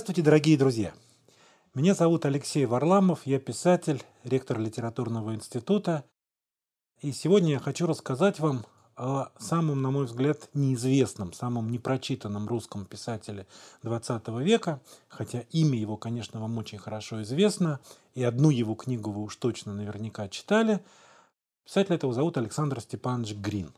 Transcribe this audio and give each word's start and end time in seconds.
Здравствуйте, 0.00 0.22
дорогие 0.22 0.56
друзья! 0.56 0.94
Меня 1.74 1.92
зовут 1.92 2.24
Алексей 2.24 2.64
Варламов, 2.64 3.26
я 3.26 3.38
писатель, 3.38 4.02
ректор 4.24 4.58
литературного 4.58 5.34
института. 5.34 6.04
И 7.02 7.12
сегодня 7.12 7.50
я 7.50 7.58
хочу 7.58 7.86
рассказать 7.86 8.40
вам 8.40 8.64
о 8.96 9.28
самом, 9.38 9.82
на 9.82 9.90
мой 9.90 10.06
взгляд, 10.06 10.48
неизвестном, 10.54 11.34
самом 11.34 11.70
непрочитанном 11.70 12.48
русском 12.48 12.86
писателе 12.86 13.46
XX 13.82 14.42
века, 14.42 14.80
хотя 15.08 15.40
имя 15.50 15.78
его, 15.78 15.98
конечно, 15.98 16.40
вам 16.40 16.56
очень 16.56 16.78
хорошо 16.78 17.20
известно, 17.20 17.78
и 18.14 18.22
одну 18.22 18.48
его 18.48 18.74
книгу 18.76 19.10
вы 19.10 19.24
уж 19.24 19.36
точно 19.36 19.74
наверняка 19.74 20.28
читали. 20.28 20.82
Писателя 21.66 21.96
этого 21.96 22.14
зовут 22.14 22.38
Александр 22.38 22.80
Степанович 22.80 23.34
Грин. 23.34 23.70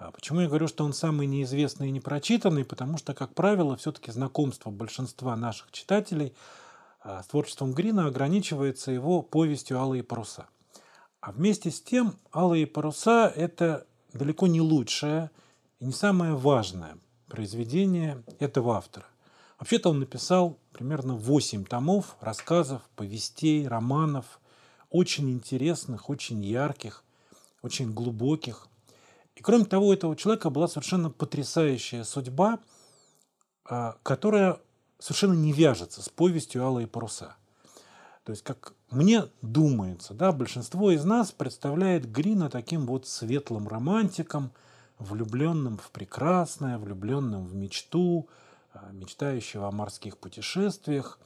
А 0.00 0.10
почему 0.12 0.40
я 0.40 0.48
говорю, 0.48 0.66
что 0.66 0.82
он 0.82 0.94
самый 0.94 1.26
неизвестный 1.26 1.88
и 1.88 1.92
непрочитанный? 1.92 2.64
Потому 2.64 2.96
что, 2.96 3.12
как 3.12 3.34
правило, 3.34 3.76
все-таки 3.76 4.10
знакомство 4.10 4.70
большинства 4.70 5.36
наших 5.36 5.70
читателей 5.72 6.32
а, 7.02 7.22
с 7.22 7.26
творчеством 7.26 7.74
Грина 7.74 8.06
ограничивается 8.06 8.92
его 8.92 9.20
повестью 9.20 9.78
«Алые 9.78 10.02
паруса». 10.02 10.46
А 11.20 11.32
вместе 11.32 11.70
с 11.70 11.82
тем 11.82 12.14
«Алые 12.32 12.66
паруса»— 12.66 13.30
это 13.36 13.86
далеко 14.14 14.46
не 14.46 14.62
лучшее 14.62 15.30
и 15.80 15.84
не 15.84 15.92
самое 15.92 16.34
важное 16.34 16.96
произведение 17.28 18.22
этого 18.38 18.76
автора. 18.76 19.04
Вообще-то 19.58 19.90
он 19.90 20.00
написал 20.00 20.58
примерно 20.72 21.14
8 21.14 21.66
томов 21.66 22.16
рассказов, 22.22 22.80
повестей, 22.96 23.68
романов, 23.68 24.40
очень 24.88 25.30
интересных, 25.30 26.08
очень 26.08 26.42
ярких, 26.42 27.04
очень 27.60 27.92
глубоких. 27.92 28.66
И 29.40 29.42
кроме 29.42 29.64
того, 29.64 29.86
у 29.86 29.92
этого 29.94 30.14
человека 30.16 30.50
была 30.50 30.68
совершенно 30.68 31.08
потрясающая 31.08 32.04
судьба, 32.04 32.58
а, 33.64 33.96
которая 34.02 34.58
совершенно 34.98 35.32
не 35.32 35.54
вяжется 35.54 36.02
с 36.02 36.10
повестью 36.10 36.62
«Алые 36.62 36.86
паруса». 36.86 37.36
То 38.24 38.32
есть, 38.32 38.42
как 38.44 38.74
мне 38.90 39.28
думается, 39.40 40.12
да, 40.12 40.30
большинство 40.32 40.90
из 40.90 41.06
нас 41.06 41.32
представляет 41.32 42.12
Грина 42.12 42.50
таким 42.50 42.84
вот 42.86 43.06
светлым 43.06 43.66
романтиком, 43.66 44.52
влюбленным 44.98 45.78
в 45.78 45.90
прекрасное, 45.90 46.76
влюбленным 46.76 47.46
в 47.46 47.54
мечту, 47.54 48.28
а, 48.74 48.90
мечтающего 48.92 49.68
о 49.68 49.72
морских 49.72 50.18
путешествиях. 50.18 51.18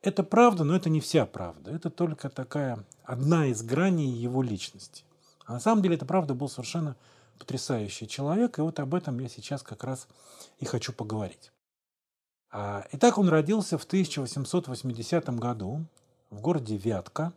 Это 0.00 0.22
правда, 0.22 0.64
но 0.64 0.74
это 0.74 0.88
не 0.88 1.00
вся 1.02 1.26
правда. 1.26 1.70
Это 1.70 1.90
только 1.90 2.30
такая 2.30 2.86
одна 3.04 3.48
из 3.48 3.62
граней 3.62 4.10
его 4.10 4.42
личности. 4.42 5.04
А 5.44 5.52
на 5.52 5.60
самом 5.60 5.82
деле 5.82 5.96
это 5.96 6.06
правда 6.06 6.32
был 6.32 6.48
совершенно 6.48 6.96
потрясающий 7.42 8.06
человек, 8.06 8.58
и 8.58 8.62
вот 8.62 8.78
об 8.78 8.94
этом 8.94 9.18
я 9.18 9.28
сейчас 9.28 9.64
как 9.64 9.82
раз 9.82 10.06
и 10.60 10.64
хочу 10.64 10.92
поговорить. 10.92 11.50
А, 12.52 12.86
итак, 12.92 13.18
он 13.18 13.28
родился 13.28 13.78
в 13.78 13.84
1880 13.84 15.28
году 15.40 15.84
в 16.30 16.40
городе 16.40 16.76
Вятка, 16.76 17.32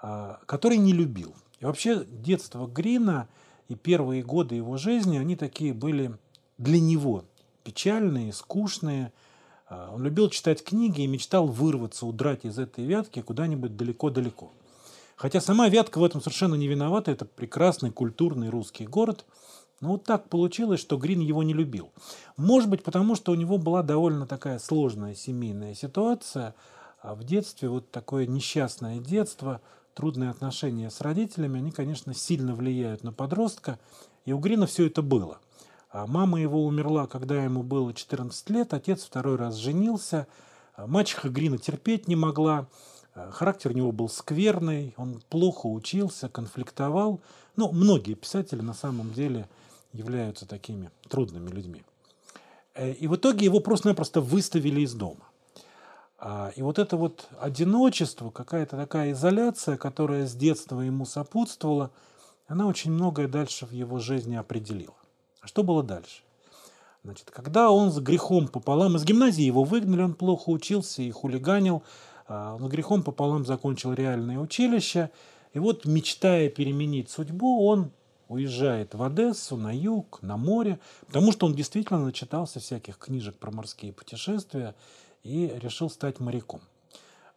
а, 0.00 0.40
который 0.46 0.78
не 0.78 0.94
любил. 0.94 1.34
И 1.60 1.66
вообще 1.66 2.06
детство 2.06 2.66
Грина 2.66 3.28
и 3.68 3.74
первые 3.74 4.22
годы 4.22 4.54
его 4.54 4.78
жизни, 4.78 5.18
они 5.18 5.36
такие 5.36 5.74
были 5.74 6.16
для 6.56 6.80
него 6.80 7.26
печальные, 7.64 8.32
скучные. 8.32 9.12
А, 9.68 9.92
он 9.92 10.04
любил 10.04 10.30
читать 10.30 10.64
книги 10.64 11.02
и 11.02 11.06
мечтал 11.06 11.48
вырваться, 11.48 12.06
удрать 12.06 12.46
из 12.46 12.58
этой 12.58 12.86
Вятки 12.86 13.20
куда-нибудь 13.20 13.76
далеко-далеко. 13.76 14.52
Хотя 15.18 15.40
сама 15.40 15.68
Вятка 15.68 15.98
в 15.98 16.04
этом 16.04 16.20
совершенно 16.20 16.54
не 16.54 16.68
виновата, 16.68 17.10
это 17.10 17.24
прекрасный 17.24 17.90
культурный 17.90 18.50
русский 18.50 18.86
город. 18.86 19.24
Но 19.80 19.90
вот 19.90 20.04
так 20.04 20.28
получилось, 20.28 20.78
что 20.78 20.96
Грин 20.96 21.18
его 21.18 21.42
не 21.42 21.52
любил. 21.52 21.90
Может 22.36 22.70
быть, 22.70 22.84
потому 22.84 23.16
что 23.16 23.32
у 23.32 23.34
него 23.34 23.58
была 23.58 23.82
довольно 23.82 24.28
такая 24.28 24.60
сложная 24.60 25.16
семейная 25.16 25.74
ситуация. 25.74 26.54
А 27.02 27.16
в 27.16 27.24
детстве 27.24 27.68
вот 27.68 27.90
такое 27.90 28.26
несчастное 28.26 29.00
детство, 29.00 29.60
трудные 29.92 30.30
отношения 30.30 30.88
с 30.88 31.00
родителями, 31.00 31.58
они, 31.58 31.72
конечно, 31.72 32.14
сильно 32.14 32.54
влияют 32.54 33.02
на 33.02 33.12
подростка. 33.12 33.80
И 34.24 34.32
у 34.32 34.38
Грина 34.38 34.68
все 34.68 34.86
это 34.86 35.02
было. 35.02 35.38
А 35.90 36.06
мама 36.06 36.40
его 36.40 36.64
умерла, 36.64 37.08
когда 37.08 37.42
ему 37.42 37.64
было 37.64 37.92
14 37.92 38.50
лет, 38.50 38.72
отец 38.72 39.02
второй 39.02 39.34
раз 39.34 39.56
женился, 39.56 40.28
а 40.74 40.86
мачеха 40.86 41.28
Грина 41.28 41.58
терпеть 41.58 42.06
не 42.06 42.14
могла, 42.14 42.68
характер 43.32 43.70
у 43.70 43.74
него 43.74 43.92
был 43.92 44.08
скверный, 44.08 44.94
он 44.96 45.22
плохо 45.28 45.66
учился, 45.66 46.28
конфликтовал. 46.28 47.20
Ну, 47.56 47.72
многие 47.72 48.14
писатели 48.14 48.60
на 48.60 48.74
самом 48.74 49.12
деле 49.12 49.48
являются 49.92 50.46
такими 50.46 50.90
трудными 51.08 51.50
людьми. 51.50 51.82
Э, 52.74 52.92
и 52.92 53.06
в 53.06 53.16
итоге 53.16 53.44
его 53.44 53.60
просто-напросто 53.60 54.20
выставили 54.20 54.82
из 54.82 54.94
дома. 54.94 55.24
А, 56.20 56.52
и 56.56 56.62
вот 56.62 56.78
это 56.78 56.96
вот 56.96 57.28
одиночество, 57.40 58.30
какая-то 58.30 58.76
такая 58.76 59.12
изоляция, 59.12 59.76
которая 59.76 60.26
с 60.26 60.34
детства 60.34 60.80
ему 60.80 61.06
сопутствовала, 61.06 61.90
она 62.48 62.66
очень 62.66 62.90
многое 62.90 63.28
дальше 63.28 63.66
в 63.66 63.72
его 63.72 63.98
жизни 63.98 64.34
определила. 64.34 64.94
А 65.40 65.46
что 65.46 65.62
было 65.62 65.82
дальше? 65.82 66.22
Значит, 67.04 67.30
когда 67.30 67.70
он 67.70 67.92
с 67.92 68.00
грехом 68.00 68.48
пополам, 68.48 68.96
из 68.96 69.04
гимназии 69.04 69.44
его 69.44 69.62
выгнали, 69.62 70.02
он 70.02 70.14
плохо 70.14 70.50
учился 70.50 71.02
и 71.02 71.10
хулиганил, 71.10 71.84
а, 72.28 72.54
он 72.54 72.68
грехом 72.68 73.02
пополам 73.02 73.44
закончил 73.44 73.92
реальное 73.92 74.38
училище. 74.38 75.10
И 75.54 75.58
вот, 75.58 75.86
мечтая 75.86 76.50
переменить 76.50 77.10
судьбу, 77.10 77.66
он 77.66 77.90
уезжает 78.28 78.94
в 78.94 79.02
Одессу, 79.02 79.56
на 79.56 79.74
юг, 79.74 80.18
на 80.22 80.36
море, 80.36 80.78
потому 81.06 81.32
что 81.32 81.46
он 81.46 81.54
действительно 81.54 82.04
начитался 82.04 82.60
всяких 82.60 82.98
книжек 82.98 83.36
про 83.36 83.50
морские 83.50 83.92
путешествия 83.92 84.74
и 85.24 85.50
решил 85.62 85.88
стать 85.88 86.20
моряком. 86.20 86.60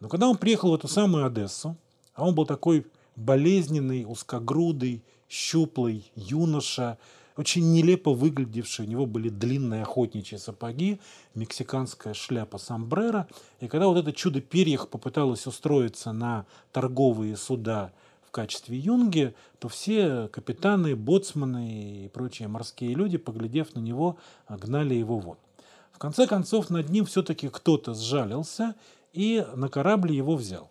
Но 0.02 0.10
когда 0.10 0.28
он 0.28 0.38
приехал 0.38 0.72
в 0.72 0.76
эту 0.76 0.90
самую 0.90 1.26
Одессу, 1.26 1.78
а 2.14 2.28
он 2.28 2.36
был 2.36 2.46
такой 2.46 2.86
болезненный, 3.16 4.06
узкогрудый, 4.06 5.04
щуплый 5.30 6.12
юноша, 6.16 6.98
очень 7.42 7.74
нелепо 7.74 8.14
выглядевший. 8.14 8.86
У 8.86 8.90
него 8.90 9.06
были 9.08 9.30
длинные 9.30 9.82
охотничьи 9.82 10.38
сапоги, 10.38 11.00
мексиканская 11.34 12.14
шляпа 12.14 12.58
сомбрero. 12.58 13.26
И 13.60 13.68
когда 13.68 13.88
вот 13.88 13.98
это 13.98 14.14
чудо 14.14 14.42
перьях 14.42 14.88
попыталось 14.90 15.48
устроиться 15.48 16.12
на 16.12 16.46
торговые 16.72 17.36
суда 17.36 17.92
в 18.28 18.30
качестве 18.30 18.78
юнги, 18.78 19.34
то 19.58 19.70
все 19.70 20.28
капитаны, 20.28 20.96
боцманы 20.96 22.06
и 22.06 22.10
прочие 22.10 22.48
морские 22.48 22.94
люди, 22.94 23.18
поглядев 23.18 23.74
на 23.74 23.80
него, 23.80 24.18
гнали 24.48 24.94
его 24.94 25.18
вон. 25.18 25.38
В 25.92 25.98
конце 25.98 26.28
концов, 26.28 26.70
над 26.70 26.90
ним 26.90 27.06
все-таки 27.06 27.50
кто-то 27.50 27.96
сжалился 27.96 28.76
и 29.14 29.44
на 29.56 29.68
корабль 29.68 30.12
его 30.12 30.36
взял. 30.36 30.70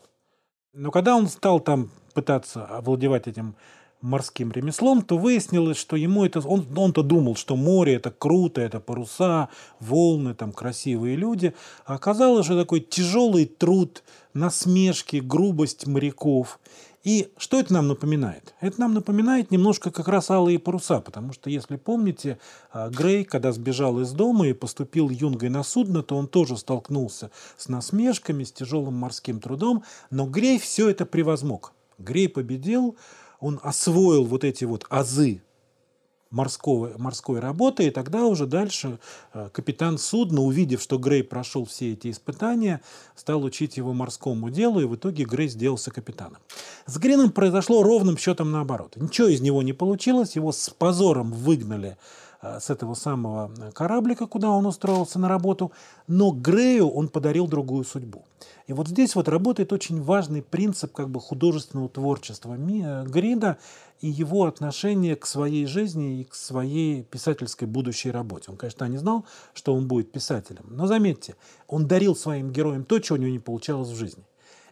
Но 0.72 0.92
когда 0.92 1.16
он 1.16 1.26
стал 1.26 1.58
там 1.58 1.90
пытаться 2.14 2.64
овладевать 2.64 3.26
этим 3.26 3.56
морским 4.00 4.50
ремеслом, 4.50 5.02
то 5.02 5.18
выяснилось, 5.18 5.76
что 5.76 5.96
ему 5.96 6.24
это... 6.24 6.40
Он, 6.40 6.66
он-то 6.76 7.02
думал, 7.02 7.36
что 7.36 7.56
море 7.56 7.94
это 7.94 8.10
круто, 8.10 8.60
это 8.60 8.80
паруса, 8.80 9.48
волны, 9.78 10.34
там 10.34 10.52
красивые 10.52 11.16
люди. 11.16 11.54
А 11.84 11.94
оказалось, 11.94 12.46
что 12.46 12.58
такой 12.58 12.80
тяжелый 12.80 13.46
труд, 13.46 14.02
насмешки, 14.34 15.16
грубость 15.16 15.86
моряков. 15.86 16.58
И 17.02 17.32
что 17.38 17.58
это 17.58 17.72
нам 17.72 17.88
напоминает? 17.88 18.54
Это 18.60 18.78
нам 18.78 18.92
напоминает 18.92 19.50
немножко 19.50 19.90
как 19.90 20.06
раз 20.08 20.30
алые 20.30 20.58
паруса, 20.58 21.00
потому 21.00 21.32
что, 21.32 21.48
если 21.48 21.76
помните, 21.76 22.38
а, 22.72 22.90
Грей, 22.90 23.24
когда 23.24 23.52
сбежал 23.52 24.00
из 24.00 24.12
дома 24.12 24.48
и 24.48 24.52
поступил 24.52 25.08
юнгой 25.08 25.48
на 25.48 25.62
судно, 25.62 26.02
то 26.02 26.16
он 26.16 26.28
тоже 26.28 26.58
столкнулся 26.58 27.30
с 27.56 27.68
насмешками, 27.68 28.44
с 28.44 28.52
тяжелым 28.52 28.94
морским 28.94 29.40
трудом, 29.40 29.82
но 30.10 30.26
Грей 30.26 30.58
все 30.58 30.90
это 30.90 31.06
превозмог. 31.06 31.72
Грей 31.98 32.28
победил, 32.28 32.96
он 33.40 33.60
освоил 33.62 34.24
вот 34.24 34.44
эти 34.44 34.64
вот 34.64 34.86
азы 34.88 35.42
морского, 36.30 36.92
морской 36.96 37.40
работы, 37.40 37.86
и 37.86 37.90
тогда 37.90 38.24
уже 38.26 38.46
дальше 38.46 38.98
э, 39.34 39.50
капитан 39.52 39.98
судна, 39.98 40.40
увидев, 40.42 40.80
что 40.80 40.96
Грей 40.98 41.24
прошел 41.24 41.64
все 41.64 41.92
эти 41.92 42.10
испытания, 42.10 42.82
стал 43.16 43.42
учить 43.42 43.76
его 43.76 43.92
морскому 43.92 44.48
делу, 44.50 44.80
и 44.80 44.84
в 44.84 44.94
итоге 44.94 45.24
Грей 45.24 45.48
сделался 45.48 45.90
капитаном. 45.90 46.38
С 46.86 46.98
Грином 46.98 47.32
произошло 47.32 47.82
ровным 47.82 48.16
счетом 48.16 48.52
наоборот. 48.52 48.96
Ничего 48.96 49.28
из 49.28 49.40
него 49.40 49.62
не 49.62 49.72
получилось, 49.72 50.36
его 50.36 50.52
с 50.52 50.70
позором 50.70 51.32
выгнали 51.32 51.98
с 52.60 52.70
этого 52.70 52.94
самого 52.94 53.52
э, 53.58 53.70
кораблика, 53.72 54.26
куда 54.26 54.50
он 54.50 54.66
устроился 54.66 55.18
на 55.18 55.28
работу, 55.28 55.72
но 56.06 56.30
Грею 56.30 56.88
он 56.88 57.08
подарил 57.08 57.46
другую 57.46 57.84
судьбу. 57.84 58.24
И 58.66 58.72
вот 58.72 58.88
здесь 58.88 59.14
вот 59.14 59.28
работает 59.28 59.72
очень 59.72 60.00
важный 60.00 60.42
принцип 60.42 60.92
как 60.92 61.10
бы 61.10 61.20
художественного 61.20 61.88
творчества 61.88 62.56
э, 62.56 63.04
Грида 63.04 63.58
и 64.00 64.08
его 64.08 64.44
отношение 64.44 65.16
к 65.16 65.26
своей 65.26 65.66
жизни 65.66 66.20
и 66.20 66.24
к 66.24 66.34
своей 66.34 67.02
писательской 67.02 67.68
будущей 67.68 68.10
работе. 68.10 68.50
Он, 68.50 68.56
конечно, 68.56 68.84
не 68.86 68.96
знал, 68.96 69.26
что 69.52 69.74
он 69.74 69.86
будет 69.86 70.10
писателем, 70.10 70.64
но 70.70 70.86
заметьте, 70.86 71.36
он 71.68 71.86
дарил 71.86 72.16
своим 72.16 72.52
героям 72.52 72.84
то, 72.84 72.98
чего 73.00 73.18
у 73.18 73.20
него 73.20 73.32
не 73.32 73.38
получалось 73.38 73.90
в 73.90 73.96
жизни. 73.96 74.24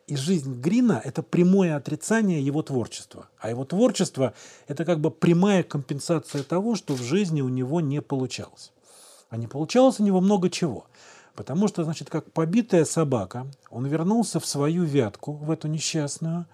И 0.08 0.16
жизнь 0.16 0.58
Грина– 0.58 1.02
это 1.04 1.22
прямое 1.22 1.76
отрицание 1.76 2.40
его 2.40 2.62
творчества. 2.62 3.28
А 3.38 3.50
его 3.50 3.66
творчество– 3.66 4.32
это 4.66 4.86
как 4.86 5.00
бы 5.00 5.10
прямая 5.10 5.62
компенсация 5.62 6.42
того, 6.42 6.76
что 6.76 6.94
в 6.94 7.02
жизни 7.02 7.42
у 7.42 7.50
него 7.50 7.82
не 7.82 8.00
получалось. 8.00 8.72
А 9.28 9.36
не 9.36 9.46
получалось 9.46 10.00
у 10.00 10.04
него 10.04 10.22
много 10.22 10.48
чего. 10.48 10.86
Потому 11.34 11.68
что, 11.68 11.84
значит, 11.84 12.08
как 12.08 12.32
побитая 12.32 12.86
собака, 12.86 13.46
он 13.70 13.84
вернулся 13.84 14.40
в 14.40 14.46
свою 14.46 14.84
вятку, 14.84 15.34
в 15.34 15.50
эту 15.50 15.68
несчастную, 15.68 16.46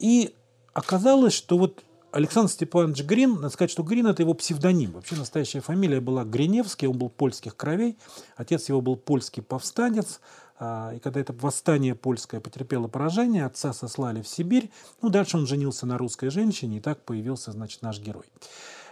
и 0.00 0.34
оказалось, 0.72 1.34
что 1.34 1.58
вот 1.58 1.84
Александр 2.12 2.50
Степанович 2.50 3.04
Грин, 3.04 3.36
надо 3.36 3.48
сказать, 3.48 3.70
что 3.70 3.82
Грин– 3.82 4.06
это 4.08 4.22
его 4.22 4.34
псевдоним. 4.34 4.92
Вообще 4.92 5.16
настоящая 5.16 5.60
фамилия 5.60 5.98
была 5.98 6.24
Гриневский, 6.24 6.86
он 6.86 6.98
был 6.98 7.08
польских 7.08 7.56
кровей. 7.56 7.96
Отец 8.36 8.68
его 8.68 8.82
был 8.82 8.96
польский 8.96 9.42
повстанец. 9.42 10.20
А, 10.58 10.92
и 10.94 10.98
когда 10.98 11.20
это 11.20 11.32
восстание 11.32 11.94
польское 11.94 12.40
потерпело 12.40 12.86
поражение, 12.86 13.46
отца 13.46 13.72
сослали 13.72 14.20
в 14.20 14.28
Сибирь. 14.28 14.70
Ну, 15.00 15.08
дальше 15.08 15.38
он 15.38 15.46
женился 15.46 15.86
на 15.86 15.96
русской 15.96 16.28
женщине, 16.28 16.76
и 16.76 16.80
так 16.80 17.02
появился, 17.02 17.50
значит, 17.50 17.80
наш 17.80 17.98
герой. 17.98 18.26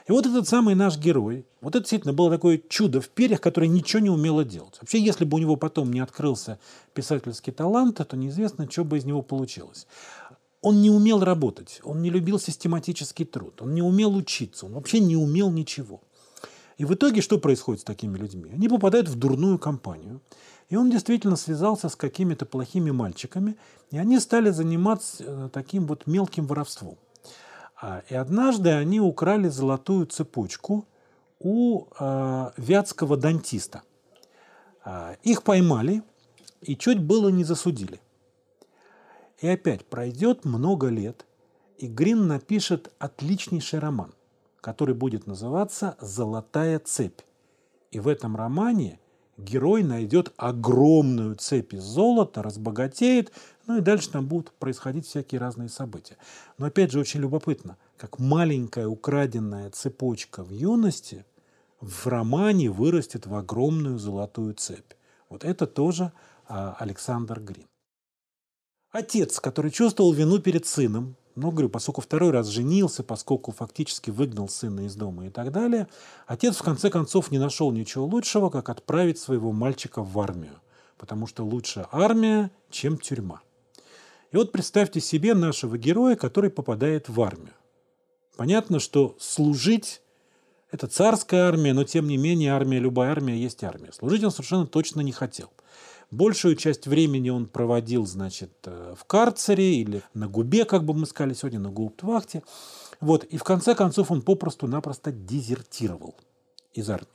И 0.07 0.13
вот 0.13 0.25
этот 0.25 0.49
самый 0.49 0.75
наш 0.75 0.97
герой, 0.97 1.45
вот 1.61 1.75
это 1.75 1.81
действительно 1.81 2.15
было 2.15 2.31
такое 2.31 2.59
чудо 2.71 3.03
в 3.03 3.11
перьях, 3.11 3.43
которое 3.43 3.69
ничего 3.69 4.01
не 4.01 4.09
умело 4.09 4.47
делать. 4.47 4.79
Вообще, 4.81 4.99
если 4.99 5.27
бы 5.27 5.37
у 5.37 5.41
него 5.41 5.57
потом 5.57 5.93
не 5.93 6.01
открылся 6.01 6.59
писательский 6.95 7.53
талант, 7.53 7.99
то 7.99 8.17
неизвестно, 8.17 8.67
что 8.71 8.83
бы 8.83 8.97
из 8.97 9.05
него 9.05 9.21
получилось 9.21 9.87
он 10.63 10.83
не 10.83 10.91
умел 10.91 11.25
работать, 11.25 11.81
он 11.85 12.03
не 12.03 12.11
любил 12.11 12.39
систематический 12.39 13.25
труд, 13.25 13.63
он 13.63 13.75
не 13.75 13.83
умел 13.83 14.15
учиться, 14.15 14.67
он 14.67 14.73
вообще 14.73 15.01
не 15.01 15.17
умел 15.17 15.51
ничего. 15.51 16.01
И 16.77 16.85
в 16.85 16.95
итоге 16.95 17.21
что 17.21 17.39
происходит 17.39 17.83
с 17.83 17.85
такими 17.85 18.17
людьми? 18.17 18.51
Они 18.53 18.69
попадают 18.69 19.09
в 19.09 19.15
дурную 19.15 19.59
компанию, 19.59 20.21
и 20.71 20.77
он 20.77 20.91
действительно 20.91 21.37
связался 21.37 21.89
с 21.89 21.97
какими-то 21.97 22.47
плохими 22.47 22.91
мальчиками, 22.91 23.57
и 23.91 23.99
они 23.99 24.19
стали 24.21 24.51
заниматься 24.51 25.25
э, 25.27 25.49
таким 25.53 25.87
вот 25.87 26.07
мелким 26.07 26.47
воровством. 26.47 26.97
А, 27.81 28.03
и 28.09 28.15
однажды 28.15 28.71
они 28.71 29.01
украли 29.01 29.49
золотую 29.49 30.07
цепочку 30.07 30.87
у 31.39 31.87
э, 31.99 32.51
вятского 32.57 33.17
дантиста. 33.17 33.83
А, 34.85 35.17
их 35.23 35.43
поймали 35.43 36.03
и 36.61 36.77
чуть 36.77 37.01
было 37.01 37.29
не 37.31 37.45
засудили. 37.45 38.01
И 39.41 39.49
опять 39.49 39.87
пройдет 39.87 40.45
много 40.45 40.89
лет, 40.89 41.27
и 41.79 41.87
Грин 41.87 42.27
напишет 42.27 42.93
отличнейший 42.99 43.79
роман, 43.79 44.13
который 44.61 44.95
будет 44.95 45.27
называться 45.27 45.97
«Золотая 46.01 46.79
цепь». 46.79 47.21
И 47.91 47.99
в 48.01 48.07
этом 48.07 48.37
романе 48.37 49.01
герой 49.39 49.83
найдет 49.83 50.33
огромную 50.37 51.37
цепь 51.37 51.73
из 51.73 51.83
золота, 51.83 52.43
разбогатеет, 52.43 53.33
ну 53.67 53.79
и 53.79 53.81
дальше 53.81 54.11
там 54.11 54.27
будут 54.27 54.53
происходить 54.53 55.07
всякие 55.07 55.41
разные 55.41 55.71
события. 55.71 56.19
Но 56.59 56.67
опять 56.67 56.93
же 56.93 57.01
очень 57.01 57.21
любопытно, 57.21 57.79
как 57.97 58.19
маленькая 58.19 58.87
украденная 58.87 59.71
цепочка 59.71 60.45
в 60.45 60.51
юности 60.51 61.25
в 61.81 62.07
романе 62.07 62.71
вырастет 62.71 63.27
в 63.27 63.35
огромную 63.35 63.99
золотую 63.99 64.53
цепь. 64.53 64.93
Вот 65.31 65.45
это 65.45 65.67
тоже 65.67 66.13
а, 66.47 66.77
Александр 66.79 67.41
Грин. 67.41 67.70
Отец, 68.93 69.39
который 69.39 69.71
чувствовал 69.71 70.13
вину 70.13 70.41
перед 70.41 70.67
сыном, 70.67 71.17
ну, 71.37 71.53
говорю, 71.53 71.69
поскольку 71.69 72.01
второй 72.01 72.33
раз 72.33 72.49
женился, 72.49 73.05
поскольку 73.05 73.53
фактически 73.53 74.11
выгнал 74.11 74.49
сына 74.49 74.81
из 74.81 74.97
дома 74.97 75.27
и 75.27 75.31
так 75.31 75.53
далее, 75.53 75.87
отец 76.27 76.57
в 76.57 76.63
конце 76.65 76.91
концов 76.91 77.31
не 77.31 77.39
нашел 77.39 77.71
ничего 77.71 78.05
лучшего, 78.05 78.51
как 78.51 78.69
отправить 78.69 79.19
своего 79.19 79.53
мальчика 79.53 80.03
в 80.03 80.19
армию, 80.19 80.61
потому 80.99 81.29
что 81.29 81.45
лучше 81.45 81.87
армия, 81.93 82.51
чем 82.69 82.99
тюрьма. 82.99 83.43
И 84.33 84.37
вот 84.37 84.51
представьте 84.51 85.01
себе 85.01 85.35
нашего 85.35 85.79
героя, 85.79 86.17
который 86.17 86.51
попадает 86.51 87.09
в 87.09 87.21
армию. 87.21 87.55
Понятно, 88.37 88.81
что 88.81 89.17
служить– 89.21 90.03
это 90.73 90.89
царская 90.89 91.49
армия, 91.49 91.75
но 91.75 91.85
тем 91.85 92.09
не 92.09 92.17
менее 92.17 92.53
армия, 92.53 92.81
любая 92.81 93.13
армия 93.13 93.37
есть 93.41 93.63
армия. 93.63 93.93
Служить 93.93 94.25
он 94.25 94.33
совершенно 94.33 94.67
точно 94.67 95.01
не 95.01 95.13
хотел. 95.13 95.51
Большую 96.11 96.57
часть 96.57 96.89
времени 96.89 97.31
он 97.31 97.47
проводил, 97.47 98.05
значит, 98.05 98.53
э, 98.65 98.95
в 98.99 99.05
карцере 99.05 99.77
или 99.77 100.03
на 100.13 100.27
губе, 100.27 100.65
как 100.65 100.85
бы 100.85 100.93
мы 100.93 101.07
сказали 101.07 101.35
сегодня, 101.35 101.61
на 101.61 101.71
гауптвахте. 101.71 102.43
Вот. 103.01 103.23
И 103.25 103.37
в 103.37 103.45
конце 103.45 103.77
концов 103.77 104.11
он 104.11 104.23
попросту-напросто 104.23 105.13
дезертировал 105.13 106.17
из 106.73 106.91
армии. 106.91 107.07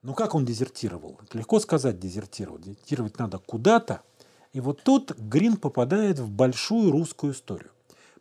Ну 0.00 0.14
как 0.14 0.34
он 0.34 0.46
дезертировал? 0.46 1.20
Это 1.22 1.38
легко 1.38 1.60
сказать 1.60 2.00
дезертировал. 2.00 2.58
Дезертировать 2.58 3.18
надо 3.18 3.38
куда-то. 3.38 4.02
И 4.52 4.60
вот 4.60 4.82
тут 4.82 5.12
Грин 5.18 5.56
попадает 5.56 6.18
в 6.18 6.30
большую 6.30 6.90
русскую 6.90 7.34
историю. 7.34 7.71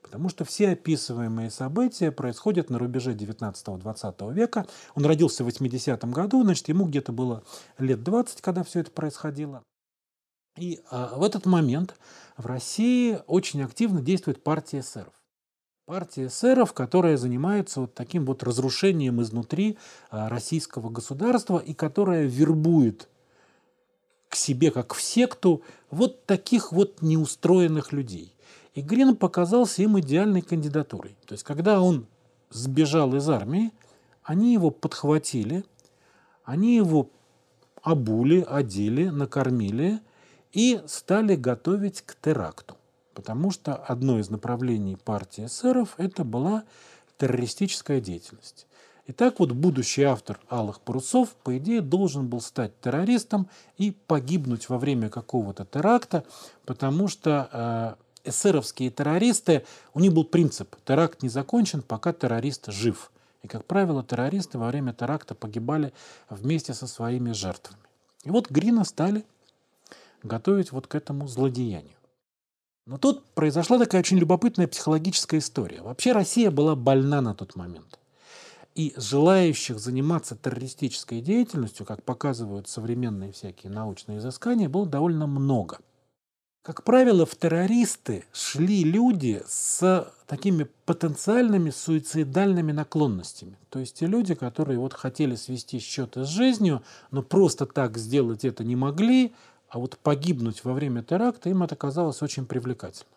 Потому 0.01 0.29
что 0.29 0.43
все 0.45 0.69
описываемые 0.71 1.49
события 1.49 2.11
происходят 2.11 2.69
на 2.69 2.79
рубеже 2.79 3.13
19-20 3.13 4.33
века. 4.33 4.65
Он 4.95 5.05
родился 5.05 5.43
в 5.43 5.47
80-м 5.47 6.11
году, 6.11 6.43
значит, 6.43 6.67
ему 6.69 6.85
где-то 6.85 7.11
было 7.11 7.43
лет 7.77 8.03
20, 8.03 8.41
когда 8.41 8.63
все 8.63 8.79
это 8.79 8.91
происходило. 8.91 9.63
И 10.57 10.81
а, 10.89 11.15
в 11.15 11.23
этот 11.23 11.45
момент 11.45 11.95
в 12.37 12.45
России 12.45 13.19
очень 13.27 13.63
активно 13.63 14.01
действует 14.01 14.43
партия 14.43 14.79
эсеров. 14.79 15.13
Партия 15.85 16.27
эсеров, 16.27 16.73
которая 16.73 17.17
занимается 17.17 17.81
вот 17.81 17.93
таким 17.93 18.25
вот 18.25 18.43
разрушением 18.43 19.21
изнутри 19.21 19.77
а, 20.09 20.29
российского 20.29 20.89
государства 20.89 21.57
и 21.57 21.73
которая 21.73 22.25
вербует 22.25 23.07
к 24.29 24.35
себе, 24.35 24.71
как 24.71 24.93
в 24.93 25.01
секту, 25.01 25.61
вот 25.89 26.25
таких 26.25 26.71
вот 26.71 27.01
неустроенных 27.01 27.91
людей. 27.91 28.33
И 28.73 28.81
Грин 28.81 29.15
показался 29.15 29.81
им 29.81 29.99
идеальной 29.99 30.41
кандидатурой. 30.41 31.15
То 31.25 31.33
есть, 31.33 31.43
когда 31.43 31.81
он 31.81 32.07
сбежал 32.49 33.13
из 33.15 33.27
армии, 33.29 33.71
они 34.23 34.53
его 34.53 34.69
подхватили, 34.69 35.65
они 36.43 36.75
его 36.75 37.09
обули, 37.81 38.45
одели, 38.47 39.09
накормили 39.09 39.99
и 40.53 40.81
стали 40.87 41.35
готовить 41.35 42.01
к 42.01 42.15
теракту. 42.15 42.77
Потому 43.13 43.51
что 43.51 43.75
одно 43.75 44.19
из 44.19 44.29
направлений 44.29 44.95
партии 44.95 45.45
эсеров 45.45 45.95
это 45.97 46.23
была 46.23 46.63
террористическая 47.17 47.99
деятельность. 47.99 48.67
И 49.07 49.13
так 49.13 49.39
вот 49.39 49.51
будущий 49.51 50.03
автор 50.03 50.39
«Алых 50.47 50.79
парусов» 50.79 51.29
по 51.43 51.57
идее 51.57 51.81
должен 51.81 52.27
был 52.27 52.39
стать 52.39 52.79
террористом 52.79 53.49
и 53.77 53.91
погибнуть 53.91 54.69
во 54.69 54.77
время 54.77 55.09
какого-то 55.09 55.65
теракта, 55.65 56.23
потому 56.65 57.07
что 57.07 57.49
э, 57.99 58.03
эсеровские 58.23 58.89
террористы, 58.89 59.65
у 59.93 59.99
них 59.99 60.13
был 60.13 60.23
принцип 60.23 60.75
«теракт 60.85 61.23
не 61.23 61.29
закончен, 61.29 61.81
пока 61.81 62.13
террорист 62.13 62.67
жив». 62.67 63.11
И, 63.43 63.47
как 63.47 63.65
правило, 63.65 64.03
террористы 64.03 64.57
во 64.57 64.67
время 64.67 64.93
теракта 64.93 65.33
погибали 65.33 65.93
вместе 66.29 66.73
со 66.73 66.87
своими 66.87 67.31
жертвами. 67.31 67.81
И 68.23 68.29
вот 68.29 68.51
Грина 68.51 68.83
стали 68.83 69.25
готовить 70.21 70.71
вот 70.71 70.87
к 70.87 70.93
этому 70.93 71.27
злодеянию. 71.27 71.97
Но 72.85 72.97
тут 72.97 73.25
произошла 73.33 73.79
такая 73.79 74.01
очень 74.01 74.19
любопытная 74.19 74.67
психологическая 74.67 75.39
история. 75.39 75.81
Вообще 75.81 76.11
Россия 76.11 76.51
была 76.51 76.75
больна 76.75 77.21
на 77.21 77.33
тот 77.33 77.55
момент. 77.55 77.99
И 78.75 78.93
желающих 78.95 79.79
заниматься 79.79 80.35
террористической 80.35 81.21
деятельностью, 81.21 81.85
как 81.85 82.03
показывают 82.03 82.67
современные 82.67 83.31
всякие 83.31 83.71
научные 83.71 84.19
изыскания, 84.19 84.69
было 84.69 84.85
довольно 84.85 85.25
много– 85.25 85.79
как 86.63 86.83
правило, 86.83 87.25
в 87.25 87.35
террористы 87.35 88.23
шли 88.31 88.83
люди 88.83 89.41
с 89.47 90.07
такими 90.27 90.67
потенциальными 90.85 91.71
суицидальными 91.71 92.71
наклонностями. 92.71 93.57
То 93.69 93.79
есть 93.79 93.95
те 93.95 94.05
люди, 94.05 94.35
которые 94.35 94.77
вот 94.77 94.93
хотели 94.93 95.35
свести 95.35 95.79
счеты 95.79 96.23
с 96.23 96.27
жизнью, 96.27 96.83
но 97.09 97.23
просто 97.23 97.65
так 97.65 97.97
сделать 97.97 98.45
это 98.45 98.63
не 98.63 98.75
могли, 98.75 99.33
а 99.69 99.79
вот 99.79 99.97
погибнуть 99.97 100.63
во 100.63 100.73
время 100.73 101.01
теракта 101.01 101.49
им 101.49 101.63
это 101.63 101.75
казалось 101.75 102.21
очень 102.21 102.45
привлекательным. 102.45 103.07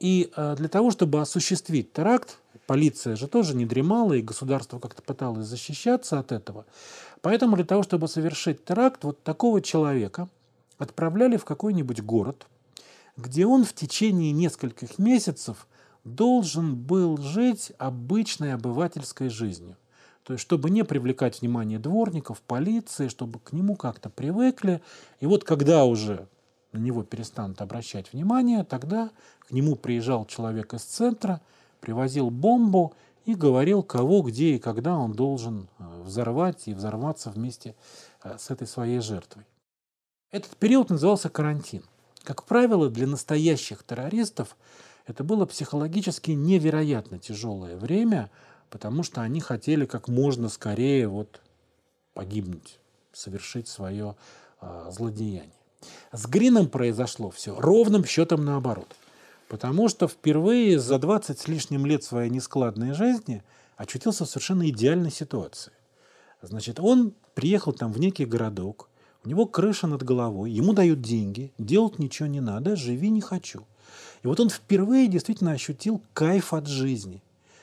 И 0.00 0.32
э, 0.34 0.56
для 0.56 0.68
того, 0.68 0.90
чтобы 0.90 1.20
осуществить 1.20 1.92
теракт, 1.92 2.38
полиция 2.66 3.14
же 3.14 3.28
тоже 3.28 3.54
не 3.54 3.66
дремала, 3.66 4.14
и 4.14 4.22
государство 4.22 4.80
как-то 4.80 5.02
пыталось 5.02 5.46
защищаться 5.46 6.18
от 6.18 6.32
этого. 6.32 6.64
Поэтому 7.20 7.54
для 7.54 7.66
того, 7.66 7.82
чтобы 7.84 8.08
совершить 8.08 8.64
теракт, 8.64 9.04
вот 9.04 9.22
такого 9.22 9.60
человека– 9.62 10.28
отправляли 10.80 11.36
в 11.36 11.44
какой-нибудь 11.44 12.02
город, 12.02 12.46
где 13.16 13.46
он 13.46 13.64
в 13.64 13.74
течение 13.74 14.32
нескольких 14.32 14.98
месяцев 14.98 15.68
должен 16.04 16.74
был 16.74 17.18
жить 17.18 17.72
обычной 17.78 18.54
обывательской 18.54 19.28
жизнью. 19.28 19.76
То 20.24 20.32
есть, 20.32 20.42
чтобы 20.42 20.70
не 20.70 20.82
привлекать 20.84 21.40
внимание 21.40 21.78
дворников, 21.78 22.40
полиции, 22.40 23.08
чтобы 23.08 23.40
к 23.40 23.52
нему 23.52 23.76
как-то 23.76 24.08
привыкли. 24.08 24.80
И 25.20 25.26
вот 25.26 25.44
когда 25.44 25.84
уже 25.84 26.28
на 26.72 26.78
него 26.78 27.02
перестанут 27.02 27.60
обращать 27.60 28.12
внимание, 28.12 28.64
тогда 28.64 29.10
к 29.40 29.50
нему 29.50 29.76
приезжал 29.76 30.24
человек 30.24 30.72
из 30.72 30.82
центра, 30.82 31.42
привозил 31.80 32.30
бомбу 32.30 32.94
и 33.26 33.34
говорил, 33.34 33.82
кого, 33.82 34.22
где 34.22 34.54
и 34.54 34.58
когда 34.58 34.96
он 34.96 35.12
должен 35.12 35.68
э, 35.78 36.02
взорвать 36.04 36.68
и 36.68 36.74
взорваться 36.74 37.30
вместе 37.30 37.74
э, 38.22 38.36
с 38.38 38.50
этой 38.50 38.66
своей 38.66 39.00
жертвой. 39.00 39.44
Этот 40.30 40.56
период 40.56 40.90
назывался 40.90 41.28
карантин. 41.28 41.82
Как 42.22 42.44
правило, 42.44 42.88
для 42.88 43.06
настоящих 43.06 43.82
террористов 43.82 44.56
это 45.06 45.24
было 45.24 45.44
психологически 45.44 46.30
невероятно 46.32 47.18
тяжелое 47.18 47.76
время, 47.76 48.30
потому 48.68 49.02
что 49.02 49.22
они 49.22 49.40
хотели 49.40 49.86
как 49.86 50.06
можно 50.06 50.48
скорее 50.48 51.08
вот 51.08 51.40
погибнуть. 52.14 52.78
совершить 53.12 53.66
свое 53.66 54.14
э, 54.60 54.90
злодеяние. 54.92 55.50
С 56.12 56.26
Грином 56.26 56.68
произошло 56.68 57.30
все 57.30 57.58
ровным 57.58 58.04
счетом 58.04 58.44
наоборот. 58.44 58.94
Потому 59.48 59.88
что 59.88 60.06
впервые 60.06 60.78
за 60.78 61.00
20 61.00 61.40
с 61.40 61.48
лишним 61.48 61.86
лет 61.86 62.04
своей 62.04 62.30
нескладной 62.30 62.92
жизни 62.92 63.42
очутился 63.76 64.24
в 64.24 64.28
совершенно 64.28 64.68
идеальной 64.68 65.10
ситуации. 65.10 65.72
Значит, 66.40 66.78
он 66.78 67.14
приехал 67.34 67.72
там 67.72 67.92
в 67.92 67.98
некий 67.98 68.26
городок, 68.26 68.89
у 69.24 69.28
него 69.28 69.46
крыша 69.46 69.86
над 69.86 70.02
головой, 70.02 70.50
ему 70.50 70.72
дают 70.72 71.02
деньги, 71.02 71.52
делать 71.58 71.98
ничего 71.98 72.26
не 72.26 72.40
надо, 72.40 72.76
живи 72.76 73.10
не 73.10 73.20
хочу. 73.20 73.64
И 74.22 74.26
вот 74.26 74.40
он 74.40 74.50
впервые 74.50 75.08
действительно 75.08 75.52
ощутил 75.52 76.02
кайф 76.12 76.52
от 76.52 76.66
жизни. 76.66 77.22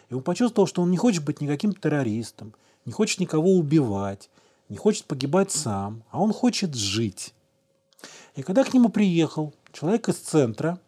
И 0.09 0.13
он 0.13 0.21
почувствовал, 0.21 0.67
что 0.67 0.81
он 0.81 0.91
не 0.91 0.97
хочет 0.97 1.23
быть 1.23 1.41
никаким 1.41 1.73
террористом, 1.73 2.53
не 2.85 2.91
хочет 2.91 3.19
никого 3.19 3.55
убивать, 3.55 4.29
не 4.69 4.77
хочет 4.77 5.05
погибать 5.05 5.51
сам, 5.51 6.03
а 6.11 6.21
он 6.21 6.33
хочет 6.33 6.75
жить. 6.75 7.33
И 8.35 8.43
когда 8.43 8.63
к 8.63 8.73
нему 8.73 8.89
приехал 8.89 9.53
человек 9.73 10.09
из 10.09 10.15
центра, 10.15 10.79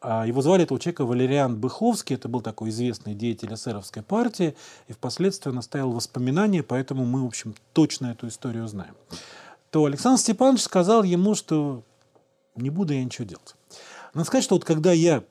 а 0.00 0.26
его 0.26 0.40
звали 0.40 0.64
этого 0.64 0.80
человека 0.80 1.04
Валериан 1.04 1.60
Быховский, 1.60 2.16
это 2.16 2.28
был 2.28 2.40
такой 2.40 2.70
известный 2.70 3.14
деятель 3.14 3.52
эсеровской 3.52 4.02
партии, 4.02 4.56
и 4.88 4.94
впоследствии 4.94 5.50
он 5.50 5.58
оставил 5.58 5.92
воспоминания, 5.92 6.62
поэтому 6.62 7.04
мы, 7.04 7.22
в 7.22 7.26
общем, 7.26 7.54
точно 7.74 8.06
эту 8.06 8.28
историю 8.28 8.66
знаем. 8.66 8.94
То 9.70 9.84
Александр 9.84 10.20
Степанович 10.20 10.62
сказал 10.62 11.02
ему, 11.02 11.34
что 11.34 11.84
не 12.56 12.70
буду 12.70 12.92
я 12.92 13.04
ничего 13.04 13.26
делать. 13.26 13.54
Надо 14.14 14.26
сказать, 14.26 14.44
что 14.44 14.56
вот 14.56 14.64
когда 14.64 14.92
я 14.92 15.22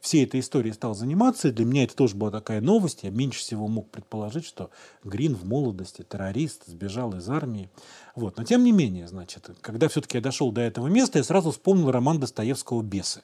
всей 0.00 0.24
этой 0.24 0.40
историей 0.40 0.74
стал 0.74 0.94
заниматься, 0.94 1.50
для 1.50 1.64
меня 1.64 1.84
это 1.84 1.96
тоже 1.96 2.14
была 2.14 2.30
такая 2.30 2.60
новость. 2.60 3.04
Я 3.04 3.10
меньше 3.10 3.38
всего 3.38 3.68
мог 3.68 3.90
предположить, 3.90 4.44
что 4.44 4.70
Грин 5.02 5.34
в 5.34 5.46
молодости 5.46 6.02
террорист, 6.02 6.66
сбежал 6.66 7.14
из 7.16 7.28
армии. 7.30 7.70
Вот. 8.14 8.36
Но 8.36 8.44
тем 8.44 8.64
не 8.64 8.72
менее, 8.72 9.08
значит, 9.08 9.48
когда 9.62 9.88
все-таки 9.88 10.18
я 10.18 10.22
дошел 10.22 10.52
до 10.52 10.60
этого 10.60 10.88
места, 10.88 11.18
я 11.18 11.24
сразу 11.24 11.52
вспомнил 11.52 11.90
роман 11.90 12.20
Достоевского 12.20 12.82
«Бесы». 12.82 13.22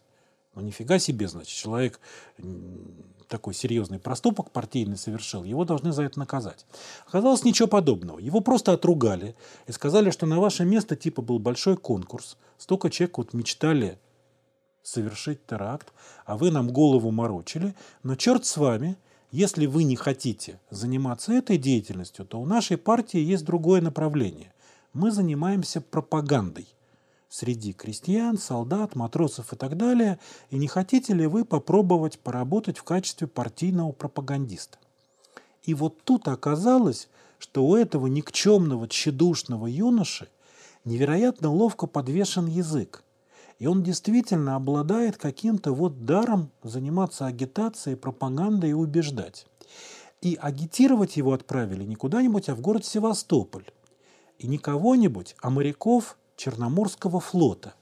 Ну, 0.55 0.63
нифига 0.63 0.99
себе, 0.99 1.29
значит, 1.29 1.55
человек 1.55 2.01
такой 3.31 3.55
серьезный 3.55 3.99
проступок 3.99 4.51
партийный 4.51 4.99
совершил, 4.99 5.45
его 5.45 5.65
должны 5.65 5.93
за 5.93 6.03
это 6.03 6.19
наказать. 6.19 6.67
Оказалось, 7.07 7.45
ничего 7.45 7.69
подобного. 7.69 8.19
Его 8.19 8.41
просто 8.41 8.73
отругали 8.73 9.35
и 9.67 9.73
сказали, 9.73 10.11
что 10.11 10.27
на 10.27 10.41
ваше 10.41 10.65
место 10.65 10.97
типа 10.97 11.23
был 11.23 11.39
большой 11.39 11.77
конкурс, 11.77 12.37
столько 12.59 12.91
человек 12.91 13.19
вот 13.19 13.33
мечтали 13.33 13.99
совершить 14.83 15.47
теракт, 15.47 15.93
а 16.27 16.37
вы 16.37 16.51
нам 16.51 16.71
голову 16.71 17.11
морочили. 17.11 17.75
Но 18.03 18.17
черт 18.17 18.45
с 18.45 18.57
вами, 18.57 18.97
если 19.31 19.67
вы 19.67 19.85
не 19.85 19.97
хотите 19.97 20.59
заниматься 20.71 21.33
этой 21.33 21.57
деятельностью, 21.57 22.27
то 22.27 22.41
у 22.41 22.47
нашей 22.47 22.77
партии 22.77 23.21
есть 23.21 23.45
другое 23.45 23.81
направление. 23.81 24.53
Мы 24.93 25.13
занимаемся 25.13 25.81
пропагандой 25.81 26.67
среди 27.31 27.73
крестьян, 27.73 28.37
солдат, 28.37 28.95
матросов 28.95 29.55
и 29.55 29.57
так 29.57 29.79
далее. 29.79 30.19
И 30.51 30.59
не 30.59 30.69
хотите 30.69 31.15
ли 31.15 31.27
вы 31.27 31.47
попробовать 31.47 32.19
поработать 32.19 32.77
в 32.77 32.83
качестве 32.83 33.27
партийного 33.27 33.93
пропагандиста? 33.93 34.77
И 35.63 35.73
вот 35.73 36.03
тут 36.05 36.29
оказалось, 36.29 37.09
что 37.39 37.65
у 37.65 37.75
этого 37.75 38.07
никчемного, 38.09 38.87
тщедушного 38.87 39.67
юноши 39.67 40.29
невероятно 40.85 41.51
ловко 41.51 41.87
подвешен 41.87 42.47
язык– 42.47 43.03
и 43.61 43.67
он 43.67 43.83
действительно 43.83 44.57
обладает 44.57 45.19
каким-то 45.19 45.73
вот 45.73 46.07
даром 46.07 46.51
заниматься 46.63 47.27
агитацией, 47.27 47.97
пропагандой 47.97 48.71
и 48.71 48.73
убеждать. 48.73 49.47
И 50.23 50.37
агитировать 50.41 51.19
его 51.19 51.35
отправили 51.35 51.85
не 51.85 51.95
куда-нибудь, 51.95 52.49
а 52.49 52.55
в 52.55 52.63
город 52.63 52.87
Севастополь. 52.87 53.67
И 54.39 54.47
не 54.47 54.57
кого-нибудь, 54.57 55.37
а 55.43 55.51
моряков 55.51 56.17
Черноморского 56.41 57.21
флота. 57.21 57.75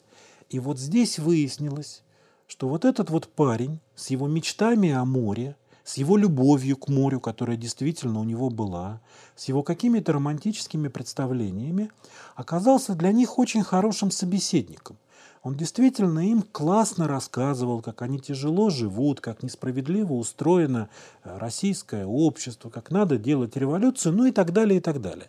И 0.51 0.59
вот 0.59 0.81
здесь 0.81 1.21
выяснилось, 1.21 2.03
что 2.49 2.69
вот 2.69 2.85
этот 2.85 3.09
вот 3.09 3.29
парень 3.29 3.79
с 3.95 4.11
его 4.11 4.27
мечтами 4.27 4.91
о 4.91 5.05
море, 5.05 5.55
с 5.85 5.97
его 5.97 6.17
любовью 6.17 6.77
к 6.77 6.89
морю, 6.89 7.21
которая 7.21 7.57
действительно 7.57 8.19
у 8.19 8.25
него 8.25 8.51
была, 8.51 9.01
с 9.37 9.45
его 9.45 9.63
какими-то 9.63 10.13
романтическими 10.13 10.89
представлениями, 10.89 11.93
оказался 12.35 12.97
для 12.97 13.13
них 13.13 13.39
очень 13.39 13.63
хорошим 13.63 14.11
собеседником. 14.11 14.99
Он 15.45 15.55
действительно 15.55 16.29
им 16.29 16.43
классно 16.43 17.07
рассказывал, 17.07 17.81
как 17.81 18.03
они 18.03 18.19
тяжело 18.19 18.71
живут, 18.71 19.21
как 19.21 19.45
несправедливо 19.45 20.15
устроено 20.15 20.89
э, 21.23 21.39
российское 21.39 22.05
общество, 22.05 22.71
как 22.71 22.91
надо 22.91 23.19
делать 23.19 23.57
революцию, 23.57 24.15
ну 24.15 24.27
и 24.27 24.33
так 24.33 24.53
далее, 24.53 24.79
и 24.79 24.81
так 24.81 25.01
далее. 25.01 25.29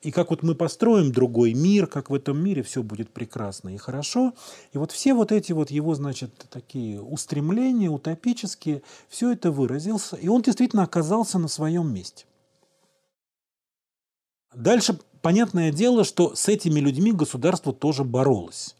И 0.00 0.10
как 0.12 0.30
вот 0.30 0.42
мы 0.42 0.54
построим 0.54 1.10
другой 1.10 1.54
мир, 1.54 1.86
как 1.86 2.08
в 2.08 2.14
этом 2.14 2.38
мире 2.38 2.62
все 2.62 2.82
будет 2.82 3.10
прекрасно 3.10 3.74
и 3.74 3.76
хорошо. 3.76 4.32
И 4.72 4.78
вот 4.78 4.92
все 4.92 5.12
вот 5.12 5.32
эти 5.32 5.52
вот 5.52 5.70
его, 5.70 5.94
значит, 5.94 6.32
такие 6.50 7.00
устремления 7.00 7.90
утопические, 7.90 8.82
все 9.08 9.32
это 9.32 9.50
выразился, 9.50 10.16
и 10.16 10.28
он 10.28 10.42
действительно 10.42 10.84
оказался 10.84 11.38
на 11.38 11.48
своем 11.48 11.92
месте. 11.92 12.26
Дальше 14.54 14.98
понятное 15.20 15.72
дело, 15.72 16.04
что 16.04 16.34
с 16.34 16.48
этими 16.48 16.78
людьми 16.78 17.12
государство 17.12 17.72
тоже 17.72 18.04
боролось 18.04 18.76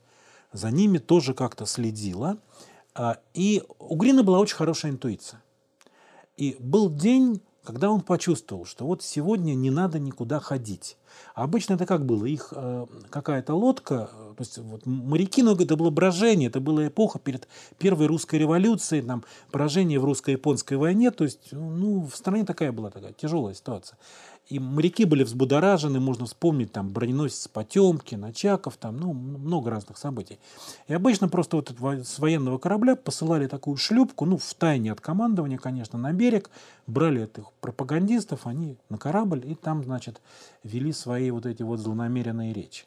за 0.52 0.70
ними 0.70 0.98
тоже 0.98 1.34
как-то 1.34 1.66
следила. 1.66 2.38
А, 2.94 3.18
и 3.34 3.62
у 3.78 3.96
Грина 3.96 4.22
была 4.22 4.38
очень 4.38 4.56
хорошая 4.56 4.92
интуиция. 4.92 5.42
И 6.36 6.56
был 6.58 6.90
день, 6.90 7.42
когда 7.68 7.90
он 7.90 8.00
почувствовал, 8.00 8.64
что 8.64 8.86
вот 8.86 9.02
сегодня 9.02 9.52
не 9.52 9.68
надо 9.68 9.98
никуда 9.98 10.40
ходить. 10.40 10.96
А 11.34 11.42
обычно 11.44 11.74
это 11.74 11.84
как 11.84 12.06
было? 12.06 12.24
Их 12.24 12.54
э, 12.56 12.86
какая-то 13.10 13.52
лодка, 13.52 14.08
то 14.08 14.36
есть 14.38 14.56
вот 14.56 14.86
моряки, 14.86 15.42
но 15.42 15.52
это 15.52 15.76
было 15.76 15.90
брожение, 15.90 16.48
это 16.48 16.60
была 16.60 16.88
эпоха 16.88 17.18
перед 17.18 17.46
первой 17.76 18.06
русской 18.06 18.36
революцией, 18.36 19.02
там, 19.02 19.22
поражение 19.50 20.00
в 20.00 20.06
русско-японской 20.06 20.78
войне, 20.78 21.10
то 21.10 21.24
есть 21.24 21.52
ну, 21.52 22.06
в 22.06 22.16
стране 22.16 22.46
такая 22.46 22.72
была 22.72 22.90
такая 22.90 23.12
тяжелая 23.12 23.52
ситуация. 23.52 23.98
И 24.48 24.58
моряки 24.58 25.04
были 25.04 25.24
взбудоражены, 25.24 26.00
можно 26.00 26.24
вспомнить 26.24 26.72
там 26.72 26.88
броненосец 26.88 27.48
Потемкин, 27.48 28.24
Очаков, 28.24 28.78
там, 28.78 28.96
ну, 28.96 29.12
много 29.12 29.68
разных 29.68 29.98
событий. 29.98 30.38
И 30.86 30.94
обычно 30.94 31.28
просто 31.28 31.56
вот 31.56 31.70
с 32.06 32.18
военного 32.18 32.56
корабля 32.56 32.96
посылали 32.96 33.46
такую 33.46 33.76
шлюпку, 33.76 34.24
ну, 34.24 34.38
в 34.38 34.54
тайне 34.54 34.90
от 34.90 35.02
командования, 35.02 35.58
конечно, 35.58 35.98
на 35.98 36.14
берег, 36.14 36.50
брали 36.86 37.24
этих 37.24 37.52
пропагандистов, 37.60 38.46
они 38.46 38.78
на 38.88 38.96
корабль, 38.96 39.42
и 39.44 39.54
там, 39.54 39.84
значит, 39.84 40.22
вели 40.64 40.92
свои 40.92 41.30
вот 41.30 41.44
эти 41.44 41.62
вот 41.62 41.78
злонамеренные 41.80 42.54
речи. 42.54 42.86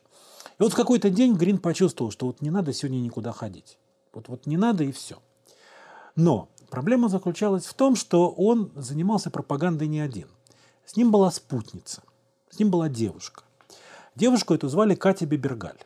И 0.57 0.63
вот 0.63 0.73
в 0.73 0.75
какой-то 0.75 1.11
день 1.11 1.35
Грин 1.35 1.59
почувствовал, 1.59 2.09
что 2.09 2.25
вот 2.25 2.41
не 2.41 2.49
надо 2.49 2.73
сегодня 2.73 2.97
никуда 2.97 3.33
ходить. 3.33 3.77
Вот, 4.13 4.29
вот 4.29 4.47
не 4.47 4.57
надо 4.57 4.83
и 4.83 4.91
все. 4.91 5.19
Но 6.15 6.49
проблема 6.71 7.07
заключалась 7.07 7.65
в 7.65 7.75
том, 7.75 7.95
что 7.95 8.31
он 8.31 8.71
занимался 8.75 9.29
пропагандой 9.29 9.87
не 9.87 9.99
один– 9.99 10.27
с 10.85 10.95
ним 10.95 11.11
была 11.11 11.31
спутница, 11.31 12.01
с 12.49 12.59
ним 12.59 12.69
была 12.69 12.89
девушка. 12.89 13.43
Девушку 14.15 14.53
эту 14.53 14.67
звали 14.67 14.95
Катя 14.95 15.25
Бибергаль. 15.25 15.79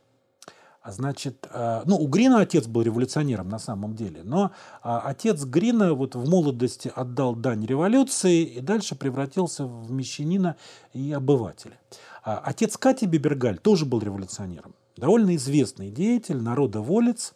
А 0.81 0.91
значит, 0.91 1.47
э, 1.51 1.81
ну, 1.85 1.97
у 1.97 2.07
Грина 2.07 2.41
отец 2.41 2.67
был 2.67 2.83
революционером 2.83 3.49
на 3.49 3.57
самом 3.57 3.95
деле, 3.95 4.21
но 4.23 4.51
а, 4.83 4.99
отец 4.99 5.43
Грина 5.43 5.95
вот 5.95 6.13
в 6.13 6.29
молодости 6.29 6.91
отдал 6.95 7.35
дань 7.35 7.65
революции 7.65 8.43
и 8.43 8.61
дальше 8.61 8.93
превратился 8.93 9.65
в 9.65 9.91
мещанина 9.91 10.57
и 10.93 11.11
обывателя. 11.11 11.79
А 12.23 12.37
отец 12.37 12.77
Кати 12.77 13.07
Бибергаль 13.07 13.57
тоже 13.57 13.85
был 13.85 13.99
революционером. 13.99 14.75
Довольно 14.95 15.35
известный 15.37 15.89
деятель, 15.89 16.37
народоволец, 16.37 17.33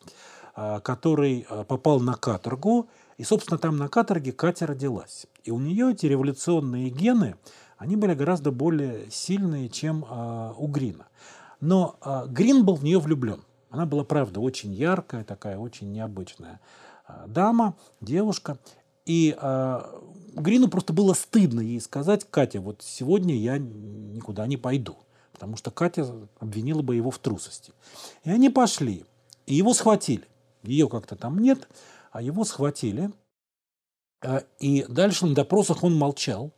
а, 0.54 0.80
который 0.80 1.48
э, 1.50 1.64
попал 1.64 2.00
на 2.00 2.14
каторгу 2.14 2.88
и, 3.20 3.24
собственно, 3.26 3.58
там 3.58 3.76
на 3.76 3.90
каторге 3.90 4.32
Катя 4.32 4.66
родилась. 4.66 5.28
И 5.44 5.52
у 5.52 5.60
нее 5.60 5.92
эти 5.92 6.06
революционные 6.06 6.90
гены, 6.90 7.36
они 7.78 7.98
были 7.98 8.14
гораздо 8.14 8.50
более 8.50 9.12
сильные, 9.12 9.68
чем 9.68 10.06
э, 10.10 10.54
у 10.58 10.68
Грина. 10.68 11.06
Но 11.60 11.98
э, 12.02 12.28
Грин 12.28 12.64
был 12.64 12.76
в 12.76 12.84
нее 12.86 12.98
влюблен. 12.98 13.42
Она 13.72 13.86
была, 13.86 14.06
правда, 14.06 14.40
очень 14.40 14.74
яркая, 14.74 15.26
такая 15.26 15.58
очень 15.58 15.92
необычная 15.92 16.62
э, 17.10 17.26
дама, 17.28 17.76
девушка. 18.00 18.58
И 19.06 19.38
э, 19.38 19.82
Грину 20.36 20.70
просто 20.70 20.94
было 20.94 21.14
стыдно 21.14 21.60
ей 21.60 21.82
сказать, 21.82 22.26
Катя, 22.32 22.62
вот 22.62 22.82
сегодня 22.84 23.36
я 23.36 23.58
никуда 23.58 24.48
не 24.48 24.56
пойду. 24.56 24.96
Потому 25.34 25.58
что 25.58 25.72
Катя 25.72 26.10
обвинила 26.40 26.82
бы 26.84 26.96
его 26.96 27.12
в 27.12 27.20
трусости. 27.20 27.74
И 28.24 28.30
они 28.30 28.50
пошли. 28.50 29.04
И 29.46 29.56
его 29.56 29.74
схватили. 29.74 30.24
Ее 30.64 30.88
как-то 30.88 31.18
там 31.18 31.40
нет 31.40 31.68
а 32.12 32.22
его 32.22 32.44
схватили. 32.44 33.12
А, 34.22 34.44
и 34.60 34.86
дальше 34.88 35.26
на 35.26 35.36
допросах 35.36 35.84
он 35.84 35.96
молчал 35.96 36.54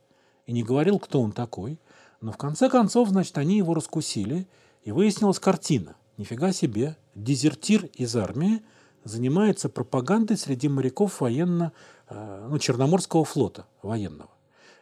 и 0.46 0.52
не 0.52 0.62
говорил, 0.62 0.98
кто 0.98 1.20
он 1.20 1.32
такой. 1.32 1.78
Но 2.20 2.32
в 2.32 2.36
конце 2.36 2.68
концов, 2.68 3.08
значит, 3.08 3.36
они 3.38 3.58
его 3.58 3.74
раскусили, 3.74 4.46
и 4.84 4.92
выяснилась 4.92 5.38
картина. 5.38 5.96
Нифига 6.16 6.52
себе, 6.52 6.96
дезертир 7.14 7.86
из 7.94 8.16
армии 8.16 8.62
занимается 9.04 9.68
пропагандой 9.68 10.36
среди 10.36 10.68
моряков 10.68 11.20
военно, 11.20 11.72
а, 12.08 12.48
ну, 12.48 12.58
Черноморского 12.58 13.24
флота 13.24 13.66
военного. 13.82 14.30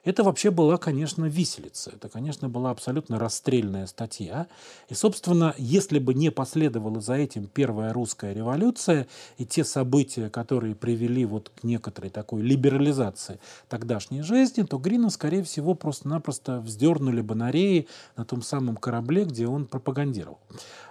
Это 0.04 0.24
вообще 0.24 0.50
была, 0.50 0.78
конечно, 0.78 1.26
виселица. 1.26 1.90
Это, 1.90 2.08
конечно, 2.08 2.48
была 2.48 2.70
абсолютно 2.70 3.18
расстрельная 3.18 3.86
статья. 3.86 4.46
И, 4.88 4.94
собственно, 4.94 5.54
если 5.58 5.98
бы 5.98 6.14
не 6.14 6.30
последовала 6.30 7.00
за 7.00 7.14
этим 7.14 7.46
Первая 7.46 7.92
русская 7.92 8.32
революция 8.32 9.06
и 9.36 9.44
те 9.44 9.64
события, 9.64 10.30
которые 10.30 10.74
привели 10.74 11.24
вот 11.24 11.50
к 11.50 11.64
некоторой 11.64 12.10
такой 12.10 12.42
либерализации 12.42 13.38
тогдашней 13.68 14.22
жизни, 14.22 14.62
то 14.62 14.78
Грина, 14.78 15.10
скорее 15.10 15.42
всего, 15.42 15.74
просто-напросто 15.74 16.60
вздернули 16.60 17.20
бы 17.20 17.34
на 17.34 17.50
реи 17.50 17.86
на 18.16 18.24
том 18.24 18.42
самом 18.42 18.76
корабле, 18.76 19.24
где 19.24 19.46
он 19.46 19.66
пропагандировал. 19.66 20.38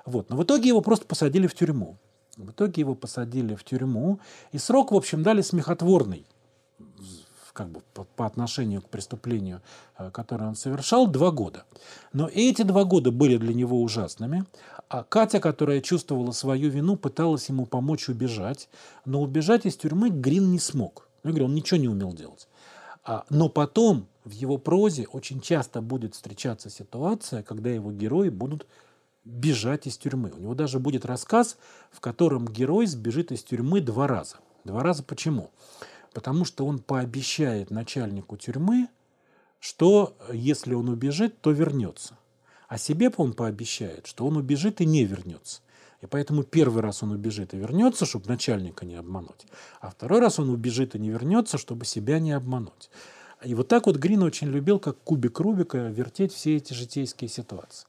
Вот. 0.05 0.29
Но 0.29 0.37
в 0.37 0.43
итоге 0.43 0.69
его 0.69 0.81
просто 0.81 1.05
посадили 1.05 1.47
в 1.47 1.55
тюрьму. 1.55 1.97
В 2.37 2.51
итоге 2.51 2.81
его 2.81 2.95
посадили 2.95 3.55
в 3.55 3.65
тюрьму, 3.65 4.19
и 4.53 4.57
срок, 4.57 4.93
в 4.93 4.95
общем, 4.95 5.23
дали 5.23 5.41
смехотворный 5.41 6.25
как 7.59 7.67
бы 7.71 7.81
по, 7.93 8.05
по 8.05 8.25
отношению 8.25 8.81
к 8.81 8.87
преступлению, 8.87 9.61
э, 9.97 10.11
которое 10.11 10.47
он 10.47 10.55
совершал, 10.55 11.07
два 11.07 11.29
года. 11.29 11.65
Но 12.13 12.29
эти 12.33 12.61
два 12.61 12.85
года 12.85 13.11
были 13.11 13.35
для 13.35 13.53
него 13.53 13.81
ужасными. 13.81 14.45
А 14.87 15.03
Катя, 15.03 15.41
которая 15.41 15.81
чувствовала 15.81 16.31
свою 16.31 16.69
вину, 16.69 16.95
пыталась 16.95 17.49
ему 17.49 17.65
помочь 17.65 18.07
убежать, 18.07 18.69
но 19.03 19.21
убежать 19.21 19.65
из 19.65 19.75
тюрьмы 19.75 20.09
Грин 20.09 20.51
не 20.51 20.59
смог. 20.59 21.09
Я 21.25 21.31
говорю, 21.31 21.47
он 21.47 21.53
ничего 21.53 21.81
не 21.81 21.89
умел 21.89 22.13
делать. 22.13 22.47
А, 23.03 23.25
но 23.29 23.49
потом 23.49 24.07
в 24.23 24.31
его 24.31 24.57
прозе 24.57 25.05
очень 25.11 25.41
часто 25.41 25.81
будет 25.81 26.15
встречаться 26.15 26.69
ситуация, 26.69 27.43
когда 27.43 27.69
его 27.69 27.91
герои 27.91 28.29
будут 28.29 28.67
бежать 29.25 29.85
из 29.85 29.97
тюрьмы. 29.97 30.31
У 30.31 30.39
него 30.39 30.55
даже 30.55 30.79
будет 30.79 31.05
рассказ, 31.05 31.57
в 31.91 31.99
котором 31.99 32.47
герой 32.47 32.85
сбежит 32.85 33.33
из 33.33 33.43
тюрьмы 33.43 33.81
два 33.81 34.07
раза. 34.07 34.37
Два 34.63 34.81
раза 34.81 35.03
почему? 35.03 35.51
Потому 36.13 36.45
что 36.45 36.65
он 36.65 36.79
пообещает 36.79 37.71
начальнику 37.71 38.37
тюрьмы, 38.37 38.87
что 39.59 40.17
если 40.31 40.73
он 40.73 40.89
убежит, 40.89 41.41
то 41.41 41.51
вернется. 41.51 42.17
А 42.67 42.77
себе 42.77 43.11
он 43.17 43.33
пообещает, 43.33 44.07
что 44.07 44.25
он 44.25 44.37
убежит 44.37 44.81
и 44.81 44.85
не 44.85 45.03
вернется. 45.03 45.61
И 46.01 46.05
поэтому 46.05 46.43
первый 46.43 46.81
раз 46.81 47.03
он 47.03 47.11
убежит 47.11 47.53
и 47.53 47.57
вернется, 47.57 48.05
чтобы 48.05 48.27
начальника 48.27 48.85
не 48.85 48.95
обмануть. 48.95 49.45
А 49.81 49.89
второй 49.89 50.19
раз 50.21 50.39
он 50.39 50.49
убежит 50.49 50.95
и 50.95 50.99
не 50.99 51.09
вернется, 51.09 51.57
чтобы 51.57 51.85
себя 51.85 52.19
не 52.19 52.31
обмануть. 52.31 52.89
И 53.43 53.53
вот 53.53 53.67
так 53.67 53.85
вот 53.85 53.97
Грин 53.97 54.23
очень 54.23 54.47
любил, 54.47 54.79
как 54.79 54.97
кубик 54.99 55.39
Рубика, 55.39 55.77
вертеть 55.87 56.33
все 56.33 56.57
эти 56.57 56.73
житейские 56.73 57.29
ситуации. 57.29 57.87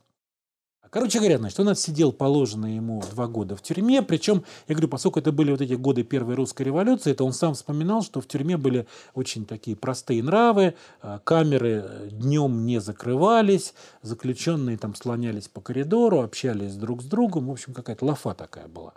Короче 0.90 1.18
говоря, 1.18 1.38
значит, 1.38 1.58
он 1.60 1.68
отсидел 1.68 2.12
положенные 2.12 2.76
ему 2.76 3.00
два 3.12 3.28
года 3.28 3.54
в 3.54 3.62
тюрьме. 3.62 4.02
Причем, 4.02 4.44
я 4.66 4.74
говорю, 4.74 4.88
поскольку 4.88 5.20
это 5.20 5.30
были 5.30 5.52
вот 5.52 5.60
эти 5.60 5.74
годы 5.74 6.02
Первой 6.02 6.34
русской 6.34 6.62
революции, 6.62 7.12
то 7.12 7.24
он 7.24 7.32
сам 7.32 7.54
вспоминал, 7.54 8.02
что 8.02 8.20
в 8.20 8.26
тюрьме 8.26 8.56
были 8.56 8.86
очень 9.14 9.46
такие 9.46 9.76
простые 9.76 10.22
нравы, 10.22 10.74
а, 11.00 11.20
камеры 11.20 12.08
днем 12.10 12.66
не 12.66 12.80
закрывались, 12.80 13.72
заключенные 14.02 14.76
там 14.78 14.96
слонялись 14.96 15.46
по 15.46 15.60
коридору, 15.60 16.22
общались 16.22 16.74
друг 16.74 17.02
с 17.02 17.04
другом. 17.04 17.46
В 17.46 17.52
общем, 17.52 17.72
какая-то 17.72 18.04
лафа 18.04 18.34
такая 18.34 18.66
была. 18.66 18.94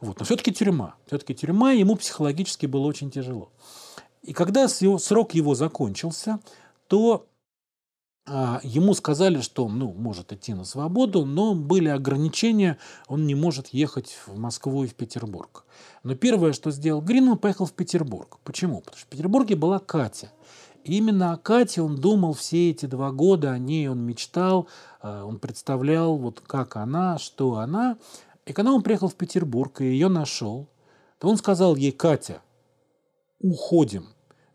Вот. 0.00 0.18
Но 0.18 0.24
все-таки 0.24 0.52
тюрьма. 0.52 0.96
Все-таки 1.06 1.36
тюрьма, 1.36 1.70
ему 1.70 1.94
психологически 1.94 2.66
было 2.66 2.86
очень 2.86 3.12
тяжело. 3.12 3.50
И 4.22 4.32
когда 4.32 4.66
срок 4.66 5.34
его 5.34 5.54
закончился, 5.54 6.40
то 6.88 7.26
ему 8.62 8.94
сказали, 8.94 9.40
что 9.40 9.68
ну, 9.68 9.92
может 9.92 10.32
идти 10.32 10.54
на 10.54 10.64
свободу, 10.64 11.24
но 11.24 11.54
были 11.54 11.88
ограничения, 11.88 12.78
он 13.06 13.26
не 13.26 13.34
может 13.34 13.68
ехать 13.68 14.18
в 14.26 14.38
Москву 14.38 14.84
и 14.84 14.88
в 14.88 14.94
Петербург. 14.94 15.64
Но 16.02 16.14
первое, 16.14 16.52
что 16.52 16.70
сделал 16.70 17.00
Грин, 17.00 17.28
он 17.28 17.38
поехал 17.38 17.66
в 17.66 17.72
Петербург. 17.72 18.38
Почему? 18.44 18.80
Потому 18.80 18.96
что 18.98 19.06
в 19.06 19.10
Петербурге 19.10 19.56
была 19.56 19.78
Катя. 19.78 20.32
И 20.84 20.96
именно 20.96 21.32
о 21.32 21.36
Кате 21.36 21.82
он 21.82 21.96
думал 21.96 22.32
все 22.32 22.70
эти 22.70 22.86
два 22.86 23.10
года, 23.10 23.52
о 23.52 23.58
ней 23.58 23.88
он 23.88 24.00
мечтал, 24.00 24.68
а, 25.02 25.24
он 25.24 25.38
представлял, 25.38 26.16
вот 26.16 26.40
как 26.40 26.76
она, 26.76 27.18
что 27.18 27.56
она. 27.56 27.98
И 28.46 28.52
когда 28.52 28.72
он 28.72 28.82
приехал 28.82 29.08
в 29.08 29.14
Петербург 29.14 29.80
и 29.80 29.84
ее 29.84 30.08
нашел, 30.08 30.68
то 31.18 31.28
он 31.28 31.36
сказал 31.36 31.76
ей, 31.76 31.92
Катя, 31.92 32.40
уходим, 33.40 34.06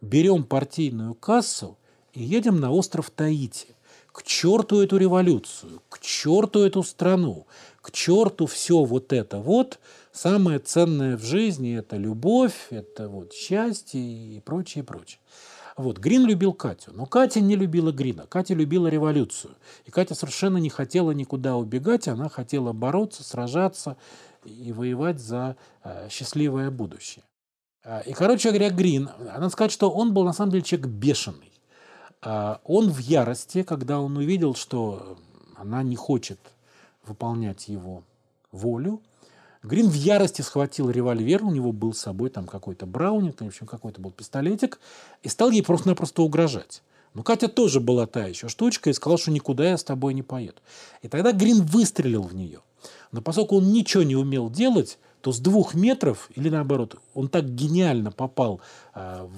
берем 0.01 0.43
партийную 0.43 1.13
кассу 1.13 1.77
и 2.13 2.23
едем 2.23 2.59
на 2.59 2.71
остров 2.71 3.09
Таити. 3.09 3.75
К 4.11 4.21
черту 4.23 4.81
эту 4.81 4.97
революцию, 4.97 5.81
к 5.89 5.99
черту 5.99 6.59
эту 6.59 6.83
страну, 6.83 7.47
к 7.81 7.91
черту 7.91 8.45
все 8.45 8.83
вот 8.83 9.11
это 9.11 9.39
вот. 9.39 9.79
Самое 10.11 10.59
ценное 10.59 11.17
в 11.17 11.23
жизни– 11.23 11.75
это 11.77 11.97
любовь, 11.97 12.67
это 12.69 13.09
вот 13.09 13.33
счастье 13.33 13.99
и 13.99 14.39
прочее, 14.39 14.83
прочее. 14.83 15.19
Вот, 15.75 15.97
Грин 15.97 16.27
любил 16.27 16.53
Катю, 16.53 16.91
но 16.93 17.07
Катя 17.07 17.39
не 17.39 17.55
любила 17.55 17.91
Грина. 17.91 18.27
Катя 18.27 18.53
любила 18.53 18.87
революцию. 18.87 19.55
И 19.85 19.91
Катя 19.91 20.13
совершенно 20.13 20.57
не 20.57 20.69
хотела 20.69 21.09
никуда 21.11 21.55
убегать, 21.55 22.07
она 22.07 22.29
хотела 22.29 22.73
бороться, 22.73 23.23
сражаться 23.23 23.97
и 24.45 24.71
воевать 24.71 25.19
за 25.19 25.55
э, 25.83 26.09
счастливое 26.11 26.69
будущее. 26.69 27.23
А, 27.83 28.01
и, 28.01 28.13
короче 28.13 28.49
говоря, 28.49 28.69
Грин, 28.69 29.09
надо 29.17 29.49
сказать, 29.49 29.71
что 29.71 29.89
он 29.89 30.13
был 30.13 30.23
на 30.23 30.33
самом 30.33 30.51
деле 30.51 30.63
человек 30.63 30.87
бешеный. 30.87 31.52
А, 32.25 32.61
он 32.63 32.89
в 32.89 32.99
ярости, 32.99 33.63
когда 33.63 33.99
он 33.99 34.17
увидел, 34.17 34.55
что 34.55 35.17
она 35.55 35.83
не 35.83 35.95
хочет 35.95 36.39
выполнять 37.05 37.67
его 37.67 38.03
волю. 38.51 39.01
Грин 39.61 39.89
в 39.89 39.93
ярости 39.93 40.41
схватил 40.41 40.89
револьвер, 40.89 41.43
у 41.43 41.51
него 41.51 41.71
был 41.71 41.93
с 41.93 41.99
собой 41.99 42.29
там 42.29 42.47
какой-то 42.47 42.85
брауник, 42.85 43.39
в 43.39 43.45
общем, 43.45 43.65
какой-то 43.65 44.01
был 44.01 44.11
пистолетик, 44.11 44.79
и 45.21 45.29
стал 45.29 45.51
ей 45.51 45.63
просто-напросто 45.63 46.21
угрожать. 46.21 46.81
Но 47.13 47.23
Катя 47.23 47.47
тоже 47.47 47.79
была 47.79 48.07
та 48.07 48.25
еще 48.25 48.47
штучка 48.47 48.89
и 48.89 48.93
сказала, 48.93 49.17
что 49.17 49.31
никуда 49.31 49.69
я 49.69 49.77
с 49.77 49.83
тобой 49.83 50.13
не 50.13 50.23
поеду. 50.23 50.61
И 51.01 51.07
тогда 51.07 51.31
Грин 51.31 51.61
выстрелил 51.61 52.23
в 52.23 52.33
нее. 52.33 52.61
Но 53.11 53.21
поскольку 53.21 53.57
он 53.57 53.71
ничего 53.71 54.03
не 54.03 54.15
умел 54.15 54.49
делать, 54.49 54.97
то 55.23 55.31
с 55.31 55.39
двух 55.39 55.73
метров, 55.73 56.29
или 56.35 56.49
наоборот, 56.49 56.97
он 57.13 57.29
так 57.29 57.45
гениально 57.45 58.11
попал 58.11 58.59
а, 58.93 59.29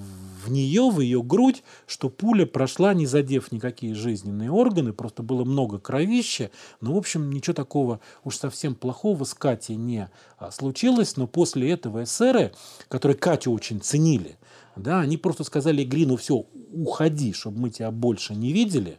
в 0.43 0.49
нее, 0.49 0.89
в 0.89 0.99
ее 0.99 1.21
грудь, 1.21 1.61
что 1.85 2.09
пуля 2.09 2.47
прошла, 2.47 2.95
не 2.95 3.05
задев 3.05 3.51
никакие 3.51 3.93
жизненные 3.93 4.49
органы, 4.49 4.93
просто 4.93 5.21
было 5.21 5.43
много 5.43 5.77
кровища. 5.77 6.49
Но, 6.81 6.95
в 6.95 6.97
общем, 6.97 7.29
ничего 7.29 7.53
такого 7.53 7.99
уж 8.23 8.37
совсем 8.37 8.73
плохого 8.73 9.25
с 9.25 9.35
Катей 9.35 9.75
не 9.75 10.09
а, 10.39 10.49
случилось. 10.49 11.17
Но 11.17 11.27
после 11.27 11.69
этого 11.69 12.05
эсеры, 12.05 12.51
которые 12.87 13.15
Катю 13.15 13.51
очень 13.51 13.79
ценили, 13.79 14.37
да, 14.75 15.01
они 15.01 15.17
просто 15.17 15.43
сказали 15.43 15.83
Грину, 15.83 16.15
все, 16.15 16.47
уходи, 16.73 17.31
чтобы 17.33 17.59
мы 17.59 17.69
тебя 17.69 17.91
больше 17.91 18.33
не 18.33 18.53
видели, 18.53 18.97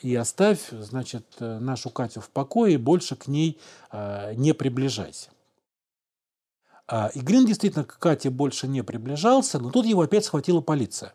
и 0.00 0.14
оставь, 0.14 0.70
значит, 0.70 1.26
нашу 1.40 1.90
Катю 1.90 2.22
в 2.22 2.30
покое, 2.30 2.72
и 2.72 2.78
больше 2.78 3.16
к 3.16 3.28
ней 3.28 3.58
э, 3.92 4.32
не 4.34 4.54
приближайся. 4.54 5.28
А, 6.94 7.10
и 7.14 7.20
Грин 7.20 7.46
действительно 7.46 7.86
к 7.86 7.98
Кате 7.98 8.28
больше 8.28 8.68
не 8.68 8.82
приближался, 8.82 9.58
но 9.58 9.70
тут 9.70 9.86
его 9.86 10.02
опять 10.02 10.26
схватила 10.26 10.60
полиция. 10.60 11.14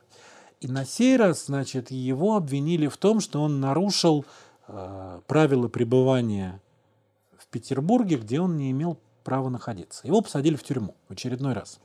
И 0.59 0.67
на 0.67 0.85
сей 0.85 1.17
раз, 1.17 1.45
значит, 1.45 1.91
его 1.91 2.35
обвинили 2.35 2.87
в 2.87 2.97
том, 2.97 3.19
что 3.19 3.43
он 3.43 3.59
нарушил 3.59 4.25
э, 4.67 5.21
правила 5.27 5.67
пребывания 5.67 6.59
в 7.37 7.45
Петербурге, 7.45 8.15
где 8.15 8.41
он 8.41 8.57
не 8.57 8.71
имел 8.71 8.97
права 9.23 9.49
находиться. 9.49 10.07
Его 10.07 10.21
посадили 10.21 10.55
в 10.55 10.63
тюрьму 10.63 10.95
в 11.09 11.13
очередной 11.13 11.53
раз. 11.53 11.79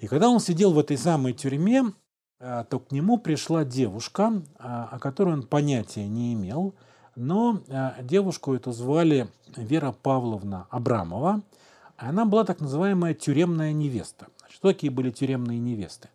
И 0.00 0.06
когда 0.06 0.30
он 0.30 0.40
сидел 0.40 0.72
в 0.72 0.78
этой 0.78 0.96
самой 0.96 1.34
тюрьме, 1.34 1.92
э, 2.40 2.64
то 2.70 2.78
к 2.78 2.90
нему 2.90 3.18
пришла 3.18 3.66
девушка, 3.66 4.32
э, 4.32 4.62
о 4.62 4.98
которой 4.98 5.34
он 5.34 5.42
понятия 5.42 6.08
не 6.08 6.32
имел, 6.32 6.74
но 7.16 7.60
э, 7.68 8.02
девушку 8.02 8.54
эту 8.54 8.72
звали 8.72 9.28
Вера 9.56 9.92
Павловна 9.92 10.66
Абрамова– 10.70 11.42
она 11.96 12.24
была 12.24 12.44
так 12.44 12.60
называемая 12.60 13.14
тюремная 13.14 13.72
невеста. 13.72 14.26
Что 14.50 14.68
такие 14.72 14.90
были 14.90 15.10
тюремные 15.10 15.58
невесты? 15.58 16.08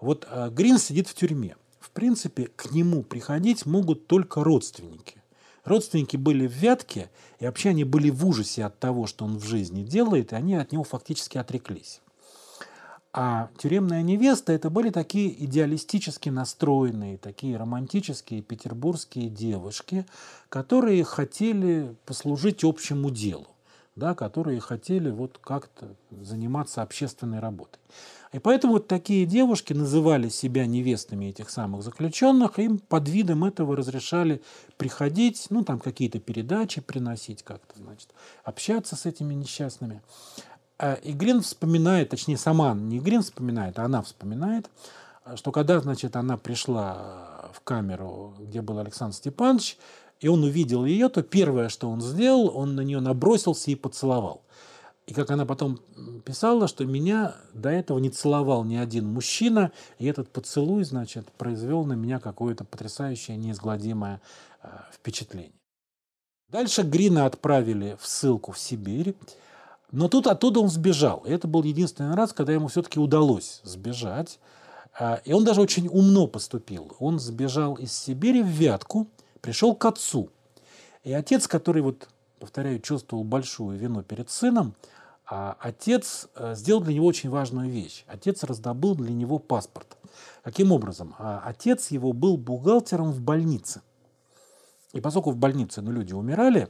Вот 0.00 0.26
э, 0.28 0.50
Грин 0.50 0.78
сидит 0.78 1.08
в 1.08 1.14
тюрьме. 1.14 1.56
В 1.80 1.90
принципе, 1.90 2.46
к 2.56 2.72
нему 2.72 3.02
приходить 3.02 3.66
могут 3.66 4.06
только 4.06 4.42
родственники. 4.42 5.22
Родственники 5.64 6.16
были 6.16 6.46
в 6.46 6.52
вятке, 6.52 7.10
и 7.38 7.44
вообще 7.44 7.70
они 7.70 7.84
были 7.84 8.10
в 8.10 8.26
ужасе 8.26 8.64
от 8.64 8.78
того, 8.80 9.06
что 9.06 9.24
он 9.24 9.38
в 9.38 9.44
жизни 9.44 9.84
делает, 9.84 10.32
и 10.32 10.36
они 10.36 10.56
от 10.56 10.72
него 10.72 10.82
фактически 10.82 11.38
отреклись. 11.38 12.00
А 13.12 13.50
тюремная 13.58 14.02
невеста– 14.02 14.52
это 14.54 14.70
были 14.70 14.90
такие 14.90 15.44
идеалистически 15.44 16.30
настроенные, 16.30 17.18
такие 17.18 17.56
романтические 17.56 18.42
петербургские 18.42 19.28
девушки, 19.28 20.06
которые 20.48 21.04
хотели 21.04 21.94
послужить 22.06 22.64
общему 22.64 23.10
делу 23.10 23.51
да, 23.94 24.14
которые 24.14 24.60
хотели 24.60 25.10
вот 25.10 25.38
как-то 25.38 25.94
заниматься 26.10 26.82
общественной 26.82 27.40
работой. 27.40 27.78
И 28.32 28.38
поэтому 28.38 28.74
вот 28.74 28.88
такие 28.88 29.26
девушки 29.26 29.74
называли 29.74 30.30
себя 30.30 30.64
невестами 30.66 31.26
этих 31.26 31.50
самых 31.50 31.82
заключенных, 31.82 32.58
им 32.58 32.78
под 32.78 33.08
видом 33.08 33.44
этого 33.44 33.76
разрешали 33.76 34.42
приходить, 34.78 35.46
ну, 35.50 35.62
там 35.62 35.78
какие-то 35.78 36.18
передачи 36.18 36.80
приносить 36.80 37.42
как-то, 37.42 37.78
значит, 37.78 38.08
общаться 38.44 38.96
с 38.96 39.04
этими 39.04 39.34
несчастными. 39.34 40.00
А, 40.78 40.94
и 40.94 41.12
Грин 41.12 41.42
вспоминает, 41.42 42.08
точнее, 42.08 42.38
сама 42.38 42.72
не 42.72 42.98
Грин 42.98 43.22
вспоминает, 43.22 43.78
а 43.78 43.84
она 43.84 44.00
вспоминает 44.02 44.70
что 45.36 45.52
когда, 45.52 45.80
значит, 45.80 46.16
она 46.16 46.36
пришла 46.36 47.50
в 47.52 47.60
камеру, 47.60 48.34
где 48.38 48.60
был 48.60 48.78
Александр 48.78 49.14
Степанович, 49.14 49.78
и 50.22 50.28
он 50.28 50.44
увидел 50.44 50.84
ее, 50.84 51.08
то 51.08 51.22
первое, 51.22 51.68
что 51.68 51.90
он 51.90 52.00
сделал, 52.00 52.56
он 52.56 52.76
на 52.76 52.82
нее 52.82 53.00
набросился 53.00 53.70
и 53.72 53.74
поцеловал. 53.74 54.44
И 55.06 55.14
как 55.14 55.32
она 55.32 55.44
потом 55.44 55.80
писала, 56.24 56.68
что 56.68 56.84
меня 56.84 57.34
до 57.52 57.70
этого 57.70 57.98
не 57.98 58.08
целовал 58.08 58.62
ни 58.62 58.76
один 58.76 59.06
мужчина, 59.12 59.72
и 59.98 60.06
этот 60.06 60.30
поцелуй, 60.30 60.84
значит, 60.84 61.30
произвел 61.32 61.84
на 61.84 61.94
меня 61.94 62.20
какое-то 62.20 62.64
потрясающее, 62.64 63.36
неизгладимое 63.36 64.22
э, 64.62 64.68
впечатление. 64.92 65.58
Дальше 66.48 66.82
Грина 66.82 67.26
отправили 67.26 67.96
в 68.00 68.06
ссылку 68.06 68.52
в 68.52 68.60
Сибирь, 68.60 69.16
но 69.90 70.08
тут 70.08 70.28
оттуда 70.28 70.60
он 70.60 70.68
сбежал. 70.68 71.24
И 71.26 71.32
это 71.32 71.48
был 71.48 71.64
единственный 71.64 72.14
раз, 72.14 72.32
когда 72.32 72.52
ему 72.52 72.68
все-таки 72.68 73.00
удалось 73.00 73.60
сбежать. 73.64 74.38
Э, 75.00 75.16
и 75.24 75.32
он 75.32 75.44
даже 75.44 75.60
очень 75.60 75.88
умно 75.88 76.28
поступил. 76.28 76.94
Он 77.00 77.18
сбежал 77.18 77.74
из 77.74 77.92
Сибири 77.92 78.40
в 78.40 78.46
Вятку, 78.46 79.08
пришел 79.42 79.74
к 79.74 79.84
отцу. 79.84 80.30
И 81.04 81.12
отец, 81.12 81.46
который 81.46 81.82
вот 81.82 82.08
повторяю, 82.38 82.80
чувствовал 82.80 83.24
большую 83.24 83.78
вину 83.78 84.02
перед 84.02 84.30
сыном, 84.30 84.74
а 85.26 85.56
отец 85.60 86.28
э, 86.34 86.54
сделал 86.54 86.80
для 86.80 86.94
него 86.94 87.06
очень 87.06 87.30
важную 87.30 87.70
вещь. 87.70 88.04
Отец 88.06 88.42
раздобыл 88.44 88.94
для 88.94 89.12
него 89.12 89.38
паспорт. 89.38 89.96
Каким 90.42 90.72
образом? 90.72 91.14
А 91.18 91.42
отец 91.44 91.90
его 91.90 92.12
был 92.12 92.36
бухгалтером 92.36 93.12
в 93.12 93.20
больнице. 93.20 93.82
И 94.92 95.00
поскольку 95.00 95.30
в 95.30 95.36
больнице 95.36 95.80
ну, 95.80 95.90
люди 95.90 96.12
умирали, 96.12 96.68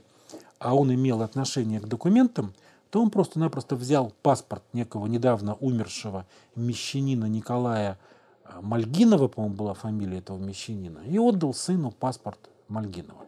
а 0.59 0.75
он 0.75 0.95
имел 0.95 1.23
отношение 1.23 1.81
к 1.81 1.89
документам, 1.89 2.55
то 2.91 3.03
он 3.03 3.11
просто-напросто 3.11 3.75
взял 3.75 4.13
паспорт 4.23 4.63
некого 4.73 5.07
недавно 5.07 5.55
умершего 5.55 6.27
мещанина 6.55 7.25
Николая 7.25 7.99
э, 8.45 8.61
Мальгинова, 8.61 9.29
по-моему, 9.29 9.57
была 9.57 9.75
фамилия 9.75 10.19
этого 10.19 10.39
мещанина, 10.39 11.01
и 11.07 11.19
отдал 11.19 11.55
сыну 11.55 11.91
паспорт 11.91 12.39
Мальгинова. 12.69 13.27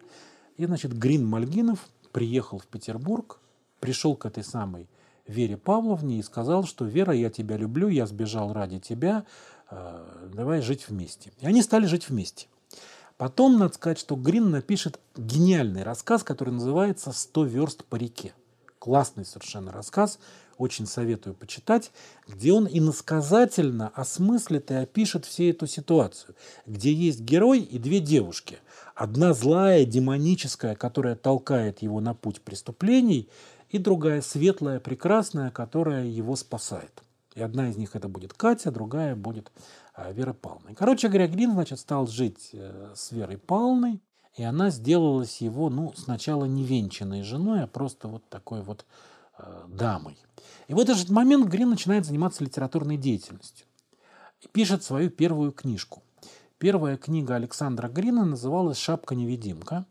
И, 0.57 0.67
значит, 0.67 0.97
Грин 0.97 1.27
Мальгинов 1.27 1.89
приехал 2.13 2.59
в 2.59 2.67
Петербург, 2.67 3.41
пришел 3.81 4.17
к 4.17 4.27
этой 4.27 4.45
самой 4.45 4.89
Вере 5.27 5.57
Павловне 5.57 6.19
и 6.19 6.23
сказал, 6.23 6.65
что 6.65 6.85
«Вера, 6.85 7.13
я 7.13 7.31
тебя 7.31 7.57
люблю, 7.57 7.89
я 7.89 8.07
сбежал 8.07 8.53
ради 8.53 8.79
тебя, 8.79 9.25
э, 9.71 10.29
давай 10.33 10.61
жить 10.61 10.89
вместе». 10.89 11.33
И 11.41 11.47
они 11.47 11.63
стали 11.63 11.87
жить 11.87 12.09
вместе. 12.09 12.47
Потом, 13.17 13.59
надо 13.59 13.75
сказать, 13.75 13.99
что 13.99 14.17
Грин 14.17 14.51
напишет 14.51 15.01
гениальный 15.17 15.83
рассказ, 15.83 16.23
который 16.23 16.51
называется 16.51 17.13
«Сто 17.13 17.45
верст 17.45 17.85
по 17.85 17.97
реке». 17.97 18.35
Классный 18.79 19.25
совершенно 19.25 19.73
рассказ, 19.73 20.19
очень 20.59 20.87
советую 20.87 21.35
почитать, 21.35 21.91
где 22.27 22.53
он 22.53 22.69
иносказательно 22.71 23.89
осмыслит 23.95 24.71
и 24.71 24.75
опишет 24.75 25.25
всю 25.25 25.45
эту 25.45 25.67
ситуацию, 25.67 26.35
где 26.67 26.93
есть 26.93 27.21
герой 27.21 27.61
и 27.61 27.79
две 27.79 28.01
девушки. 28.01 28.59
Одна 28.95 29.35
злая, 29.35 29.85
демоническая, 29.85 30.75
которая 30.75 31.17
толкает 31.17 31.83
его 31.83 32.01
на 32.01 32.15
путь 32.15 32.41
преступлений, 32.41 33.29
и 33.71 33.79
другая 33.79 34.23
светлая, 34.23 34.79
прекрасная, 34.79 35.51
которая 35.51 36.07
его 36.07 36.37
спасает. 36.37 37.03
И 37.35 37.43
одна 37.43 37.71
из 37.71 37.77
них 37.77 37.97
это 37.97 38.09
будет 38.09 38.33
Катя, 38.33 38.71
другая 38.71 39.17
будет 39.17 39.51
а, 39.95 40.13
Вера 40.13 40.33
Павловна. 40.33 40.75
Короче 40.77 41.09
говоря, 41.09 41.27
Грин, 41.27 41.53
значит, 41.53 41.81
стал 41.81 42.07
жить 42.07 42.51
э, 42.53 42.93
с 42.95 43.11
Верой 43.11 43.39
Павловной, 43.39 44.01
и 44.37 44.43
она 44.43 44.71
сделалась 44.71 45.41
его, 45.41 45.71
ну, 45.71 45.93
сначала 45.97 46.45
не 46.45 46.65
венчанной 46.65 47.23
женой, 47.23 47.63
а 47.63 47.67
просто 47.67 48.09
вот 48.09 48.29
такой 48.29 48.63
вот 48.63 48.85
э, 49.39 49.65
дамой. 49.69 50.19
И 50.69 50.75
в 50.75 50.79
этот 50.79 50.97
же 50.97 51.13
момент 51.13 51.47
Грин 51.49 51.71
начинает 51.71 52.07
заниматься 52.07 52.45
литературной 52.45 52.97
деятельностью. 52.97 53.67
И 54.41 54.49
пишет 54.49 54.83
свою 54.83 55.11
первую 55.11 55.53
книжку. 55.53 56.03
Первая 56.59 56.97
книга 56.97 57.35
Александра 57.35 57.89
Грина 57.89 58.25
называлась 58.25 58.79
«Шапка-невидимка». 58.79 59.87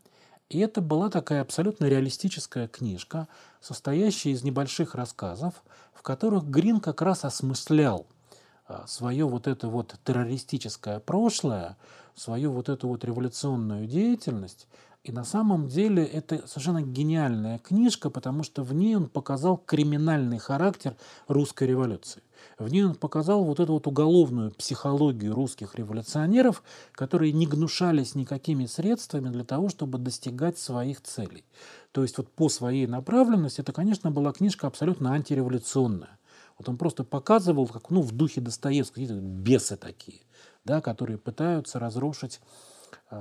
И 0.48 0.58
это 0.58 0.80
была 0.80 1.08
такая 1.08 1.40
абсолютно 1.40 1.86
реалистическая 1.86 2.68
книжка, 2.68 3.28
состоящая 3.60 4.30
из 4.30 4.42
небольших 4.42 4.94
рассказов, 4.94 5.62
в 5.92 6.02
которых 6.02 6.44
Грин 6.44 6.80
как 6.80 7.02
раз 7.02 7.24
осмыслял 7.24 8.06
а, 8.66 8.86
свое 8.86 9.26
вот 9.26 9.46
это 9.46 9.68
вот 9.68 9.96
террористическое 10.04 11.00
прошлое, 11.00 11.76
свою 12.14 12.52
вот 12.52 12.68
эту 12.68 12.88
вот 12.88 13.04
революционную 13.04 13.86
деятельность. 13.86 14.66
И 15.04 15.12
на 15.12 15.24
самом 15.24 15.68
деле 15.68 16.02
это 16.02 16.46
совершенно 16.48 16.80
гениальная 16.80 17.58
книжка, 17.58 18.08
потому 18.08 18.42
что 18.42 18.62
в 18.62 18.72
ней 18.72 18.96
он 18.96 19.10
показал 19.10 19.58
криминальный 19.58 20.38
характер 20.38 20.96
русской 21.28 21.68
революции. 21.68 22.22
В 22.58 22.68
ней 22.68 22.84
он 22.84 22.94
показал 22.94 23.44
вот 23.44 23.60
эту 23.60 23.74
вот 23.74 23.86
уголовную 23.86 24.50
психологию 24.52 25.34
русских 25.34 25.74
революционеров, 25.74 26.62
которые 26.92 27.32
не 27.32 27.46
гнушались 27.46 28.14
никакими 28.14 28.64
средствами 28.64 29.28
для 29.28 29.44
того, 29.44 29.68
чтобы 29.68 29.98
достигать 29.98 30.58
своих 30.58 31.02
целей. 31.02 31.44
То 31.92 32.02
есть 32.02 32.16
вот 32.16 32.30
по 32.32 32.48
своей 32.48 32.86
направленности 32.86 33.60
это, 33.60 33.72
конечно, 33.72 34.10
была 34.10 34.32
книжка 34.32 34.68
абсолютно 34.68 35.12
антиреволюционная. 35.12 36.18
Вот 36.56 36.68
он 36.70 36.78
просто 36.78 37.04
показывал, 37.04 37.66
как 37.66 37.90
ну, 37.90 38.00
в 38.00 38.12
духе 38.12 38.40
Достоевского, 38.40 39.02
какие-то 39.02 39.20
бесы 39.20 39.76
такие, 39.76 40.22
да, 40.64 40.80
которые 40.80 41.18
пытаются 41.18 41.78
разрушить 41.78 42.40
э, 43.10 43.16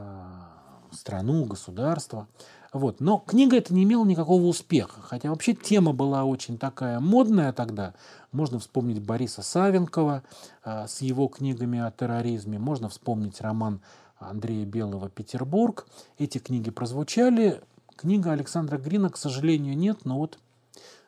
страну, 0.94 1.46
государство. 1.46 2.28
Вот. 2.72 3.00
Но 3.00 3.20
книга 3.20 3.58
эта 3.58 3.74
не 3.74 3.84
имела 3.84 4.06
никакого 4.06 4.44
успеха. 4.44 5.02
Хотя 5.02 5.30
вообще 5.30 5.54
тема 5.54 5.94
была 5.94 6.24
очень 6.24 6.58
такая 6.58 7.00
модная 7.00 7.54
тогда. 7.54 7.94
Можно 8.32 8.60
вспомнить 8.60 9.02
Бориса 9.02 9.42
Савенкова 9.44 10.24
э, 10.66 10.88
с 10.88 11.02
его 11.02 11.28
книгами 11.28 11.80
о 11.80 11.92
терроризме. 11.92 12.58
Можно 12.58 12.90
вспомнить 12.90 13.42
роман 13.42 13.82
Андрея 14.18 14.66
Белого 14.66 15.10
«Петербург». 15.10 15.88
Эти 16.18 16.40
книги 16.40 16.72
прозвучали. 16.72 17.62
Книга 17.96 18.32
Александра 18.32 18.78
Грина, 18.78 19.10
к 19.10 19.18
сожалению, 19.18 19.78
нет, 19.78 20.04
но 20.04 20.18
вот 20.18 20.40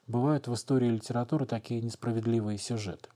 бывают 0.08 0.48
в 0.48 0.54
истории 0.54 0.89
литературы 0.89 1.45
такие 1.45 1.82
несправедливые 1.82 2.60
сюжеты. 2.60 3.10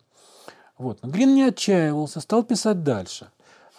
Вот. 0.78 1.04
Но 1.04 1.10
Грин 1.10 1.36
не 1.36 1.44
отчаивался, 1.44 2.20
стал 2.20 2.44
писать 2.44 2.84
дальше. 2.84 3.30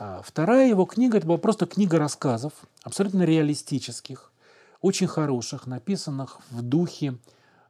А 0.02 0.22
вторая 0.24 0.66
его 0.66 0.86
книга– 0.86 1.18
это 1.18 1.26
была 1.26 1.36
просто 1.36 1.66
книга 1.66 1.98
рассказов, 1.98 2.54
абсолютно 2.82 3.24
реалистических, 3.24 4.32
очень 4.80 5.06
хороших, 5.06 5.66
написанных 5.66 6.38
в 6.50 6.62
духе 6.62 7.18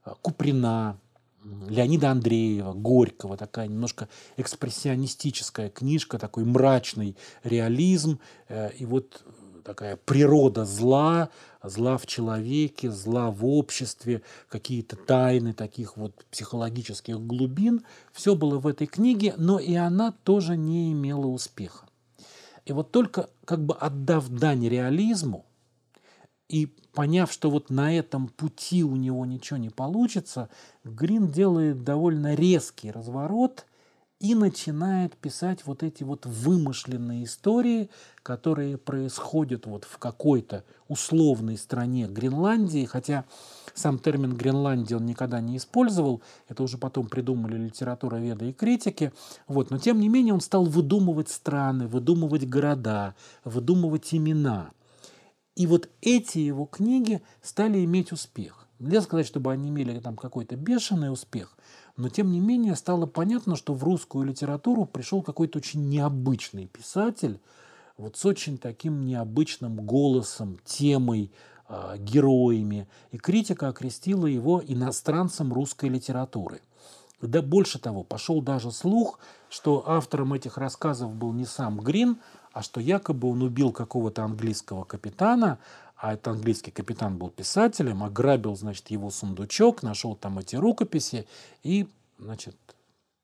э, 0.05 0.13
Куприна, 0.23 0.97
Леонида 1.69 2.13
Андреева, 2.13 2.73
Горького, 2.73 3.37
такая 3.37 3.67
немножко 3.67 4.09
экспрессионистическая 4.37 5.71
книжка, 5.71 6.21
такой 6.21 6.45
мрачный 6.45 7.17
реализм, 7.43 8.21
э, 8.49 8.71
и 8.79 8.87
вот 8.87 9.25
такая 9.65 9.97
природа 9.97 10.65
зла, 10.65 11.31
зла 11.65 11.99
в 11.99 12.07
человеке, 12.07 12.93
зла 12.93 13.33
в 13.33 13.45
обществе, 13.45 14.23
какие-то 14.49 14.95
тайны 14.95 15.53
таких 15.53 15.97
вот 15.97 16.15
психологических 16.31 17.19
глубин. 17.19 17.85
Все 18.13 18.37
было 18.37 18.61
в 18.61 18.69
этой 18.69 18.87
книге, 18.87 19.35
но 19.37 19.59
и 19.59 19.75
она 19.75 20.13
тоже 20.23 20.57
не 20.57 20.93
имела 20.93 21.27
успеха. 21.27 21.90
И 22.71 22.73
вот 22.73 22.93
только 22.93 23.31
как 23.47 23.67
бы 23.67 23.75
отдав 23.75 24.29
дань 24.29 24.69
реализму, 24.69 25.45
и 26.49 26.67
поняв, 26.67 27.33
что 27.33 27.51
вот 27.51 27.69
на 27.69 27.93
этом 27.93 28.29
пути 28.29 28.85
у 28.85 28.95
него 28.95 29.27
ничего 29.27 29.57
не 29.57 29.71
получится, 29.71 30.51
Грин 30.85 31.33
делает 31.33 31.83
довольно 31.83 32.37
резкий 32.37 32.93
разворот 32.93 33.67
и 34.21 34.35
начинает 34.35 35.17
писать 35.17 35.67
вот 35.67 35.83
эти 35.83 36.05
вот 36.05 36.27
вымышленные 36.27 37.25
истории, 37.25 37.91
которые 38.23 38.77
происходят 38.77 39.67
вот 39.67 39.85
в 39.85 39.99
какой-то 39.99 40.65
условной 40.89 41.57
стране 41.57 42.07
Гренландии, 42.07 42.85
хотя 42.85 43.25
сам 43.75 43.99
термин 43.99 44.37
Гренландия 44.37 44.97
он 44.97 45.07
никогда 45.07 45.41
не 45.41 45.57
использовал, 45.57 46.23
это 46.49 46.63
уже 46.63 46.77
потом 46.77 47.09
придумали 47.09 47.57
литература 47.57 48.17
веда 48.17 48.45
и 48.45 48.53
критики, 48.53 49.13
вот, 49.49 49.71
но 49.71 49.79
тем 49.79 49.99
не 49.99 50.09
менее 50.09 50.35
он 50.35 50.41
стал 50.41 50.67
выдумывать 50.67 51.31
страны, 51.31 51.87
выдумывать 51.89 52.49
города, 52.49 53.15
выдумывать 53.45 54.15
имена– 54.15 54.71
и 55.61 55.67
вот 55.67 55.91
эти 56.01 56.39
его 56.39 56.65
книги 56.65 57.23
стали 57.43 57.85
иметь 57.85 58.13
успех. 58.13 58.67
Нельзя 58.79 59.03
сказать, 59.03 59.27
чтобы 59.27 59.53
они 59.53 59.69
имели 59.69 60.01
там 60.01 60.17
какой-то 60.17 60.57
бешеный 60.57 61.13
успех, 61.13 61.55
но 62.01 62.09
тем 62.09 62.33
не 62.33 62.41
менее 62.41 62.77
стало 62.77 63.05
понятно, 63.05 63.57
что 63.57 63.75
в 63.75 63.85
русскую 63.85 64.25
литературу 64.25 64.87
пришел 64.87 65.23
какой-то 65.23 65.59
очень 65.59 65.89
необычный 65.91 66.67
писатель, 66.67 67.39
вот 67.99 68.17
с 68.17 68.25
очень 68.25 68.57
таким 68.57 69.05
необычным 69.05 69.77
голосом, 69.77 70.59
темой, 70.65 71.31
э, 71.69 71.97
героями. 71.99 72.89
И 73.11 73.19
критика 73.19 73.69
окрестила 73.69 74.25
его 74.25 74.63
иностранцем 74.67 75.53
русской 75.53 75.91
литературы. 75.91 76.63
Да 77.21 77.43
больше 77.43 77.79
того, 77.79 78.03
пошел 78.03 78.41
даже 78.41 78.73
слух, 78.73 79.19
что 79.51 79.85
автором 79.87 80.33
этих 80.33 80.57
рассказов 80.57 81.15
был 81.15 81.35
не 81.35 81.45
сам 81.45 81.81
Грин, 81.81 82.17
а 82.53 82.63
что 82.63 82.81
якобы 82.81 83.29
он 83.29 83.43
убил 83.43 83.73
какого-то 83.73 84.25
английского 84.25 84.85
капитана, 84.85 85.59
а 86.01 86.15
этот 86.15 86.29
английский 86.29 86.71
капитан 86.71 87.19
был 87.19 87.29
писателем, 87.29 88.03
ограбил, 88.03 88.57
значит, 88.57 88.91
его 88.91 89.11
сундучок, 89.11 89.83
нашел 89.83 90.17
там 90.17 90.39
эти 90.39 90.57
рукописи 90.57 91.27
и, 91.63 91.87
значит, 92.19 92.57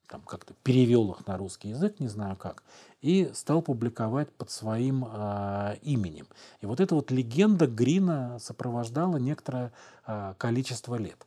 там 0.08 0.20
как-то 0.20 0.52
перевел 0.62 1.10
их 1.12 1.26
на 1.26 1.38
русский 1.38 1.70
язык, 1.70 1.98
не 2.00 2.08
знаю 2.08 2.36
как, 2.36 2.62
и 3.00 3.30
стал 3.32 3.62
публиковать 3.62 4.30
под 4.30 4.50
своим 4.50 5.06
э, 5.10 5.78
именем. 5.82 6.26
И 6.60 6.66
вот 6.66 6.80
эта 6.80 6.94
вот 6.94 7.10
легенда 7.10 7.66
Грина 7.66 8.38
сопровождала 8.40 9.16
некоторое 9.16 9.72
э, 10.06 10.34
количество 10.36 10.96
лет. 10.96 11.26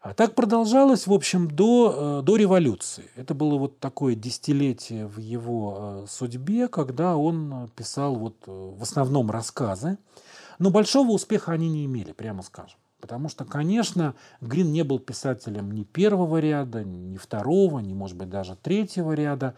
А 0.00 0.14
так 0.14 0.34
продолжалось, 0.34 1.06
в 1.06 1.12
общем, 1.12 1.50
до, 1.50 2.22
до 2.22 2.36
революции. 2.36 3.10
Это 3.16 3.34
было 3.34 3.58
вот 3.58 3.78
такое 3.80 4.14
десятилетие 4.14 5.06
в 5.06 5.18
его 5.18 6.06
судьбе, 6.08 6.68
когда 6.68 7.16
он 7.18 7.70
писал 7.76 8.14
вот 8.14 8.36
в 8.46 8.82
основном 8.82 9.30
рассказы. 9.30 9.98
Но 10.58 10.70
большого 10.70 11.10
успеха 11.10 11.52
они 11.52 11.68
не 11.68 11.84
имели, 11.84 12.12
прямо 12.12 12.42
скажем. 12.42 12.78
Потому 13.00 13.28
что, 13.28 13.44
конечно, 13.44 14.14
Грин 14.40 14.72
не 14.72 14.84
был 14.84 14.98
писателем 14.98 15.70
ни 15.72 15.84
первого 15.84 16.38
ряда, 16.38 16.82
ни 16.82 17.16
второго, 17.16 17.78
ни, 17.80 17.92
может 17.92 18.16
быть, 18.16 18.30
даже 18.30 18.56
третьего 18.56 19.12
ряда. 19.12 19.54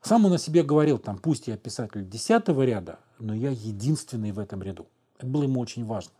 Сам 0.00 0.26
он 0.26 0.32
о 0.32 0.38
себе 0.38 0.62
говорил, 0.62 0.98
там, 0.98 1.18
пусть 1.18 1.46
я 1.48 1.56
писатель 1.56 2.08
десятого 2.08 2.62
ряда, 2.64 2.98
но 3.18 3.34
я 3.34 3.50
единственный 3.50 4.32
в 4.32 4.38
этом 4.38 4.62
ряду. 4.62 4.86
Это 5.18 5.26
было 5.26 5.44
ему 5.44 5.60
очень 5.60 5.84
важно. 5.84 6.12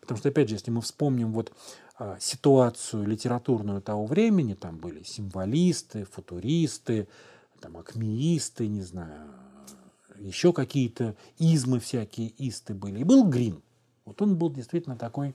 Потому 0.00 0.18
что, 0.18 0.28
опять 0.28 0.48
же, 0.48 0.54
если 0.54 0.70
мы 0.70 0.80
вспомним 0.80 1.32
вот 1.32 1.52
а, 1.98 2.18
ситуацию 2.20 3.06
литературную 3.06 3.80
того 3.80 4.06
времени, 4.06 4.54
там 4.54 4.76
были 4.76 5.02
символисты, 5.02 6.04
футуристы, 6.04 7.08
там, 7.60 7.76
акмеисты, 7.76 8.66
не 8.66 8.82
знаю, 8.82 9.30
еще 10.18 10.52
какие-то 10.52 11.16
измы 11.38 11.80
всякие 11.80 12.32
исты 12.38 12.74
были. 12.74 13.00
И 13.00 13.04
был 13.04 13.24
Грин. 13.24 13.62
Вот 14.04 14.20
он 14.22 14.36
был 14.36 14.50
действительно 14.50 14.96
такой 14.96 15.34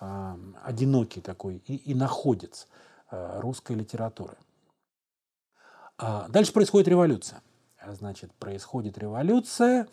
э, 0.00 0.36
одинокий 0.64 1.20
такой 1.20 1.62
и, 1.66 1.76
и 1.76 1.94
находец 1.94 2.66
э, 3.10 3.40
русской 3.40 3.76
литературы. 3.76 4.36
А 5.98 6.28
дальше 6.28 6.52
происходит 6.52 6.88
революция. 6.88 7.42
Значит, 7.86 8.32
происходит 8.34 8.98
революция, 8.98 9.86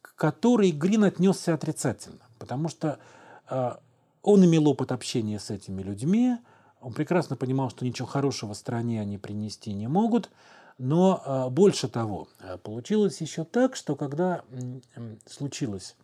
к 0.00 0.14
которой 0.14 0.70
Грин 0.70 1.04
отнесся 1.04 1.54
отрицательно, 1.54 2.20
потому 2.38 2.68
что 2.68 2.98
он 3.50 4.44
имел 4.44 4.68
опыт 4.68 4.92
общения 4.92 5.38
с 5.38 5.50
этими 5.50 5.82
людьми, 5.82 6.36
он 6.80 6.92
прекрасно 6.92 7.36
понимал, 7.36 7.70
что 7.70 7.84
ничего 7.84 8.06
хорошего 8.06 8.54
стране 8.54 9.00
они 9.00 9.18
принести 9.18 9.72
не 9.72 9.88
могут, 9.88 10.30
но 10.78 11.22
э, 11.24 11.50
больше 11.50 11.88
того, 11.88 12.28
получилось 12.62 13.20
еще 13.20 13.44
так, 13.44 13.76
что 13.76 13.96
когда 13.96 14.42
случилась 15.26 15.96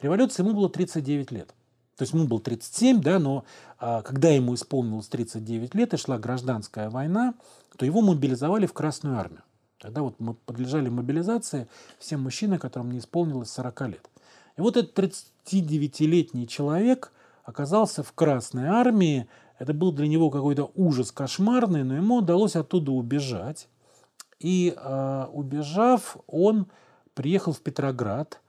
революция, 0.00 0.44
ему 0.44 0.54
было 0.54 0.70
39 0.70 1.30
лет. 1.30 1.54
То 1.96 2.02
есть 2.02 2.12
ему 2.12 2.26
было 2.26 2.40
37, 2.40 3.00
да, 3.00 3.18
но 3.18 3.44
а, 3.78 4.02
когда 4.02 4.28
ему 4.30 4.54
исполнилось 4.54 5.06
39 5.08 5.74
лет 5.74 5.94
и 5.94 5.96
шла 5.96 6.18
гражданская 6.18 6.90
война, 6.90 7.34
то 7.76 7.86
его 7.86 8.00
мобилизовали 8.00 8.66
в 8.66 8.72
Красную 8.72 9.18
армию. 9.18 9.42
Тогда 9.78 10.02
вот 10.02 10.18
мы 10.18 10.34
подлежали 10.34 10.88
мобилизации 10.88 11.68
все 11.98 12.16
мужчины, 12.16 12.58
которым 12.58 12.90
не 12.90 12.98
исполнилось 12.98 13.50
40 13.50 13.80
лет. 13.82 14.10
И 14.56 14.60
вот 14.60 14.76
этот 14.76 14.98
39-летний 14.98 16.46
человек 16.46 17.12
оказался 17.44 18.02
в 18.02 18.12
Красной 18.12 18.66
армии. 18.66 19.28
Это 19.58 19.72
был 19.72 19.92
для 19.92 20.08
него 20.08 20.30
какой-то 20.30 20.70
ужас 20.74 21.12
кошмарный, 21.12 21.84
но 21.84 21.96
ему 21.96 22.16
удалось 22.16 22.56
оттуда 22.56 22.92
убежать. 22.92 23.68
И 24.40 24.74
э, 24.76 25.26
убежав, 25.32 26.16
он 26.26 26.66
приехал 27.14 27.52
в 27.52 27.60
Петроград, 27.60 28.40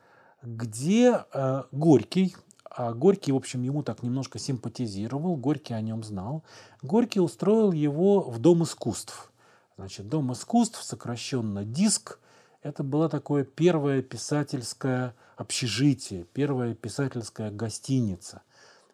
где 0.42 1.26
э, 1.34 1.64
Горький, 1.72 2.36
а 2.70 2.94
Горький, 2.94 3.32
в 3.32 3.38
общем, 3.38 3.64
ему 3.64 3.84
так 3.84 4.04
немножко 4.04 4.38
симпатизировал, 4.38 5.38
Горький 5.38 5.74
о 5.74 5.82
нем 5.82 6.04
знал. 6.04 6.44
Горький 6.82 7.22
устроил 7.22 7.72
его 7.72 8.20
в 8.22 8.40
Дом 8.40 8.64
искусств. 8.64 9.32
Значит, 9.78 10.10
Дом 10.10 10.34
искусств, 10.34 10.84
сокращенно 10.84 11.64
ДИСК, 11.64 12.20
это 12.66 12.84
было 12.84 13.10
такое 13.10 13.44
первое 13.44 14.02
писательское 14.02 15.14
общежитие, 15.38 16.26
первая 16.34 16.74
писательская 16.74 17.52
гостиница. 17.52 18.42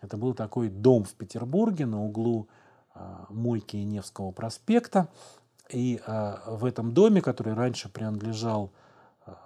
Это 0.01 0.17
был 0.17 0.33
такой 0.33 0.67
дом 0.67 1.05
в 1.05 1.13
Петербурге 1.13 1.85
на 1.85 2.03
углу 2.03 2.49
а, 2.93 3.27
Мойки 3.29 3.77
и 3.77 3.85
Невского 3.85 4.31
проспекта. 4.31 5.07
И 5.69 6.01
а, 6.05 6.43
в 6.47 6.65
этом 6.65 6.91
доме, 6.91 7.21
который 7.21 7.53
раньше 7.53 7.87
принадлежал 7.87 8.71
а, 9.25 9.37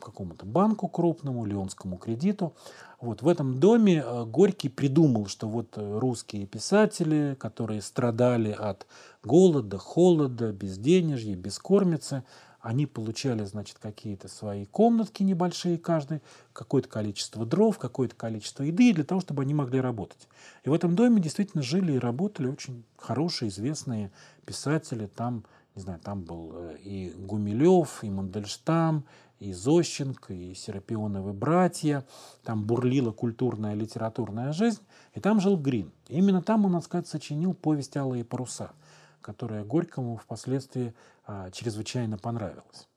какому-то 0.00 0.44
банку 0.44 0.88
крупному, 0.88 1.44
Леонскому 1.44 1.96
кредиту. 1.96 2.54
Вот 3.00 3.22
в 3.22 3.28
этом 3.28 3.60
доме 3.60 4.04
Горький 4.26 4.68
придумал, 4.68 5.26
что 5.26 5.48
вот 5.48 5.76
э, 5.76 5.98
русские 5.98 6.46
писатели, 6.46 7.36
которые 7.38 7.82
страдали 7.82 8.50
от 8.50 8.86
голода, 9.22 9.78
холода, 9.78 10.52
безденежья, 10.52 11.36
бескормицы, 11.36 12.24
они 12.60 12.86
получали, 12.86 13.44
значит, 13.44 13.78
какие-то 13.78 14.28
свои 14.28 14.64
комнатки 14.64 15.22
небольшие 15.22 15.78
каждый, 15.78 16.20
какое-то 16.52 16.88
количество 16.88 17.46
дров, 17.46 17.78
какое-то 17.78 18.16
количество 18.16 18.64
еды 18.64 18.92
для 18.92 19.04
того, 19.04 19.20
чтобы 19.20 19.42
они 19.42 19.54
могли 19.54 19.80
работать. 19.80 20.28
И 20.64 20.68
в 20.68 20.72
этом 20.72 20.96
доме 20.96 21.20
действительно 21.20 21.62
жили 21.62 21.92
и 21.92 21.98
работали 21.98 22.48
очень 22.48 22.84
хорошие, 22.96 23.50
известные 23.50 24.10
писатели. 24.44 25.06
Там, 25.06 25.44
не 25.76 25.82
знаю, 25.82 26.00
там 26.00 26.22
был 26.22 26.50
э, 26.54 26.76
и 26.82 27.12
Гумилев, 27.16 28.02
и 28.02 28.10
Мандельштам, 28.10 29.04
и 29.38 29.52
Зощенко, 29.52 30.34
и 30.34 30.52
Серапионовы 30.54 31.32
братья. 31.32 32.04
Там 32.42 32.64
бурлила 32.64 33.12
культурная 33.12 33.74
литературная 33.74 34.52
жизнь. 34.52 34.80
И 35.14 35.20
там 35.20 35.40
жил 35.40 35.56
Грин. 35.56 35.92
И 36.08 36.18
именно 36.18 36.42
там 36.42 36.64
он, 36.64 36.72
надо 36.72 36.84
сказать, 36.84 37.06
сочинил 37.06 37.54
повесть 37.54 37.96
«Алые 37.96 38.24
паруса», 38.24 38.72
которая 39.20 39.64
Горькому 39.64 40.16
впоследствии 40.16 40.94
а, 41.26 41.50
чрезвычайно 41.50 42.18
понравилась. 42.18 42.88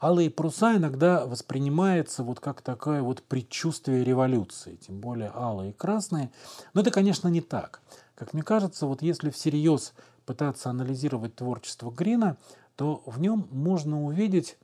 Алые 0.00 0.30
паруса 0.30 0.76
иногда 0.76 1.26
воспринимается 1.26 2.22
вот 2.22 2.40
как 2.40 2.60
такое 2.60 3.02
вот 3.02 3.22
предчувствие 3.22 4.04
революции, 4.04 4.76
тем 4.76 5.00
более 5.00 5.30
алые 5.34 5.70
и 5.70 5.74
красные. 5.74 6.30
Но 6.74 6.82
это, 6.82 6.90
конечно, 6.90 7.28
не 7.28 7.40
так. 7.40 7.80
Как 8.14 8.34
мне 8.34 8.42
кажется, 8.42 8.86
вот 8.86 9.02
если 9.02 9.30
всерьез 9.30 9.94
пытаться 10.26 10.70
анализировать 10.70 11.36
творчество 11.36 11.90
Грина, 11.90 12.36
то 12.76 13.02
в 13.06 13.20
нем 13.20 13.48
можно 13.50 14.04
увидеть 14.04 14.58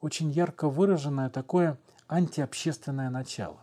очень 0.00 0.30
ярко 0.30 0.68
выраженное 0.68 1.30
такое 1.30 1.78
антиобщественное 2.08 3.10
начало. 3.10 3.60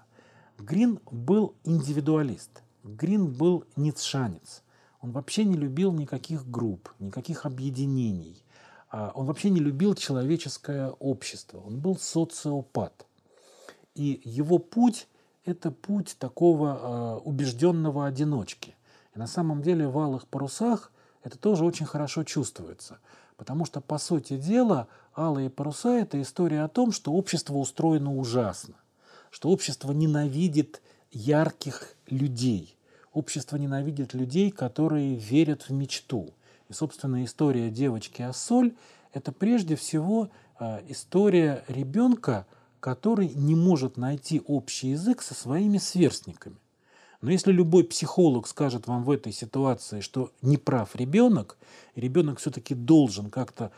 Грин 0.58 1.00
был 1.10 1.56
индивидуалист, 1.64 2.62
Грин 2.84 3.32
был 3.32 3.66
ницшанец. 3.76 4.62
Он 5.04 5.12
вообще 5.12 5.44
не 5.44 5.58
любил 5.58 5.92
никаких 5.92 6.50
групп, 6.50 6.90
никаких 7.00 7.46
объединений. 7.46 8.42
А, 8.90 9.12
он 9.14 9.26
вообще 9.26 9.50
не 9.50 9.60
любил 9.60 9.96
человеческое 9.96 10.92
общество. 10.92 11.60
Он 11.60 11.78
был 11.78 11.98
социопат. 11.98 13.06
И 13.96 14.22
его 14.24 14.60
путь– 14.60 15.10
это 15.46 15.72
путь 15.72 16.16
такого 16.18 16.80
а, 16.82 17.18
убежденного 17.18 18.06
одиночки. 18.06 18.78
И 19.14 19.20
на 19.20 19.28
самом 19.28 19.62
деле 19.62 19.90
в 19.90 19.98
«Алых 19.98 20.26
парусах» 20.26 20.90
это 21.22 21.38
тоже 21.38 21.66
очень 21.66 21.86
хорошо 21.86 22.24
чувствуется. 22.24 23.00
Потому 23.36 23.66
что, 23.66 23.82
по 23.82 23.98
сути 23.98 24.38
дела, 24.38 24.88
«Алые 25.14 25.50
паруса»— 25.50 25.98
это 26.00 26.22
история 26.22 26.64
о 26.64 26.70
том, 26.70 26.94
что 26.94 27.12
общество 27.12 27.56
устроено 27.56 28.16
ужасно, 28.16 28.76
что 29.32 29.50
общество 29.50 29.92
ненавидит 29.92 30.82
ярких 31.12 31.98
людей, 32.08 32.78
общество 33.14 33.58
ненавидит 33.58 34.14
людей, 34.14 34.52
которые 34.52 35.16
верят 35.16 35.64
в 35.64 35.72
мечту. 35.72 36.34
И, 36.70 36.74
собственно, 36.74 37.24
история 37.24 37.70
девочки 37.70 38.22
Ассоль— 38.22 38.74
это 39.14 39.32
прежде 39.32 39.76
всего 39.76 40.30
э, 40.60 40.82
история 40.88 41.64
ребенка, 41.68 42.46
который 42.80 43.30
не 43.30 43.56
может 43.56 43.98
найти 43.98 44.42
общий 44.46 44.90
язык 44.90 45.22
со 45.22 45.34
своими 45.34 45.78
сверстниками. 45.78 46.58
Но 47.22 47.32
если 47.32 47.54
любой 47.54 47.86
психолог 47.86 48.48
скажет 48.48 48.88
вам 48.88 49.06
в 49.06 49.12
этой 49.12 49.32
ситуации, 49.32 50.02
что 50.02 50.32
не 50.42 50.58
прав 50.58 50.94
ребенок, 50.96 51.58
ребенок 51.96 52.40
все-таки 52.40 52.76
должен 52.76 53.30
как-то 53.30 53.72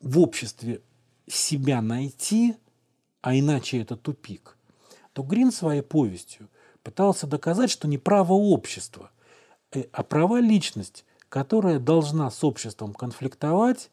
в 0.00 0.20
обществе 0.20 0.80
себя 1.26 1.82
найти, 1.82 2.54
а 3.22 3.36
иначе 3.36 3.80
это 3.80 3.96
тупик, 3.96 4.56
то 5.12 5.24
Грин 5.24 5.50
своей 5.50 5.82
повестью 5.82 6.48
пытался 6.86 7.26
доказать, 7.26 7.68
что 7.68 7.88
не 7.88 7.98
право 7.98 8.34
общества, 8.34 9.10
э, 9.72 9.86
а 9.90 10.04
права 10.04 10.38
личность, 10.38 11.04
которая 11.28 11.80
должна 11.80 12.30
с 12.30 12.44
обществом 12.44 12.94
конфликтовать, 12.94 13.90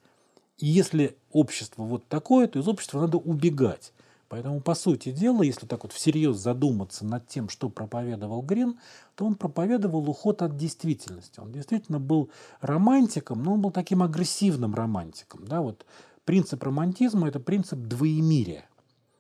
и 0.60 0.68
если 0.68 1.18
общество 1.32 1.82
вот 1.82 2.08
такое, 2.08 2.46
то 2.48 2.60
из 2.60 2.68
общества 2.68 3.02
надо 3.02 3.18
убегать. 3.18 3.94
Поэтому, 4.30 4.62
по 4.62 4.76
сути 4.76 5.12
дела, 5.12 5.42
если 5.42 5.66
так 5.66 5.82
вот 5.82 5.92
всерьез 5.92 6.38
задуматься 6.38 7.04
над 7.04 7.28
тем, 7.28 7.50
что 7.50 7.68
проповедовал 7.70 8.44
Грин, 8.44 8.78
то 9.16 9.26
он 9.26 9.34
проповедовал 9.34 10.08
уход 10.08 10.44
от 10.44 10.56
действительности. 10.56 11.40
Он 11.40 11.52
действительно 11.52 12.00
был 12.00 12.30
романтиком, 12.62 13.42
но 13.42 13.54
он 13.54 13.62
был 13.62 13.72
таким 13.72 14.04
агрессивным 14.04 14.76
романтиком. 14.76 15.48
Да? 15.48 15.62
Вот 15.62 15.84
принцип 16.26 16.62
романтизма– 16.62 17.28
это 17.30 17.40
принцип 17.40 17.80
двоемирия, 17.80 18.70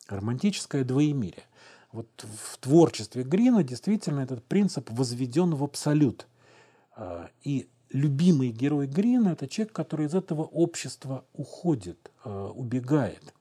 романтическое 0.09 0.83
двоемирие. 0.83 1.45
Вот 1.93 2.07
в 2.23 2.57
творчестве 2.57 3.23
Грина 3.23 3.63
действительно 3.63 4.21
этот 4.21 4.43
принцип 4.43 4.89
возведен 4.89 5.53
в 5.53 5.63
абсолют. 5.63 6.27
А, 6.95 7.29
и 7.43 7.69
любимый 7.91 8.49
герой 8.49 8.87
Грина– 8.87 9.29
это 9.29 9.47
человек, 9.47 9.73
который 9.73 10.07
из 10.07 10.15
этого 10.15 10.41
общества 10.41 11.23
уходит, 11.33 12.11
э, 12.25 12.51
убегает. 12.55 13.33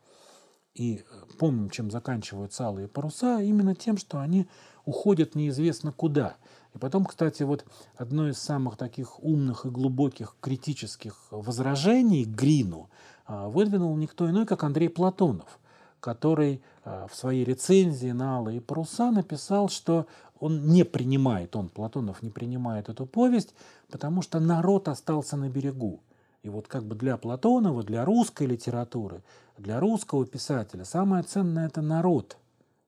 И 0.75 1.03
помним, 1.39 1.71
чем 1.71 1.91
заканчиваются 1.91 2.67
алые 2.67 2.89
паруса, 2.89 3.41
именно 3.41 3.75
тем, 3.75 3.97
что 3.97 4.21
они 4.21 4.47
уходят 4.85 5.35
неизвестно 5.35 5.91
куда. 5.91 6.37
И 6.75 6.79
потом, 6.79 7.07
кстати, 7.07 7.43
вот 7.43 7.65
одно 7.97 8.29
из 8.29 8.39
самых 8.39 8.77
таких 8.77 9.23
умных 9.23 9.65
и 9.65 9.71
глубоких 9.71 10.37
критических 10.41 11.29
возражений 11.31 12.25
Грину 12.25 12.91
а, 13.27 13.49
выдвинул 13.49 13.97
никто 13.97 14.29
иной, 14.29 14.45
как 14.45 14.63
Андрей 14.63 14.89
Платонов, 14.89 15.59
который 16.03 16.61
а, 16.85 17.07
в 17.07 17.15
своей 17.15 17.45
рецензии 17.45 18.11
на 18.11 18.39
«Алые 18.39 18.61
паруса» 18.61 19.13
написал, 19.13 19.69
что 19.69 20.07
он 20.41 20.67
не 20.67 20.85
принимает, 20.85 21.55
он, 21.55 21.69
Платонов, 21.69 22.23
не 22.23 22.31
принимает 22.31 22.89
эту 22.89 23.07
повесть, 23.07 23.55
потому 23.89 24.21
что 24.21 24.41
народ 24.41 24.89
остался 24.89 25.37
на 25.37 25.49
берегу. 25.49 26.01
И 26.43 26.49
вот 26.49 26.67
как 26.67 26.83
бы 26.83 26.97
для 26.97 27.17
Платонова, 27.17 27.85
для 27.85 28.05
русской 28.05 28.49
литературы, 28.49 29.23
для 29.57 29.79
русского 29.79 30.27
писателя 30.27 30.85
самое 30.85 31.23
ценное– 31.23 31.67
это 31.69 31.83
народ. 31.83 32.37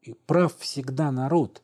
И 0.03 0.13
прав 0.27 0.57
всегда 0.59 1.13
народ 1.13 1.63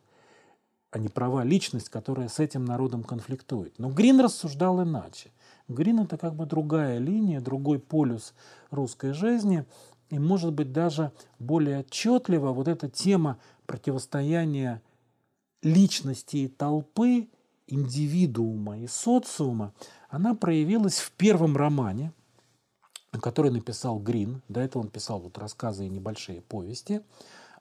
а 0.91 0.99
не 0.99 1.07
права 1.07 1.43
личность, 1.43 1.89
которая 1.89 2.27
с 2.27 2.39
этим 2.39 2.65
народом 2.65 3.03
конфликтует. 3.03 3.79
Но 3.79 3.89
Грин 3.89 4.19
рассуждал 4.19 4.83
иначе. 4.83 5.31
Грин– 5.69 5.99
это 6.01 6.17
как 6.17 6.35
бы 6.35 6.45
другая 6.45 6.97
линия, 6.97 7.39
другой 7.39 7.79
полюс 7.79 8.33
русской 8.71 9.13
жизни, 9.13 9.65
и, 10.11 10.19
может 10.19 10.53
быть, 10.53 10.71
даже 10.73 11.11
более 11.39 11.79
отчетливо 11.79 12.51
вот 12.51 12.67
эта 12.67 12.89
тема 12.89 13.39
противостояния 13.65 14.81
личности 15.63 16.37
и 16.37 16.47
толпы, 16.49 17.29
индивидуума 17.65 18.79
и 18.79 18.87
социума, 18.87 19.73
она 20.09 20.35
проявилась 20.35 20.99
в 20.99 21.11
первом 21.13 21.55
романе, 21.55 22.11
который 23.21 23.51
написал 23.51 23.99
Грин. 23.99 24.41
До 24.49 24.59
этого 24.59 24.83
он 24.83 24.89
писал 24.89 25.21
вот 25.21 25.37
рассказы 25.37 25.85
и 25.85 25.89
небольшие 25.89 26.41
повести. 26.41 27.01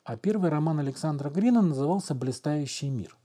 А 0.02 0.16
первый 0.16 0.50
роман 0.50 0.80
Александра 0.80 1.30
Грина 1.30 1.62
назывался 1.62 2.16
«Блистающий 2.16 2.88
мир». 2.88 3.16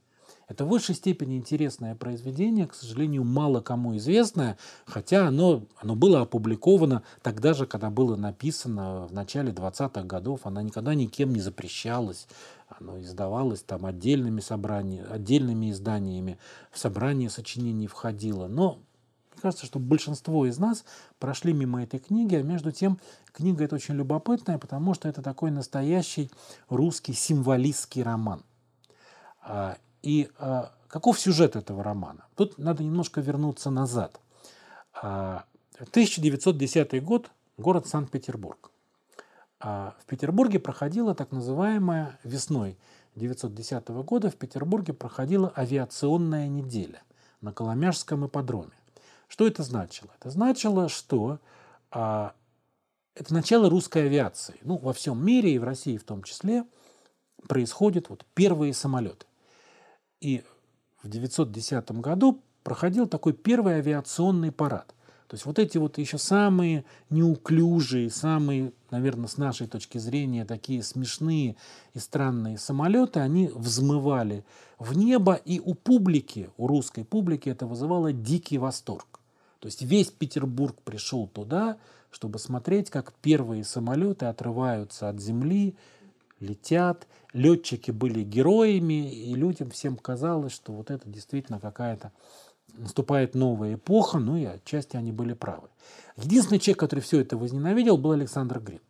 Это 0.47 0.63
в 0.65 0.69
высшей 0.69 0.93
степени 0.93 1.37
интересное 1.37 1.95
произведение, 1.95 2.67
к 2.67 2.75
сожалению, 2.75 3.23
мало 3.23 3.61
кому 3.61 3.97
известное, 3.97 4.57
хотя 4.85 5.27
оно, 5.27 5.63
оно 5.77 5.95
было 5.95 6.21
опубликовано 6.21 7.01
тогда 7.23 7.53
же, 7.53 7.65
когда 7.65 7.89
было 7.89 8.15
написано 8.15 9.07
в 9.07 9.13
начале 9.13 9.51
20-х 9.51 10.03
годов. 10.03 10.41
Оно 10.43 10.61
никогда 10.61 10.93
никем 10.93 11.33
не 11.33 11.41
запрещалось. 11.41 12.27
Оно 12.67 13.01
издавалось 13.01 13.63
там 13.63 13.85
отдельными, 13.85 14.39
собраниями, 14.39 15.09
отдельными 15.09 15.71
изданиями, 15.71 16.37
в 16.71 16.77
собрание 16.77 17.29
сочинений 17.29 17.87
входило. 17.87 18.47
Но 18.47 18.79
мне 19.31 19.41
кажется, 19.41 19.65
что 19.65 19.79
большинство 19.79 20.45
из 20.45 20.59
нас 20.59 20.85
прошли 21.19 21.53
мимо 21.53 21.83
этой 21.83 21.99
книги, 21.99 22.35
а 22.35 22.43
между 22.43 22.71
тем 22.71 22.99
книга 23.31 23.63
эта 23.63 23.75
очень 23.75 23.95
любопытная, 23.95 24.59
потому 24.59 24.93
что 24.93 25.09
это 25.09 25.21
такой 25.21 25.51
настоящий 25.51 26.29
русский 26.69 27.13
символистский 27.13 28.03
роман. 28.03 28.43
И 30.05 30.29
а, 30.37 30.71
каков 30.87 31.19
сюжет 31.19 31.55
этого 31.55 31.83
романа? 31.83 32.25
Тут 32.35 32.59
надо 32.59 32.83
немножко 32.83 33.21
вернуться 33.21 33.71
назад. 33.71 34.21
А, 34.93 35.45
1910 35.79 37.03
год, 37.03 37.31
город 37.57 37.87
Санкт-Петербург. 37.87 38.69
А, 39.59 39.95
в 39.99 40.05
Петербурге 40.05 40.59
проходила 40.59 41.15
так 41.15 41.31
называемая 41.31 42.19
весной 42.23 42.77
1910 43.15 43.87
года 44.03 44.29
в 44.29 44.35
Петербурге 44.35 44.93
проходила 44.93 45.51
авиационная 45.57 46.49
неделя 46.49 47.01
на 47.41 47.51
Коломяжском 47.51 48.27
ипподроме. 48.27 48.77
Что 49.27 49.47
это 49.47 49.63
значило? 49.63 50.09
Это 50.19 50.29
значило, 50.29 50.87
что 50.87 51.39
а, 51.89 52.33
это 53.15 53.33
начало 53.33 53.71
русской 53.71 54.05
авиации. 54.05 54.59
Ну, 54.61 54.77
во 54.77 54.93
всем 54.93 55.25
мире 55.25 55.55
и 55.55 55.57
в 55.57 55.63
России 55.63 55.97
в 55.97 56.03
том 56.03 56.21
числе 56.21 56.63
происходят 57.47 58.09
вот 58.09 58.23
первые 58.35 58.71
самолеты. 58.75 59.25
И 60.21 60.43
в 61.01 61.09
910 61.09 61.91
году 61.91 62.41
проходил 62.63 63.07
такой 63.07 63.33
первый 63.33 63.75
авиационный 63.75 64.51
парад. 64.51 64.95
То 65.27 65.33
есть 65.33 65.45
вот 65.45 65.57
эти 65.57 65.77
вот 65.77 65.97
еще 65.97 66.19
самые 66.19 66.85
неуклюжие, 67.09 68.11
самые, 68.11 68.73
наверное, 68.91 69.27
с 69.27 69.37
нашей 69.37 69.67
точки 69.67 69.97
зрения, 69.97 70.45
такие 70.45 70.83
смешные 70.83 71.55
и 71.93 71.99
странные 71.99 72.59
самолеты, 72.59 73.19
они 73.21 73.47
взмывали 73.47 74.45
в 74.77 74.95
небо, 74.95 75.33
и 75.33 75.59
у 75.59 75.73
публики, 75.73 76.51
у 76.57 76.67
русской 76.67 77.03
публики 77.03 77.49
это 77.49 77.65
вызывало 77.65 78.13
дикий 78.13 78.59
восторг. 78.59 79.19
То 79.59 79.65
есть 79.67 79.81
весь 79.81 80.11
Петербург 80.11 80.79
пришел 80.83 81.27
туда, 81.27 81.77
чтобы 82.11 82.37
смотреть, 82.37 82.91
как 82.91 83.11
первые 83.13 83.63
самолеты 83.63 84.27
отрываются 84.27 85.09
от 85.09 85.19
земли, 85.19 85.75
летят. 86.45 87.07
Летчики 87.33 87.91
были 87.91 88.23
героями, 88.23 89.11
и 89.11 89.33
людям 89.33 89.69
всем 89.71 89.97
казалось, 89.97 90.53
что 90.53 90.71
вот 90.71 90.89
это 90.91 91.09
действительно 91.09 91.59
какая-то 91.59 92.11
наступает 92.73 93.35
новая 93.35 93.75
эпоха, 93.75 94.19
ну 94.19 94.37
и 94.37 94.45
отчасти 94.45 94.95
они 94.95 95.11
были 95.11 95.33
правы. 95.33 95.69
Единственный 96.17 96.59
человек, 96.59 96.79
который 96.79 96.99
все 97.01 97.19
это 97.19 97.37
возненавидел, 97.37 97.97
был 97.97 98.11
Александр 98.11 98.59
Грин. 98.59 98.81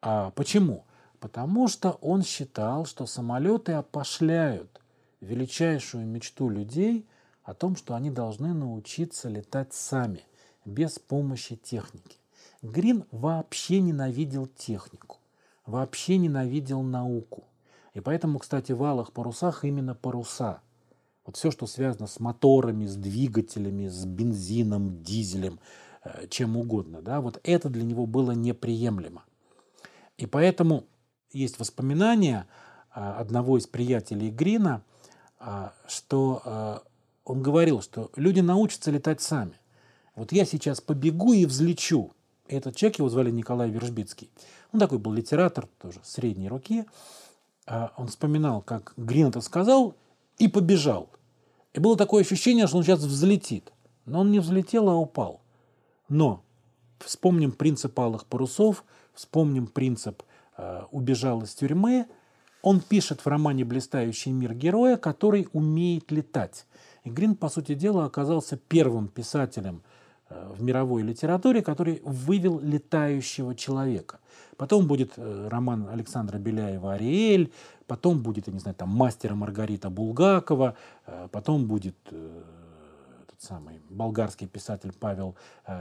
А 0.00 0.30
почему? 0.32 0.84
Потому 1.20 1.68
что 1.68 1.92
он 2.00 2.22
считал, 2.22 2.84
что 2.84 3.06
самолеты 3.06 3.72
опошляют 3.72 4.80
величайшую 5.20 6.06
мечту 6.06 6.48
людей 6.48 7.06
о 7.44 7.54
том, 7.54 7.76
что 7.76 7.94
они 7.94 8.10
должны 8.10 8.52
научиться 8.52 9.28
летать 9.28 9.72
сами, 9.72 10.24
без 10.64 10.98
помощи 10.98 11.56
техники. 11.56 12.18
Грин 12.62 13.04
вообще 13.10 13.80
ненавидел 13.80 14.46
технику 14.46 15.18
вообще 15.66 16.18
ненавидел 16.18 16.82
науку. 16.82 17.44
И 17.94 18.00
поэтому, 18.00 18.38
кстати, 18.38 18.72
в 18.72 18.82
«Алых 18.82 19.12
парусах» 19.12 19.64
именно 19.64 19.94
паруса. 19.94 20.60
Вот 21.24 21.36
все, 21.36 21.50
что 21.50 21.66
связано 21.66 22.06
с 22.06 22.18
моторами, 22.18 22.86
с 22.86 22.96
двигателями, 22.96 23.86
с 23.86 24.04
бензином, 24.04 25.02
дизелем, 25.02 25.60
э, 26.04 26.26
чем 26.28 26.56
угодно, 26.56 27.00
да, 27.00 27.20
вот 27.20 27.40
это 27.44 27.68
для 27.68 27.84
него 27.84 28.06
было 28.06 28.32
неприемлемо. 28.32 29.24
И 30.16 30.26
поэтому 30.26 30.84
есть 31.30 31.60
воспоминания 31.60 32.46
э, 32.94 33.00
одного 33.00 33.58
из 33.58 33.66
приятелей 33.66 34.30
Грина, 34.30 34.82
э, 35.38 35.68
что 35.86 36.82
он 37.24 37.40
говорил, 37.40 37.82
что 37.82 38.10
люди 38.16 38.40
научатся 38.40 38.90
летать 38.90 39.20
сами. 39.20 39.52
Вот 40.16 40.32
я 40.32 40.44
сейчас 40.44 40.80
побегу 40.80 41.32
и 41.32 41.46
взлечу. 41.46 42.12
Этот 42.48 42.74
человек, 42.74 42.98
его 42.98 43.08
звали 43.08 43.30
Николай 43.30 43.70
Вержбицкий. 43.70 44.28
Он 44.72 44.80
такой 44.80 44.98
был 44.98 45.12
литератор, 45.12 45.68
тоже 45.80 46.00
средней 46.02 46.48
руки. 46.48 46.86
А 47.66 47.92
он 47.96 48.08
вспоминал, 48.08 48.62
как 48.62 48.94
Грин 48.96 49.28
это 49.28 49.40
сказал, 49.40 49.94
и 50.38 50.48
побежал. 50.48 51.10
И 51.74 51.80
было 51.80 51.96
такое 51.96 52.22
ощущение, 52.22 52.66
что 52.66 52.78
он 52.78 52.82
сейчас 52.82 53.00
взлетит. 53.00 53.72
Но 54.04 54.20
он 54.20 54.30
не 54.30 54.40
взлетел, 54.40 54.88
а 54.88 54.96
упал. 54.96 55.40
Но 56.08 56.42
вспомним 56.98 57.52
принцип 57.52 57.98
алых 57.98 58.26
парусов, 58.26 58.84
вспомним 59.14 59.66
принцип 59.66 60.22
э, 60.56 60.82
«убежал 60.90 61.42
из 61.42 61.54
тюрьмы». 61.54 62.06
Он 62.62 62.80
пишет 62.80 63.20
в 63.20 63.26
романе 63.26 63.64
«Блистающий 63.64 64.32
мир» 64.32 64.54
героя, 64.54 64.96
который 64.96 65.48
умеет 65.52 66.10
летать. 66.10 66.66
И 67.04 67.10
Грин, 67.10 67.34
по 67.34 67.48
сути 67.48 67.74
дела, 67.74 68.04
оказался 68.04 68.56
первым 68.56 69.08
писателем 69.08 69.82
э, 70.28 70.52
в 70.54 70.62
мировой 70.62 71.02
литературе, 71.02 71.62
который 71.62 72.00
вывел 72.04 72.60
летающего 72.60 73.54
человека. 73.54 74.18
Потом 74.56 74.86
будет 74.86 75.14
э, 75.16 75.48
роман 75.48 75.88
Александра 75.88 76.38
Беляева 76.38 76.94
«Ариэль», 76.94 77.52
потом 77.86 78.22
будет, 78.22 78.46
я 78.46 78.52
не 78.52 78.58
знаю, 78.58 78.74
там 78.74 78.90
«Мастера 78.90 79.34
Маргарита 79.34 79.90
Булгакова», 79.90 80.76
э, 81.06 81.28
потом 81.30 81.66
будет 81.66 81.96
э, 82.10 82.42
самый 83.38 83.80
болгарский 83.90 84.46
писатель 84.46 84.92
Павел 84.92 85.34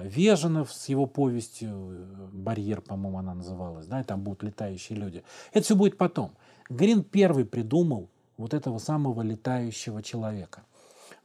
Веженов 0.04 0.72
с 0.72 0.90
его 0.90 1.06
повестью 1.06 2.08
«Барьер», 2.34 2.82
по-моему, 2.82 3.20
она 3.20 3.36
называлась, 3.36 3.86
да, 3.86 4.02
и 4.02 4.04
там 4.04 4.22
будут 4.22 4.42
летающие 4.42 4.98
люди. 4.98 5.24
Это 5.54 5.64
все 5.64 5.76
будет 5.76 5.98
потом. 5.98 6.32
Грин 6.70 7.04
первый 7.04 7.46
придумал 7.46 8.10
вот 8.38 8.54
этого 8.54 8.80
самого 8.80 9.22
летающего 9.22 10.02
человека. 10.02 10.64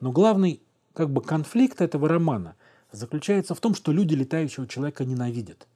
Но 0.00 0.12
главный 0.12 0.60
как 0.92 1.10
бы 1.10 1.22
конфликт 1.22 1.80
этого 1.80 2.08
романа 2.08 2.56
заключается 2.92 3.54
в 3.54 3.60
том, 3.60 3.74
что 3.74 3.92
люди 3.92 4.14
летающего 4.14 4.66
человека 4.66 5.04
ненавидят. 5.04 5.66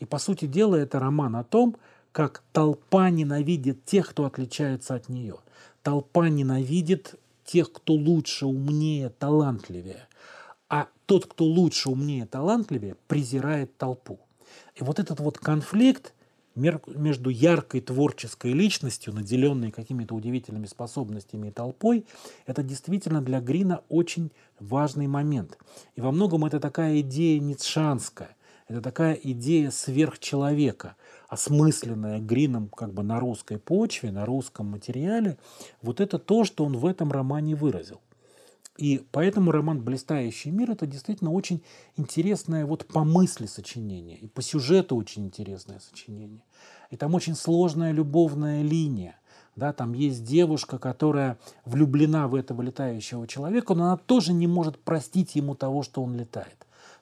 И, 0.00 0.06
по 0.06 0.18
сути 0.18 0.46
дела, 0.46 0.76
это 0.76 0.98
роман 0.98 1.36
о 1.36 1.44
том, 1.44 1.76
как 2.10 2.42
толпа 2.52 3.10
ненавидит 3.10 3.84
тех, 3.84 4.10
кто 4.10 4.24
отличается 4.24 4.94
от 4.94 5.08
нее. 5.08 5.36
Толпа 5.82 6.28
ненавидит 6.28 7.14
тех, 7.44 7.72
кто 7.72 7.92
лучше, 7.92 8.46
умнее, 8.46 9.10
талантливее. 9.10 10.08
А 10.68 10.88
тот, 11.06 11.26
кто 11.26 11.44
лучше, 11.44 11.90
умнее, 11.90 12.26
талантливее, 12.26 12.96
презирает 13.06 13.76
толпу. 13.76 14.18
И 14.74 14.82
вот 14.82 14.98
этот 14.98 15.20
вот 15.20 15.38
конфликт 15.38 16.14
между 16.54 17.30
яркой 17.30 17.80
творческой 17.80 18.52
личностью, 18.52 19.14
наделенной 19.14 19.70
какими-то 19.70 20.14
удивительными 20.14 20.66
способностями 20.66 21.48
и 21.48 21.52
толпой, 21.52 22.06
это 22.46 22.62
действительно 22.62 23.22
для 23.22 23.40
Грина 23.40 23.82
очень 23.88 24.32
важный 24.58 25.06
момент. 25.06 25.58
И 25.94 26.00
во 26.00 26.10
многом 26.10 26.44
это 26.44 26.58
такая 26.58 27.00
идея 27.00 27.40
ницшанская, 27.40 28.36
это 28.70 28.80
такая 28.80 29.14
идея 29.14 29.72
сверхчеловека, 29.72 30.94
осмысленная 31.28 32.20
Грином 32.20 32.68
как 32.68 32.94
бы 32.94 33.02
на 33.02 33.18
русской 33.18 33.58
почве, 33.58 34.12
на 34.12 34.24
русском 34.24 34.70
материале. 34.70 35.38
Вот 35.82 36.00
это 36.00 36.20
то, 36.20 36.44
что 36.44 36.64
он 36.64 36.76
в 36.76 36.86
этом 36.86 37.10
романе 37.10 37.56
выразил. 37.56 38.00
И 38.76 39.04
поэтому 39.10 39.50
роман 39.50 39.82
«Блистающий 39.82 40.52
мир»— 40.52 40.70
это 40.72 40.86
действительно 40.86 41.32
очень 41.32 41.64
интересное 41.96 42.64
вот 42.64 42.86
по 42.86 43.02
мысли 43.02 43.46
сочинение, 43.46 44.16
и 44.16 44.28
по 44.28 44.40
сюжету 44.40 44.94
очень 44.94 45.26
интересное 45.26 45.80
сочинение. 45.80 46.44
И 46.90 46.96
там 46.96 47.16
очень 47.16 47.34
сложная 47.34 47.90
любовная 47.90 48.62
линия. 48.62 49.16
Да, 49.56 49.72
там 49.72 49.94
есть 49.94 50.22
девушка, 50.22 50.78
которая 50.78 51.38
влюблена 51.64 52.28
в 52.28 52.36
этого 52.36 52.62
летающего 52.62 53.26
человека, 53.26 53.74
но 53.74 53.86
она 53.86 53.96
тоже 53.96 54.32
не 54.32 54.46
может 54.46 54.78
простить 54.78 55.34
ему 55.34 55.56
того, 55.56 55.82
что 55.82 56.04
он 56.04 56.14
летает, 56.14 56.59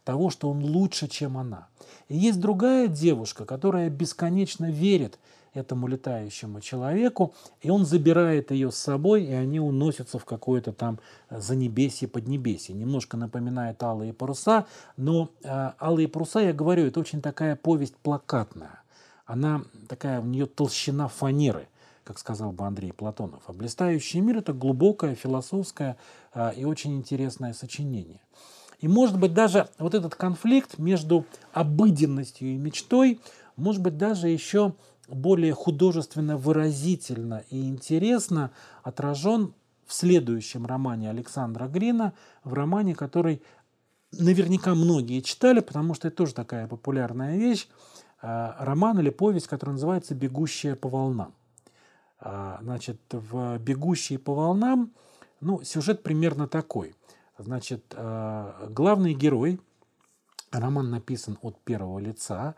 того, 0.08 0.30
что 0.30 0.48
он 0.48 0.64
лучше, 0.64 1.06
чем 1.06 1.36
она. 1.36 1.68
И 2.08 2.16
есть 2.16 2.40
другая 2.40 2.88
девушка, 2.88 3.44
которая 3.44 3.90
бесконечно 3.90 4.70
верит 4.70 5.18
этому 5.52 5.86
летающему 5.86 6.62
человеку, 6.62 7.34
и 7.60 7.68
он 7.68 7.84
забирает 7.84 8.50
ее 8.50 8.70
с 8.70 8.76
собой, 8.76 9.24
и 9.24 9.34
они 9.34 9.60
уносятся 9.60 10.18
в 10.18 10.24
какое-то 10.24 10.72
там 10.72 10.98
э, 11.28 11.38
занебесье, 11.38 12.08
поднебесье. 12.08 12.74
Немножко 12.74 13.18
напоминает 13.18 13.82
«Алые 13.82 14.14
паруса», 14.14 14.64
но 14.96 15.28
э, 15.42 15.72
«Алые 15.78 16.08
паруса», 16.08 16.40
я 16.40 16.54
говорю, 16.54 16.86
это 16.86 17.00
очень 17.00 17.20
такая 17.20 17.54
повесть 17.54 17.96
плакатная. 17.96 18.80
Она 19.26 19.60
такая, 19.88 20.22
у 20.22 20.24
нее 20.24 20.46
толщина 20.46 21.08
фанеры, 21.08 21.68
как 22.04 22.18
сказал 22.18 22.52
бы 22.52 22.64
Андрей 22.64 22.94
Платонов. 22.94 23.42
А 23.46 23.52
«Блистающий 23.52 24.20
мир»— 24.20 24.38
это 24.38 24.54
глубокое, 24.54 25.14
философское 25.14 25.98
э, 26.32 26.54
и 26.56 26.64
очень 26.64 26.96
интересное 26.96 27.52
сочинение. 27.52 28.22
И, 28.80 28.88
может 28.88 29.18
быть, 29.18 29.34
даже 29.34 29.68
вот 29.78 29.94
этот 29.94 30.14
конфликт 30.14 30.78
между 30.78 31.24
обыденностью 31.52 32.48
и 32.48 32.56
мечтой, 32.56 33.20
может 33.56 33.82
быть, 33.82 33.96
даже 33.96 34.28
еще 34.28 34.74
более 35.08 35.54
художественно 35.54 36.36
выразительно 36.36 37.42
и 37.50 37.68
интересно 37.68 38.50
отражен 38.82 39.54
в 39.86 39.94
следующем 39.94 40.66
романе 40.66 41.10
Александра 41.10 41.66
Грина, 41.66 42.12
в 42.44 42.52
романе, 42.52 42.94
который 42.94 43.42
наверняка 44.12 44.74
многие 44.74 45.20
читали, 45.20 45.60
потому 45.60 45.94
что 45.94 46.08
это 46.08 46.18
тоже 46.18 46.34
такая 46.34 46.66
популярная 46.66 47.36
вещь, 47.36 47.68
а, 48.20 48.56
роман 48.60 48.98
или 49.00 49.10
повесть, 49.10 49.48
который 49.48 49.70
называется 49.72 50.14
«Бегущая 50.14 50.76
по 50.76 50.88
волнам». 50.88 51.34
А, 52.20 52.58
значит, 52.62 53.00
в 53.10 53.58
«Бегущие 53.58 54.18
по 54.18 54.34
волнам» 54.34 54.92
ну, 55.40 55.62
сюжет 55.62 56.02
примерно 56.02 56.48
такой. 56.48 56.94
Значит, 57.38 57.94
а, 57.94 58.66
главный 58.68 59.14
герой, 59.14 59.60
роман 60.50 60.90
написан 60.90 61.38
от 61.40 61.58
первого 61.60 62.00
лица, 62.00 62.56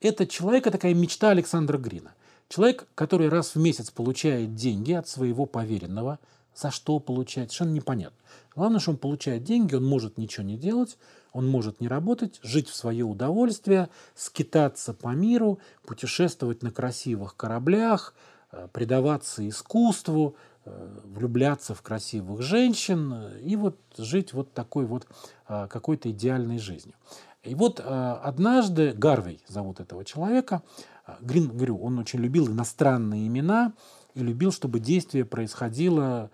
это 0.00 0.26
человека 0.26 0.70
такая 0.70 0.94
мечта 0.94 1.30
Александра 1.30 1.76
Грина. 1.76 2.14
Человек, 2.48 2.88
который 2.94 3.28
раз 3.28 3.54
в 3.54 3.58
месяц 3.58 3.90
получает 3.90 4.54
деньги 4.54 4.92
от 4.92 5.06
своего 5.06 5.44
поверенного, 5.44 6.18
за 6.54 6.70
что 6.70 6.98
получает, 6.98 7.50
совершенно 7.50 7.74
непонятно. 7.74 8.18
Главное, 8.54 8.80
что 8.80 8.92
он 8.92 8.96
получает 8.96 9.44
деньги, 9.44 9.74
он 9.74 9.84
может 9.84 10.18
ничего 10.18 10.44
не 10.44 10.56
делать, 10.56 10.98
он 11.32 11.46
может 11.48 11.80
не 11.80 11.88
работать, 11.88 12.40
жить 12.42 12.68
в 12.68 12.74
свое 12.74 13.04
удовольствие, 13.04 13.90
скитаться 14.14 14.92
по 14.94 15.08
миру, 15.08 15.60
путешествовать 15.84 16.62
на 16.62 16.70
красивых 16.70 17.36
кораблях, 17.36 18.14
э, 18.50 18.68
предаваться 18.72 19.46
искусству, 19.48 20.36
э, 20.36 20.51
влюбляться 20.64 21.74
в 21.74 21.82
красивых 21.82 22.42
женщин 22.42 23.36
и 23.42 23.56
вот 23.56 23.78
жить 23.96 24.32
вот 24.32 24.52
такой 24.52 24.86
вот 24.86 25.06
какой-то 25.46 26.10
идеальной 26.10 26.58
жизнью. 26.58 26.94
И 27.42 27.56
вот 27.56 27.80
э, 27.80 27.82
однажды 27.82 28.92
Гарвей 28.92 29.40
зовут 29.48 29.80
этого 29.80 30.04
человека. 30.04 30.62
Э, 31.06 31.14
Грин, 31.20 31.48
говорю, 31.48 31.76
он 31.78 31.98
очень 31.98 32.20
любил 32.20 32.46
иностранные 32.48 33.26
имена 33.26 33.72
и 34.14 34.20
любил, 34.20 34.52
чтобы 34.52 34.80
действие 34.80 35.24
происходило... 35.24 36.30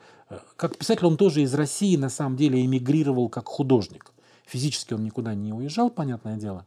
Как 0.57 0.77
писатель 0.77 1.07
он 1.07 1.17
тоже 1.17 1.41
из 1.41 1.55
России 1.55 1.97
на 1.97 2.11
самом 2.11 2.37
деле 2.37 2.63
эмигрировал 2.63 3.31
как 3.31 3.47
художник. 3.47 4.13
Физически 4.45 4.93
он 4.93 5.03
никуда 5.03 5.35
не 5.35 5.55
уезжал, 5.55 5.89
понятное 5.89 6.37
дело, 6.37 6.67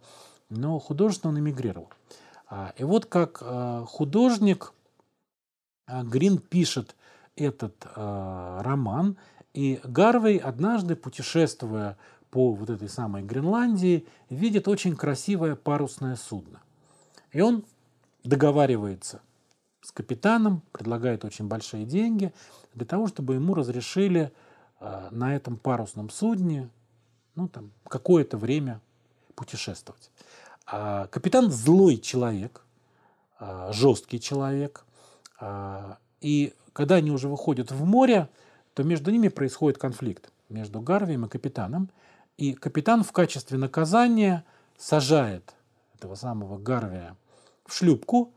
но 0.49 0.79
художественно 0.79 1.31
он 1.31 1.39
эмигрировал. 1.39 1.89
А, 2.49 2.73
и 2.75 2.83
вот 2.83 3.05
как 3.05 3.43
художник 3.87 4.73
Грин 5.87 6.39
пишет 6.39 6.95
этот 7.35 7.85
роман, 7.95 9.17
и 9.53 9.79
Гарвей 9.83 10.37
однажды, 10.37 10.95
путешествуя 10.95 11.97
по 12.29 12.53
вот 12.53 12.69
этой 12.69 12.87
самой 12.89 13.23
Гренландии, 13.23 14.07
видит 14.29 14.67
очень 14.67 14.95
красивое 14.95 15.55
парусное 15.55 16.15
судно. 16.15 16.61
И 17.31 17.41
он 17.41 17.65
договаривается 18.23 19.21
с 19.81 19.91
капитаном, 19.91 20.61
предлагает 20.71 21.25
очень 21.25 21.47
большие 21.47 21.85
деньги 21.85 22.33
для 22.73 22.85
того, 22.85 23.07
чтобы 23.07 23.35
ему 23.35 23.53
разрешили 23.53 24.31
э, 24.79 25.07
на 25.11 25.35
этом 25.35 25.57
парусном 25.57 26.09
судне 26.09 26.69
ну, 27.35 27.47
там, 27.47 27.71
какое-то 27.87 28.37
время 28.37 28.79
путешествовать. 29.35 30.11
А 30.65 31.07
капитан 31.07 31.49
злой 31.51 31.97
человек, 31.97 32.63
э, 33.39 33.71
жесткий 33.73 34.19
человек. 34.19 34.85
Э, 35.39 35.95
и 36.21 36.53
когда 36.73 36.95
они 36.95 37.11
уже 37.11 37.27
выходят 37.27 37.71
в 37.71 37.85
море, 37.85 38.29
то 38.73 38.83
между 38.83 39.11
ними 39.11 39.27
происходит 39.27 39.77
конфликт 39.77 40.31
между 40.49 40.81
Гарвием 40.81 41.25
и 41.25 41.29
капитаном. 41.29 41.89
И 42.37 42.53
капитан 42.53 43.03
в 43.03 43.11
качестве 43.11 43.57
наказания 43.57 44.45
сажает 44.77 45.53
этого 45.95 46.15
самого 46.15 46.57
Гарвия 46.57 47.15
в 47.65 47.73
шлюпку 47.73 48.33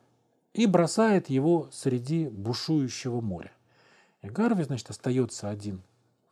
и 0.53 0.67
бросает 0.67 1.31
его 1.31 1.69
среди 1.73 2.29
бушующего 2.29 3.21
моря. 3.21 3.53
И 4.23 4.29
Гарви, 4.29 4.65
значит, 4.65 4.91
остается 4.91 5.49
один 5.49 5.83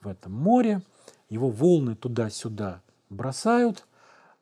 в 0.00 0.08
этом 0.08 0.32
море, 0.32 0.82
его 1.28 1.50
волны 1.50 1.94
туда-сюда 1.94 2.82
бросают, 3.08 3.86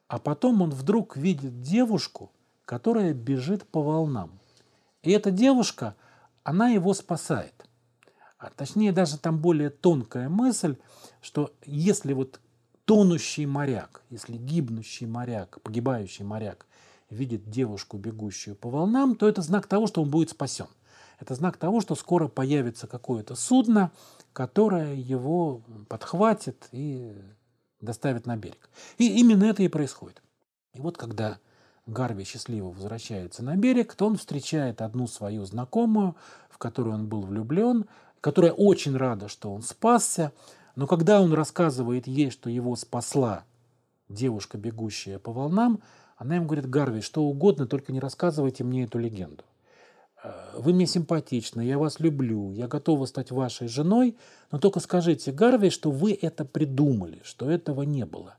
а 0.08 0.18
потом 0.18 0.62
он 0.62 0.70
вдруг 0.70 1.16
видит 1.16 1.62
девушку, 1.62 2.30
которая 2.64 3.12
бежит 3.12 3.66
по 3.66 3.82
волнам. 3.82 4.30
И 5.02 5.12
эта 5.12 5.30
девушка, 5.30 5.94
она 6.43 6.68
его 6.68 6.95
спасает. 6.95 7.66
А 8.38 8.51
точнее, 8.51 8.93
даже 8.93 9.18
там 9.18 9.38
более 9.38 9.70
тонкая 9.70 10.28
мысль, 10.28 10.76
что 11.20 11.53
если 11.64 12.14
вот 12.14 12.41
тонущий 12.86 13.45
моряк, 13.47 14.03
если 14.09 14.36
гибнущий 14.36 15.07
моряк, 15.07 15.61
погибающий 15.62 16.24
моряк 16.24 16.66
видит 17.11 17.51
девушку, 17.51 17.99
бегущую 17.99 18.57
по 18.57 18.70
волнам, 18.70 19.14
то 19.14 19.28
это 19.28 19.43
знак 19.43 19.66
того, 19.66 19.86
что 19.86 20.03
он 20.03 20.11
будет 20.11 20.30
спасен. 20.30 20.68
Это 21.18 21.34
знак 21.34 21.59
того, 21.59 21.82
что 21.82 21.95
скоро 21.95 22.28
появится 22.28 22.86
какое-то 22.86 23.34
судно, 23.34 23.93
которое 24.32 24.95
его 24.95 25.61
подхватит 25.88 26.68
и 26.72 27.14
доставит 27.80 28.26
на 28.26 28.36
берег. 28.36 28.70
И 28.97 29.20
именно 29.20 29.45
это 29.45 29.62
и 29.62 29.68
происходит. 29.68 30.22
И 30.72 30.80
вот 30.80 30.97
когда 30.97 31.38
Гарви 31.91 32.24
счастливо 32.24 32.70
возвращается 32.70 33.43
на 33.43 33.57
берег, 33.57 33.95
то 33.95 34.07
он 34.07 34.16
встречает 34.16 34.80
одну 34.80 35.07
свою 35.07 35.45
знакомую, 35.45 36.16
в 36.49 36.59
которую 36.59 36.95
он 36.95 37.09
был 37.09 37.22
влюблен, 37.22 37.86
которая 38.20 38.53
очень 38.53 38.97
рада, 38.97 39.28
что 39.28 39.53
он 39.53 39.62
спасся, 39.62 40.32
но 40.76 40.86
когда 40.86 41.20
он 41.20 41.32
рассказывает 41.32 42.07
ей, 42.07 42.30
что 42.30 42.49
его 42.49 42.76
спасла 42.76 43.45
девушка, 44.09 44.57
бегущая 44.57 45.18
по 45.18 45.32
волнам, 45.32 45.80
она 46.16 46.36
ему 46.36 46.47
говорит, 46.47 46.68
Гарви, 46.68 47.01
что 47.01 47.22
угодно, 47.22 47.66
только 47.66 47.93
не 47.93 48.01
рассказывайте 48.01 48.62
мне 48.62 48.84
эту 48.84 48.99
легенду. 48.99 49.45
«Э, 50.22 50.32
вы 50.57 50.72
мне 50.72 50.86
симпатичны, 50.86 51.62
я 51.62 51.78
вас 51.78 51.99
люблю, 51.99 52.53
я 52.53 52.68
готова 52.68 53.07
стать 53.07 53.30
вашей 53.30 53.68
женой, 53.68 54.16
но 54.51 54.59
только 54.59 54.80
скажите 54.80 55.32
Гарви, 55.32 55.70
что 55.70 55.91
вы 55.91 56.12
это 56.12 56.45
придумали, 56.45 57.20
что 57.24 57.51
этого 57.51 57.82
не 57.82 58.05
было. 58.05 58.36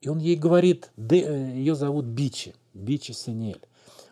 И 0.00 0.08
он 0.08 0.18
ей 0.18 0.36
говорит, 0.36 0.90
э, 0.96 1.16
ее 1.54 1.74
зовут 1.74 2.04
Бичи, 2.04 2.54
Бичи 2.74 3.12
Синель. 3.12 3.60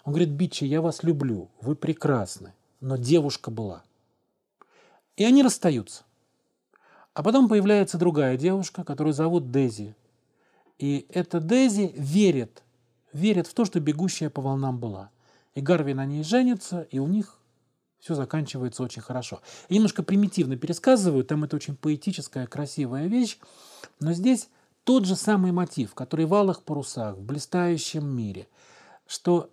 Он 0.05 0.13
говорит, 0.13 0.31
Бичи, 0.31 0.65
я 0.65 0.81
вас 0.81 1.03
люблю, 1.03 1.51
вы 1.61 1.77
прекрасны, 1.77 2.55
но 2.81 2.97
девушка 2.97 3.51
была. 3.51 3.83
И 5.17 5.25
они 5.25 5.43
расстаются. 5.43 6.05
А 7.15 7.23
потом 7.23 7.49
появляется 7.49 7.99
другая 7.99 8.37
девушка, 8.37 8.85
которую 8.85 9.15
зовут 9.15 9.51
Дези. 9.51 9.95
И 10.79 11.07
эта 11.09 11.41
Дези 11.41 11.93
верит, 11.97 12.63
верит 13.13 13.47
в 13.47 13.55
то, 13.55 13.65
что 13.65 13.81
бегущая 13.81 14.29
по 14.29 14.43
волнам 14.43 14.79
была. 14.79 15.11
И 15.55 15.61
Гарви 15.61 15.95
на 15.95 16.05
ней 16.05 16.23
женится, 16.23 16.83
и 16.91 16.99
у 16.99 17.07
них 17.07 17.39
все 17.99 18.15
заканчивается 18.15 18.83
очень 18.83 19.01
хорошо. 19.01 19.41
Я 19.69 19.77
немножко 19.77 20.03
примитивно 20.03 20.57
пересказываю, 20.57 21.25
там 21.25 21.45
это 21.45 21.57
очень 21.57 21.77
поэтическая, 21.77 22.47
красивая 22.47 23.07
вещь, 23.07 23.39
но 23.99 24.13
здесь 24.13 24.49
тот 24.87 25.05
же 25.05 25.17
самый 25.17 25.51
мотив, 25.51 25.95
который 25.95 26.27
в 26.27 26.35
«Алых 26.35 26.63
парусах», 26.63 27.17
в 27.17 27.21
«Блистающем 27.21 28.07
мире», 28.07 28.47
что 29.09 29.51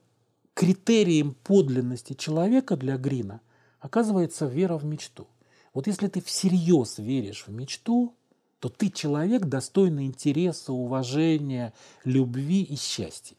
критерием 0.54 1.34
подлинности 1.34 2.14
человека 2.14 2.78
для 2.78 2.98
Грина 2.98 3.42
оказывается 3.80 4.46
вера 4.46 4.78
в 4.78 4.86
мечту. 4.86 5.28
Вот 5.74 5.88
если 5.88 6.08
ты 6.08 6.22
всерьез 6.22 7.00
веришь 7.00 7.46
в 7.48 7.52
мечту, 7.52 8.14
то 8.60 8.70
ты 8.70 8.92
человек, 8.92 9.46
достойный 9.46 10.06
интереса, 10.06 10.72
уважения, 10.72 11.74
любви 12.04 12.62
и 12.62 12.76
счастья. 12.76 13.36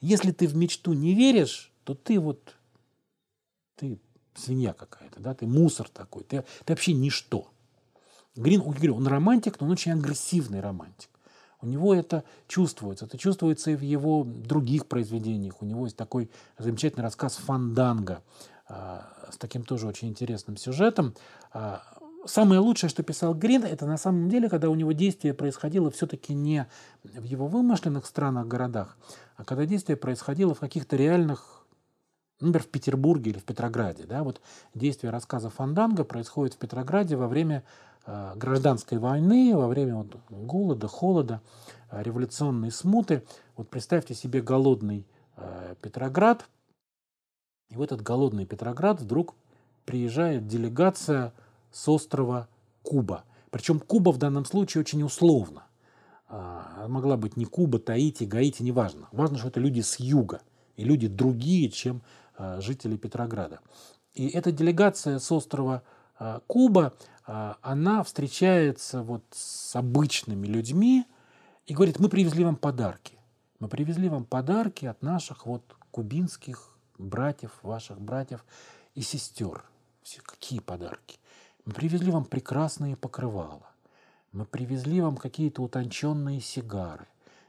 Если 0.00 0.32
ты 0.32 0.46
в 0.46 0.56
мечту 0.56 0.94
не 0.94 1.12
веришь, 1.12 1.70
то 1.84 1.94
ты 1.94 2.18
вот, 2.18 2.56
ты 3.76 3.98
свинья 4.34 4.72
какая-то, 4.72 5.20
да, 5.20 5.34
ты 5.34 5.46
мусор 5.46 5.90
такой, 5.90 6.24
ты, 6.24 6.42
ты 6.64 6.72
вообще 6.72 6.94
ничто. 6.94 7.50
Грин, 8.34 8.62
он 8.62 9.06
романтик, 9.06 9.60
но 9.60 9.66
он 9.66 9.72
очень 9.72 9.92
агрессивный 9.92 10.60
романтик. 10.60 11.10
У 11.64 11.68
него 11.68 11.94
это 11.94 12.24
чувствуется. 12.46 13.06
Это 13.06 13.18
чувствуется 13.18 13.70
и 13.70 13.76
в 13.76 13.82
его 13.82 14.24
других 14.24 14.86
произведениях. 14.86 15.62
У 15.62 15.64
него 15.64 15.84
есть 15.84 15.96
такой 15.96 16.30
замечательный 16.58 17.02
рассказ 17.02 17.36
«Фанданга» 17.36 18.22
с 18.68 19.36
таким 19.38 19.64
тоже 19.64 19.86
очень 19.86 20.08
интересным 20.08 20.56
сюжетом. 20.56 21.14
А, 21.52 21.82
самое 22.24 22.60
лучшее, 22.60 22.90
что 22.90 23.02
писал 23.02 23.34
Грин, 23.34 23.64
это 23.64 23.86
на 23.86 23.98
самом 23.98 24.28
деле, 24.28 24.48
когда 24.48 24.70
у 24.70 24.74
него 24.74 24.92
действие 24.92 25.34
происходило 25.34 25.90
все-таки 25.90 26.34
не 26.34 26.66
в 27.02 27.24
его 27.24 27.46
вымышленных 27.46 28.06
странах, 28.06 28.46
городах, 28.46 28.96
а 29.36 29.44
когда 29.44 29.66
действие 29.66 29.96
происходило 29.96 30.54
в 30.54 30.60
каких-то 30.60 30.96
реальных, 30.96 31.63
например, 32.48 32.66
в 32.66 32.70
Петербурге 32.70 33.32
или 33.32 33.38
в 33.38 33.44
Петрограде. 33.44 34.04
Да? 34.04 34.22
Вот 34.22 34.40
действие 34.74 35.10
рассказа 35.10 35.50
Фанданга 35.50 36.04
происходит 36.04 36.54
в 36.54 36.58
Петрограде 36.58 37.16
во 37.16 37.28
время 37.28 37.64
Э, 38.06 38.34
гражданской 38.36 38.98
войны, 38.98 39.56
во 39.56 39.66
время 39.66 39.96
вот 39.96 40.16
голода, 40.28 40.88
холода, 40.88 41.40
э, 41.90 42.02
революционной 42.02 42.70
смуты. 42.70 43.24
Вот 43.56 43.70
представьте 43.70 44.14
себе 44.14 44.42
голодный 44.42 45.06
э, 45.36 45.74
Петроград, 45.80 46.46
и 47.70 47.76
в 47.76 47.82
этот 47.82 48.02
голодный 48.02 48.44
Петроград 48.44 49.00
вдруг 49.00 49.34
приезжает 49.86 50.46
делегация 50.46 51.32
с 51.72 51.88
острова 51.88 52.46
Куба. 52.82 53.24
Причем 53.50 53.80
Куба 53.80 54.10
в 54.10 54.18
данном 54.18 54.44
случае 54.44 54.82
очень 54.82 55.02
условно. 55.02 55.62
А, 56.28 56.86
могла 56.88 57.16
быть 57.16 57.38
не 57.38 57.46
Куба, 57.46 57.78
Таити, 57.78 58.24
Гаити, 58.24 58.62
неважно. 58.62 59.08
Важно, 59.12 59.38
что 59.38 59.48
это 59.48 59.60
люди 59.60 59.80
с 59.80 59.98
юга 59.98 60.42
и 60.76 60.84
люди 60.84 61.08
другие, 61.08 61.70
чем 61.70 62.02
жители 62.38 62.96
Петрограда. 62.96 63.60
И 64.14 64.28
эта 64.28 64.52
делегация 64.52 65.18
с 65.18 65.30
острова 65.32 65.82
Куба 66.46 66.94
а, 67.26 67.58
она 67.62 68.02
встречается 68.02 69.02
вот 69.02 69.24
с 69.30 69.74
обычными 69.76 70.46
людьми 70.46 71.06
и 71.66 71.74
говорит, 71.74 71.98
мы 71.98 72.08
привезли 72.08 72.44
вам 72.44 72.56
подарки. 72.56 73.18
Мы 73.60 73.68
привезли 73.68 74.08
вам 74.08 74.24
подарки 74.24 74.84
от 74.84 75.02
наших 75.02 75.46
вот 75.46 75.64
кубинских 75.90 76.76
братьев, 76.98 77.52
ваших 77.62 78.00
братьев 78.00 78.44
и 78.94 79.00
сестер. 79.00 79.64
Все, 80.02 80.20
какие 80.20 80.60
подарки? 80.60 81.18
Мы 81.64 81.72
привезли 81.72 82.10
вам 82.10 82.26
прекрасные 82.26 82.96
покрывала. 82.96 83.70
Мы 84.32 84.44
привезли 84.44 85.00
вам 85.00 85.16
какие-то 85.16 85.62
утонченные 85.62 86.40
сигары. 86.40 87.06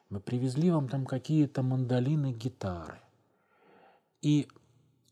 Мы 0.09 0.21
привезли 0.21 0.71
вам 0.71 0.87
там 0.87 1.05
какие-то 1.05 1.63
мандолины, 1.63 2.31
гитары. 2.31 2.99
И 4.21 4.47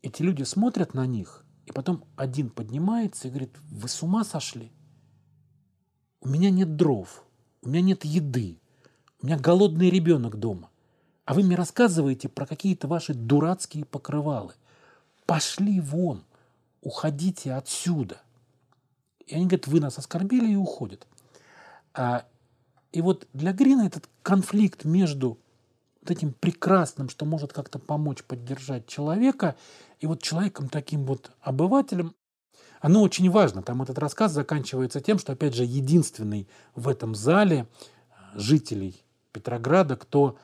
эти 0.04 0.20
люди 0.20 0.42
смотрят 0.42 0.92
на 0.92 1.06
них 1.06 1.46
и 1.64 1.72
потом 1.72 2.04
один 2.16 2.50
поднимается 2.50 3.26
и 3.26 3.30
говорит, 3.30 3.56
вы 3.70 3.88
с 3.88 4.02
ума 4.02 4.22
сошли? 4.22 4.70
У 6.20 6.28
меня 6.28 6.50
нет 6.50 6.76
дров, 6.76 7.24
у 7.62 7.70
меня 7.70 7.80
нет 7.80 8.04
еды, 8.04 8.58
у 9.22 9.26
меня 9.26 9.38
голодный 9.38 9.88
ребенок 9.88 10.36
дома. 10.36 10.68
А 11.24 11.32
вы 11.32 11.42
мне 11.42 11.56
рассказываете 11.56 12.28
про 12.28 12.44
какие-то 12.44 12.86
ваши 12.86 13.14
дурацкие 13.14 13.86
покрывалы. 13.86 14.52
Пошли 15.24 15.80
вон, 15.80 16.22
уходите 16.82 17.54
отсюда. 17.54 18.20
И 19.26 19.34
они 19.34 19.46
говорят, 19.46 19.66
вы 19.66 19.80
нас 19.80 19.96
оскорбили 19.96 20.52
и 20.52 20.56
уходят. 20.56 21.06
А, 21.94 22.26
и 22.92 23.00
вот 23.00 23.26
для 23.32 23.54
Грина 23.54 23.86
этот 23.86 24.10
конфликт 24.22 24.84
между 24.84 25.38
вот 26.04 26.10
этим 26.10 26.32
прекрасным, 26.32 27.08
что 27.08 27.24
может 27.24 27.52
как-то 27.52 27.78
помочь 27.78 28.22
поддержать 28.24 28.86
человека, 28.86 29.56
и 30.00 30.06
вот 30.06 30.22
человеком 30.22 30.68
таким 30.68 31.04
вот 31.04 31.30
обывателем, 31.40 32.14
оно 32.80 33.02
очень 33.02 33.30
важно. 33.30 33.62
Там 33.62 33.80
этот 33.80 33.98
рассказ 33.98 34.32
заканчивается 34.32 35.00
тем, 35.00 35.18
что, 35.18 35.32
опять 35.32 35.54
же, 35.54 35.64
единственный 35.64 36.46
в 36.74 36.88
этом 36.88 37.14
зале 37.14 37.66
э, 37.66 38.38
жителей 38.38 39.02
Петрограда, 39.32 39.96
кто 39.96 40.36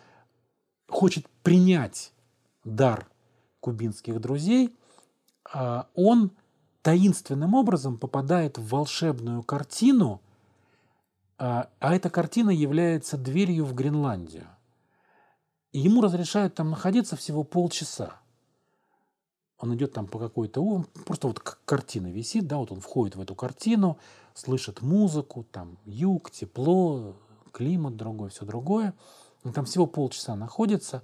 хочет 0.89 1.29
принять 1.43 2.13
дар 2.65 3.07
кубинских 3.61 4.21
друзей, 4.21 4.75
а 5.53 5.89
он 5.95 6.33
таинственным 6.83 7.55
образом 7.55 7.99
попадает 7.99 8.57
в 8.57 8.69
волшебную 8.69 9.43
картину, 9.43 10.23
а, 11.39 11.69
а 11.79 11.95
эта 11.95 12.09
картина 12.09 12.51
является 12.51 13.19
дверью 13.19 13.67
в 13.67 13.75
Гренландию. 13.75 14.47
И 15.73 15.79
ему 15.79 16.03
разрешают 16.03 16.55
там 16.55 16.71
находиться 16.71 17.17
всего 17.17 17.45
полчаса. 17.45 18.21
Он 19.59 19.75
идет 19.75 19.93
там 19.93 20.07
по 20.07 20.19
какой-то... 20.19 20.85
Просто 21.07 21.29
вот 21.29 21.39
картина 21.39 22.09
висит, 22.09 22.47
да, 22.47 22.57
вот 22.57 22.73
он 22.73 22.81
входит 22.81 23.17
в 23.17 23.21
эту 23.21 23.35
картину, 23.35 23.99
слышит 24.35 24.83
музыку, 24.83 25.47
там 25.51 25.79
юг, 25.85 26.31
тепло, 26.31 27.15
климат 27.53 27.97
другой, 27.97 28.31
все 28.31 28.45
другое. 28.45 28.95
Он 29.45 29.53
там 29.53 29.65
всего 29.65 29.87
полчаса 29.87 30.35
находится, 30.35 31.03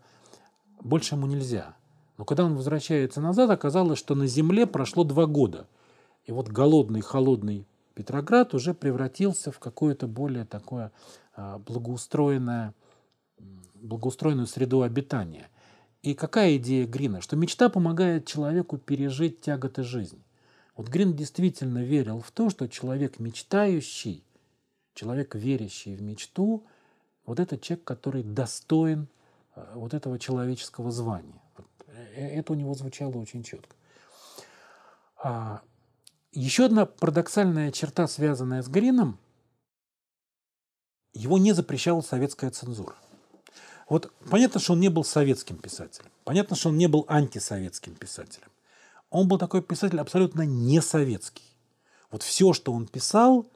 больше 0.80 1.14
ему 1.14 1.26
нельзя. 1.26 1.76
Но 2.18 2.24
когда 2.24 2.44
он 2.44 2.56
возвращается 2.56 3.20
назад, 3.20 3.50
оказалось, 3.50 3.98
что 3.98 4.14
на 4.14 4.26
Земле 4.26 4.66
прошло 4.66 5.04
два 5.04 5.26
года. 5.26 5.66
И 6.24 6.32
вот 6.32 6.48
голодный, 6.48 7.02
холодный 7.02 7.66
Петроград 7.94 8.52
уже 8.52 8.74
превратился 8.74 9.50
в 9.50 9.58
какое-то 9.58 10.06
более 10.06 10.44
такое 10.44 10.92
а, 11.34 11.58
благоустроенное 11.58 12.74
благоустроенную 13.74 14.47
среду 14.47 14.82
обитания. 14.82 15.49
И 16.03 16.14
какая 16.14 16.57
идея 16.57 16.87
Грина? 16.87 17.20
Что 17.20 17.37
мечта 17.37 17.68
помогает 17.68 18.26
человеку 18.26 18.78
пережить 18.78 19.41
тяготы 19.41 19.82
жизни. 19.82 20.22
Вот 20.76 20.89
Грин 20.89 21.14
действительно 21.14 21.82
верил 21.82 22.20
в 22.20 22.30
то, 22.30 22.51
что 22.51 22.68
человек 22.68 23.18
мечтающий, 23.18 24.22
человек 24.95 25.34
верящий 25.34 25.97
в 25.97 26.03
мечту, 26.03 26.66
вот 27.24 27.41
это 27.41 27.59
человек, 27.59 27.84
который 27.84 28.22
достоин 28.22 29.09
э, 29.55 29.72
вот 29.74 29.95
этого 29.95 30.18
человеческого 30.18 30.91
звания. 30.91 31.43
Вот 31.57 31.66
э, 31.89 32.39
это 32.39 32.53
у 32.53 32.57
него 32.57 32.74
звучало 32.74 33.16
очень 33.16 33.43
четко. 33.43 33.74
А, 35.22 35.62
еще 36.32 36.66
одна 36.66 36.84
парадоксальная 36.84 37.72
черта, 37.72 38.07
связанная 38.07 38.62
с 38.62 38.68
Грином, 38.68 39.18
его 41.14 41.39
не 41.39 41.53
запрещала 41.53 42.03
советская 42.03 42.51
цензура. 42.51 42.95
Вот 43.89 44.12
понятно, 44.30 44.61
что 44.61 44.72
он 44.72 44.80
не 44.80 44.89
был 44.89 45.05
советским 45.05 45.57
писателем. 45.57 46.11
Понятно, 46.24 46.57
что 46.57 46.70
он 46.70 46.76
не 46.76 46.89
был 46.89 47.05
антисоветским 47.09 47.95
писателем. 47.95 48.49
Он 49.11 49.28
был 49.28 49.39
такой 49.39 49.62
писатель 49.62 50.01
абсолютно 50.01 50.43
не 50.43 50.82
советский. 50.82 51.45
Вот 52.11 52.22
все, 52.22 52.53
что 52.53 52.72
он 52.72 52.87
писал, 52.87 53.47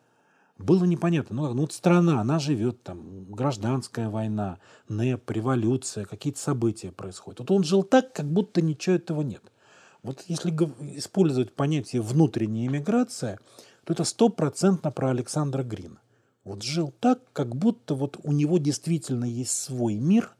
было 0.56 0.84
непонятно. 0.84 1.34
Ну, 1.34 1.54
ну 1.54 1.62
вот 1.62 1.72
страна, 1.72 2.20
она 2.20 2.38
живет, 2.38 2.82
там, 2.82 3.24
гражданская 3.24 4.08
война, 4.08 4.58
НЭП, 4.88 5.30
революция, 5.30 6.04
какие-то 6.04 6.38
события 6.38 6.92
происходят. 6.92 7.40
Вот 7.40 7.50
он 7.50 7.64
жил 7.64 7.82
так, 7.82 8.12
как 8.12 8.26
будто 8.26 8.60
ничего 8.60 8.96
этого 8.96 9.22
нет. 9.22 9.42
Вот 10.02 10.22
если 10.28 10.50
использовать 10.96 11.52
понятие 11.52 12.02
внутренняя 12.02 12.66
иммиграция, 12.66 13.38
то 13.84 13.92
это 13.92 14.04
стопроцентно 14.04 14.90
про 14.90 15.10
Александра 15.10 15.62
Грина. 15.62 16.00
Вот 16.50 16.64
жил 16.64 16.92
так, 16.98 17.20
как 17.32 17.54
будто 17.54 17.94
вот 17.94 18.18
у 18.24 18.32
него 18.32 18.58
действительно 18.58 19.24
есть 19.24 19.52
свой 19.52 19.94
мир, 19.94 20.34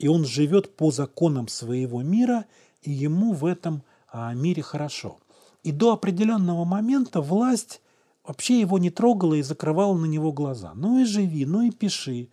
и 0.00 0.08
он 0.08 0.24
живет 0.24 0.74
по 0.74 0.90
законам 0.90 1.46
своего 1.46 2.02
мира, 2.02 2.46
и 2.82 2.90
ему 2.90 3.32
в 3.34 3.46
этом 3.46 3.84
а, 4.10 4.34
мире 4.34 4.62
хорошо. 4.64 5.18
И 5.62 5.70
до 5.70 5.92
определенного 5.92 6.64
момента 6.64 7.20
власть 7.20 7.80
вообще 8.24 8.58
его 8.58 8.78
не 8.78 8.90
трогала 8.90 9.34
и 9.34 9.42
закрывала 9.42 9.96
на 9.96 10.06
него 10.06 10.32
глаза. 10.32 10.72
Ну 10.74 10.98
и 10.98 11.04
живи, 11.04 11.46
ну 11.46 11.62
и 11.62 11.70
пиши. 11.70 12.30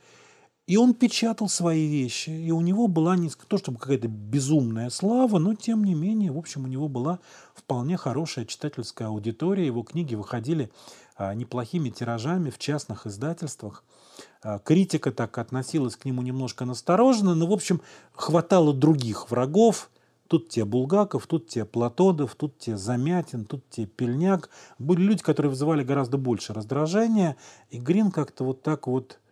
И 0.66 0.78
он 0.78 0.96
печатал 0.96 1.48
свои 1.48 1.86
вещи, 1.86 2.32
и 2.32 2.50
у 2.50 2.62
него 2.62 2.88
была 2.88 3.16
не 3.16 3.30
то 3.30 3.60
чтобы 3.60 3.78
какая-то 3.78 4.08
безумная 4.08 4.90
слава, 4.90 5.38
но 5.38 5.54
тем 5.54 5.84
не 5.84 5.94
менее, 5.94 6.32
в 6.32 6.40
общем, 6.40 6.64
у 6.64 6.68
него 6.68 6.88
была 6.88 7.20
вполне 7.54 7.98
хорошая 7.98 8.46
читательская 8.46 9.10
аудитория, 9.10 9.68
его 9.68 9.84
книги 9.84 10.16
выходили 10.16 10.72
неплохими 11.18 11.90
тиражами 11.90 12.50
в 12.50 12.58
частных 12.58 13.08
издательствах. 13.08 13.84
А, 14.42 14.60
критика 14.60 15.12
так 15.12 15.38
относилась 15.38 15.96
к 15.96 16.06
нему 16.06 16.22
немножко 16.22 16.66
настороженно, 16.66 17.36
но, 17.36 17.48
в 17.48 17.54
общем, 17.54 17.82
хватало 18.14 18.74
других 18.74 19.32
врагов. 19.32 19.90
Тут 20.28 20.50
те 20.50 20.66
Булгаков, 20.66 21.28
тут 21.28 21.48
те 21.48 21.66
Платодов, 21.66 22.36
тут 22.36 22.58
те 22.58 22.78
Замятин, 22.78 23.46
тут 23.46 23.64
те 23.70 23.86
Пельняк. 23.86 24.50
Были 24.80 25.02
люди, 25.02 25.22
которые 25.22 25.52
вызывали 25.52 25.84
гораздо 25.84 26.18
больше 26.18 26.54
раздражения, 26.54 27.38
и 27.70 27.78
Грин 27.78 28.12
как-то 28.12 28.44
вот 28.44 28.62
так 28.64 28.88
вот 28.88 29.18
а, 29.18 29.25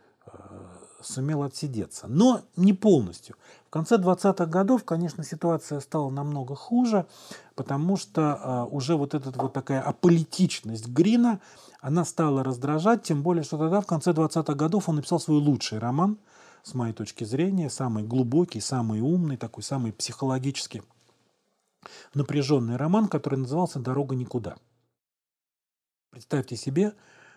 сумел 1.04 1.43
отсидеться. 1.43 2.08
Но 2.08 2.41
не 2.56 2.74
полностью. 2.74 3.36
В 3.68 3.70
конце 3.70 3.97
20-х 3.97 4.45
годов, 4.45 4.84
конечно, 4.84 5.24
ситуация 5.24 5.80
стала 5.80 6.10
намного 6.10 6.56
хуже, 6.56 7.06
потому 7.56 7.97
что 7.97 8.39
а, 8.41 8.66
уже 8.66 8.95
вот 8.95 9.14
эта 9.14 9.32
вот 9.39 9.54
такая 9.54 9.82
аполитичность 9.82 10.88
Грина, 10.88 11.39
она 11.82 12.06
стала 12.06 12.43
раздражать, 12.43 13.04
тем 13.04 13.24
более, 13.24 13.43
что 13.43 13.58
тогда, 13.58 13.82
в 13.82 13.86
конце 13.86 14.12
20-х 14.12 14.54
годов, 14.54 14.89
он 14.89 14.97
написал 14.97 15.20
свой 15.20 15.38
лучший 15.38 15.80
роман, 15.80 16.18
с 16.64 16.74
моей 16.74 16.93
точки 16.93 17.26
зрения, 17.26 17.70
самый 17.70 18.04
глубокий, 18.04 18.62
самый 18.62 19.01
умный, 19.01 19.38
такой 19.38 19.64
самый 19.64 19.91
психологически 19.91 20.82
напряженный 22.14 22.78
роман, 22.78 23.08
который 23.08 23.36
назывался 23.39 23.80
«Дорога 23.80 24.16
никуда». 24.16 24.56
Представьте 26.12 26.56
себе, 26.56 26.93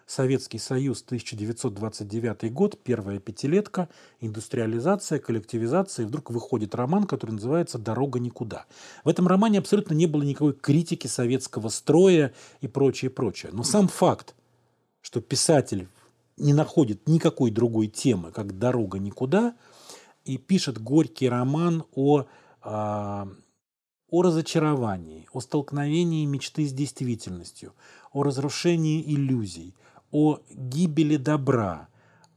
Советский 0.06 0.58
Союз, 0.58 1.02
1929 1.02 2.52
год, 2.52 2.78
первая 2.80 3.18
пятилетка, 3.18 3.88
индустриализация, 4.20 5.18
коллективизация, 5.18 6.04
и 6.04 6.06
вдруг 6.06 6.30
выходит 6.30 6.76
роман, 6.76 7.04
который 7.04 7.32
называется 7.32 7.76
«Дорога 7.76 8.20
никуда». 8.20 8.66
В 9.02 9.08
этом 9.08 9.26
романе 9.26 9.58
абсолютно 9.58 9.94
не 9.94 10.06
было 10.06 10.22
никакой 10.22 10.52
критики 10.52 11.08
советского 11.08 11.70
строя 11.70 12.32
и 12.60 12.68
прочее, 12.68 13.10
прочее. 13.10 13.50
Но 13.52 13.64
сам 13.64 13.88
факт, 13.88 14.36
что 15.00 15.20
писатель 15.20 15.88
не 16.36 16.54
находит 16.54 17.08
никакой 17.08 17.50
другой 17.50 17.88
темы, 17.88 18.30
как 18.30 18.56
«Дорога 18.58 19.00
никуда», 19.00 19.56
и 20.24 20.38
пишет 20.38 20.80
горький 20.80 21.28
роман 21.28 21.84
о, 21.96 22.26
а, 22.62 23.28
о 24.08 24.22
разочаровании, 24.22 25.28
о 25.32 25.40
столкновении 25.40 26.24
мечты 26.26 26.64
с 26.64 26.72
действительностью, 26.72 27.72
о 28.12 28.22
разрушении 28.22 29.02
иллюзий– 29.02 29.74
о 30.16 30.40
гибели 30.48 31.18
добра, 31.18 31.88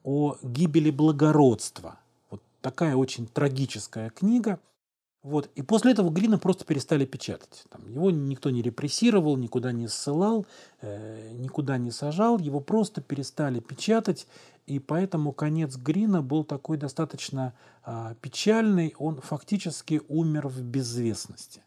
о 0.04 0.36
гибели 0.44 0.92
благородства. 0.92 1.98
Вот 2.30 2.42
такая 2.60 2.98
очень 2.98 3.26
трагическая 3.26 4.10
книга. 4.10 4.60
Вот. 5.24 5.50
И 5.56 5.62
после 5.62 5.94
этого 5.94 6.10
Глина 6.10 6.38
просто 6.38 6.66
перестали 6.66 7.06
печатать. 7.06 7.64
Там, 7.70 7.90
его 7.90 8.12
никто 8.12 8.50
не 8.50 8.62
репрессировал, 8.62 9.38
никуда 9.38 9.72
не 9.72 9.88
ссылал, 9.88 10.46
э, 10.82 11.32
никуда 11.32 11.78
не 11.78 11.92
сажал. 11.92 12.38
Его 12.38 12.60
просто 12.60 13.00
перестали 13.00 13.62
печатать. 13.62 14.28
И 14.66 14.80
поэтому 14.80 15.32
конец 15.32 15.78
Грина 15.78 16.22
был 16.22 16.44
такой 16.44 16.76
достаточно 16.76 17.54
э, 17.86 18.14
печальный. 18.20 18.94
Он 19.00 19.22
фактически 19.22 20.02
умер 20.10 20.50
в 20.50 20.62
безвестности. 20.64 21.62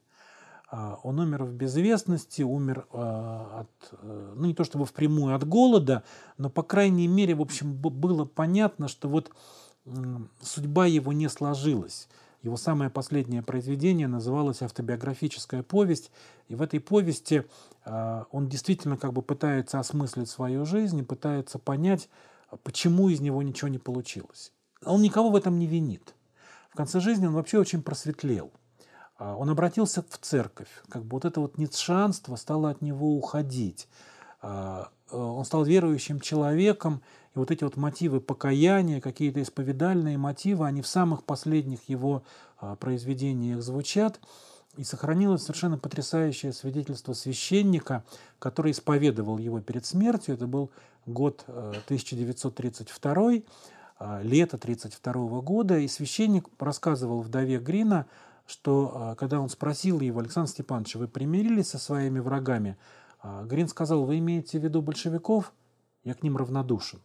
А, 0.74 0.98
он 1.02 1.20
умер 1.20 1.44
в 1.44 1.52
безвестности, 1.52 2.40
умер 2.40 2.86
а, 2.92 3.60
от, 3.60 3.98
э, 4.00 4.32
ну 4.34 4.46
не 4.46 4.54
то 4.54 4.64
чтобы 4.64 4.86
впрямую 4.86 5.34
от 5.36 5.46
голода, 5.46 6.02
но 6.38 6.48
по 6.48 6.62
крайней 6.62 7.06
мере, 7.08 7.34
в 7.34 7.42
общем, 7.42 7.74
было 7.74 8.24
понятно, 8.24 8.88
что 8.88 9.08
вот 9.08 9.30
судьба 10.40 10.86
его 10.86 11.12
не 11.12 11.28
сложилась. 11.28 12.08
Его 12.42 12.56
самое 12.56 12.88
последнее 12.88 13.42
произведение 13.42 14.08
называлось 14.08 14.62
«Автобиографическая 14.62 15.62
повесть», 15.62 16.10
и 16.48 16.54
в 16.54 16.62
этой 16.62 16.80
повести 16.80 17.44
а, 17.84 18.24
он 18.30 18.48
действительно 18.48 18.96
как 18.96 19.12
бы 19.12 19.20
пытается 19.20 19.78
осмыслить 19.78 20.30
свою 20.30 20.64
жизнь 20.64 20.98
и 21.00 21.04
пытается 21.04 21.58
понять, 21.58 22.08
почему 22.62 23.10
из 23.10 23.20
него 23.20 23.42
ничего 23.42 23.68
не 23.68 23.78
получилось. 23.78 24.52
Он 24.86 25.02
никого 25.02 25.28
в 25.28 25.36
этом 25.36 25.58
не 25.58 25.66
винит. 25.66 26.14
В 26.70 26.76
конце 26.76 26.98
жизни 26.98 27.26
он 27.26 27.34
вообще 27.34 27.58
очень 27.58 27.82
просветлел– 27.82 28.50
он 29.18 29.50
обратился 29.50 30.02
в 30.02 30.18
церковь, 30.18 30.68
как 30.88 31.04
бы 31.04 31.16
вот 31.16 31.24
это 31.24 31.40
вот 31.40 31.58
ницшанство 31.58 32.36
стало 32.36 32.70
от 32.70 32.82
него 32.82 33.16
уходить. 33.16 33.88
А, 34.42 34.88
э, 35.10 35.16
он 35.16 35.44
стал 35.44 35.64
верующим 35.64 36.20
человеком, 36.20 37.00
и 37.34 37.38
вот 37.38 37.50
эти 37.50 37.64
вот 37.64 37.76
мотивы 37.76 38.20
покаяния, 38.20 39.00
какие-то 39.00 39.40
исповедальные 39.40 40.18
мотивы, 40.18 40.66
они 40.66 40.82
в 40.82 40.86
самых 40.86 41.24
последних 41.24 41.88
его 41.88 42.24
а, 42.58 42.76
произведениях 42.76 43.62
звучат. 43.62 44.20
И 44.76 44.84
сохранилось 44.84 45.42
совершенно 45.42 45.76
потрясающее 45.76 46.52
свидетельство 46.52 47.12
священника, 47.12 48.04
который 48.38 48.72
исповедовал 48.72 49.36
его 49.36 49.60
перед 49.60 49.84
смертью. 49.84 50.34
Это 50.34 50.46
был 50.46 50.70
год 51.04 51.44
1932, 51.46 53.32
э, 53.34 53.40
лето 54.22 54.56
1932 54.56 55.40
года. 55.42 55.78
И 55.78 55.88
священник 55.88 56.48
рассказывал 56.58 57.20
вдове 57.20 57.58
Грина 57.58 58.06
что 58.46 58.92
а, 58.94 59.14
когда 59.14 59.40
он 59.40 59.48
спросил 59.48 60.00
его, 60.00 60.20
Александр 60.20 60.50
Степанович, 60.50 60.96
вы 60.96 61.08
примирились 61.08 61.68
со 61.68 61.78
своими 61.78 62.18
врагами? 62.18 62.76
А, 63.20 63.44
Грин 63.44 63.68
сказал, 63.68 64.04
вы 64.04 64.18
имеете 64.18 64.58
в 64.58 64.64
виду 64.64 64.82
большевиков? 64.82 65.52
Я 66.04 66.14
к 66.14 66.22
ним 66.22 66.36
равнодушен. 66.36 67.00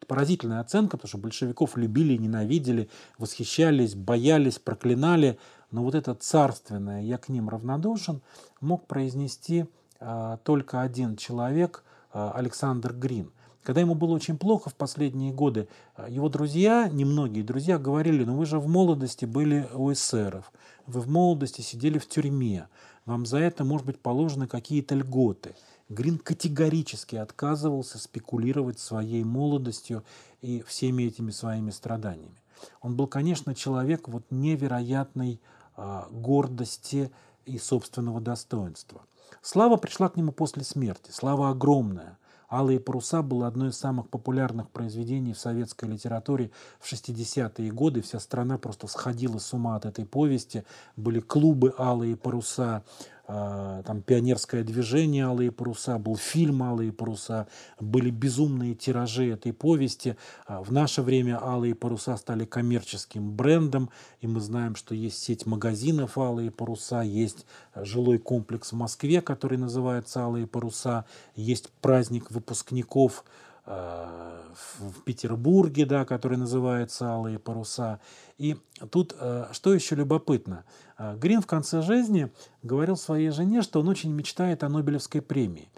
Это 0.00 0.06
поразительная 0.08 0.60
оценка, 0.60 0.96
потому 0.96 1.08
что 1.08 1.18
большевиков 1.18 1.76
любили, 1.76 2.16
ненавидели, 2.16 2.90
восхищались, 3.18 3.94
боялись, 3.94 4.58
проклинали. 4.58 5.38
Но 5.70 5.82
вот 5.82 5.94
это 5.94 6.14
царственное 6.14 7.02
«я 7.02 7.18
к 7.18 7.28
ним 7.28 7.48
равнодушен» 7.48 8.22
мог 8.60 8.86
произнести 8.86 9.66
а, 10.00 10.38
только 10.38 10.82
один 10.82 11.16
человек, 11.16 11.84
Александр 12.12 12.92
Грин– 12.92 13.32
когда 13.64 13.80
ему 13.80 13.94
было 13.94 14.12
очень 14.12 14.36
плохо 14.36 14.70
в 14.70 14.74
последние 14.74 15.32
годы, 15.32 15.68
э, 15.96 16.06
его 16.08 16.28
друзья, 16.28 16.88
немногие 16.88 17.42
друзья, 17.42 17.78
говорили, 17.78 18.22
ну 18.24 18.36
вы 18.36 18.46
же 18.46 18.60
в 18.60 18.68
молодости 18.68 19.24
были 19.24 19.66
у 19.74 19.90
эсеров, 19.90 20.52
вы 20.86 21.00
в 21.00 21.08
молодости 21.08 21.62
сидели 21.62 21.98
в 21.98 22.06
тюрьме, 22.06 22.68
вам 23.06 23.26
за 23.26 23.38
это, 23.38 23.64
может 23.64 23.86
быть, 23.86 23.98
положены 23.98 24.46
какие-то 24.46 24.94
льготы. 24.94 25.56
Грин 25.88 26.18
категорически 26.18 27.16
отказывался 27.16 27.98
спекулировать 27.98 28.78
своей 28.78 29.24
молодостью 29.24 30.04
и 30.40 30.62
всеми 30.66 31.04
этими 31.04 31.30
своими 31.30 31.70
страданиями. 31.70 32.36
Он 32.80 32.96
был, 32.96 33.06
конечно, 33.06 33.54
человек 33.54 34.08
вот 34.08 34.24
невероятной 34.30 35.40
а, 35.76 36.08
гордости 36.10 37.10
и 37.44 37.58
собственного 37.58 38.20
достоинства. 38.22 39.02
Слава 39.42 39.76
пришла 39.76 40.08
к 40.08 40.16
нему 40.16 40.32
после 40.32 40.64
смерти, 40.64 41.10
слава 41.10 41.50
огромная– 41.50 42.18
«Алые 42.50 42.80
паруса» 42.80 43.22
было 43.22 43.46
одно 43.46 43.68
из 43.68 43.76
самых 43.76 44.08
популярных 44.08 44.70
произведений 44.70 45.32
в 45.32 45.38
советской 45.38 45.88
литературе 45.88 46.50
в 46.78 46.92
60-е 46.92 47.70
годы. 47.70 48.02
Вся 48.02 48.20
страна 48.20 48.58
просто 48.58 48.86
сходила 48.86 49.38
с 49.38 49.52
ума 49.52 49.76
от 49.76 49.86
этой 49.86 50.04
повести. 50.04 50.64
Были 50.96 51.20
клубы 51.20 51.74
«Алые 51.78 52.16
паруса», 52.16 52.84
там 53.26 54.02
пионерское 54.02 54.62
движение 54.62 55.24
«Алые 55.24 55.50
паруса», 55.50 55.98
был 55.98 56.16
фильм 56.16 56.62
«Алые 56.62 56.92
паруса», 56.92 57.48
были 57.80 58.10
безумные 58.10 58.74
тиражи 58.74 59.30
этой 59.30 59.54
повести. 59.54 60.16
А, 60.46 60.62
в 60.62 60.70
наше 60.70 61.00
время 61.00 61.42
«Алые 61.42 61.74
паруса» 61.74 62.16
стали 62.18 62.44
коммерческим 62.44 63.34
брендом, 63.34 63.88
и 64.20 64.26
мы 64.26 64.40
знаем, 64.40 64.76
что 64.76 64.94
есть 64.94 65.22
сеть 65.22 65.46
магазинов 65.46 66.18
«Алые 66.18 66.50
паруса», 66.50 67.00
есть 67.00 67.46
жилой 67.74 68.18
комплекс 68.18 68.72
в 68.72 68.76
Москве, 68.76 69.22
который 69.22 69.56
называется 69.56 70.22
«Алые 70.22 70.46
паруса», 70.46 71.06
есть 71.34 71.70
праздник 71.80 72.30
выпускников 72.30 73.24
в 73.66 75.02
Петербурге, 75.04 75.86
да, 75.86 76.04
который 76.04 76.36
называется 76.36 77.10
«Алые 77.10 77.38
паруса». 77.38 77.98
И 78.36 78.58
тут 78.90 79.14
э, 79.18 79.46
что 79.52 79.72
еще 79.72 79.94
любопытно? 79.94 80.64
Э, 80.98 81.16
Грин 81.16 81.40
в 81.40 81.46
конце 81.46 81.80
жизни 81.80 82.30
говорил 82.62 82.96
своей 82.96 83.30
жене, 83.30 83.62
что 83.62 83.80
он 83.80 83.88
очень 83.88 84.12
мечтает 84.12 84.62
о 84.64 84.68
Нобелевской 84.68 85.22
премии. 85.22 85.70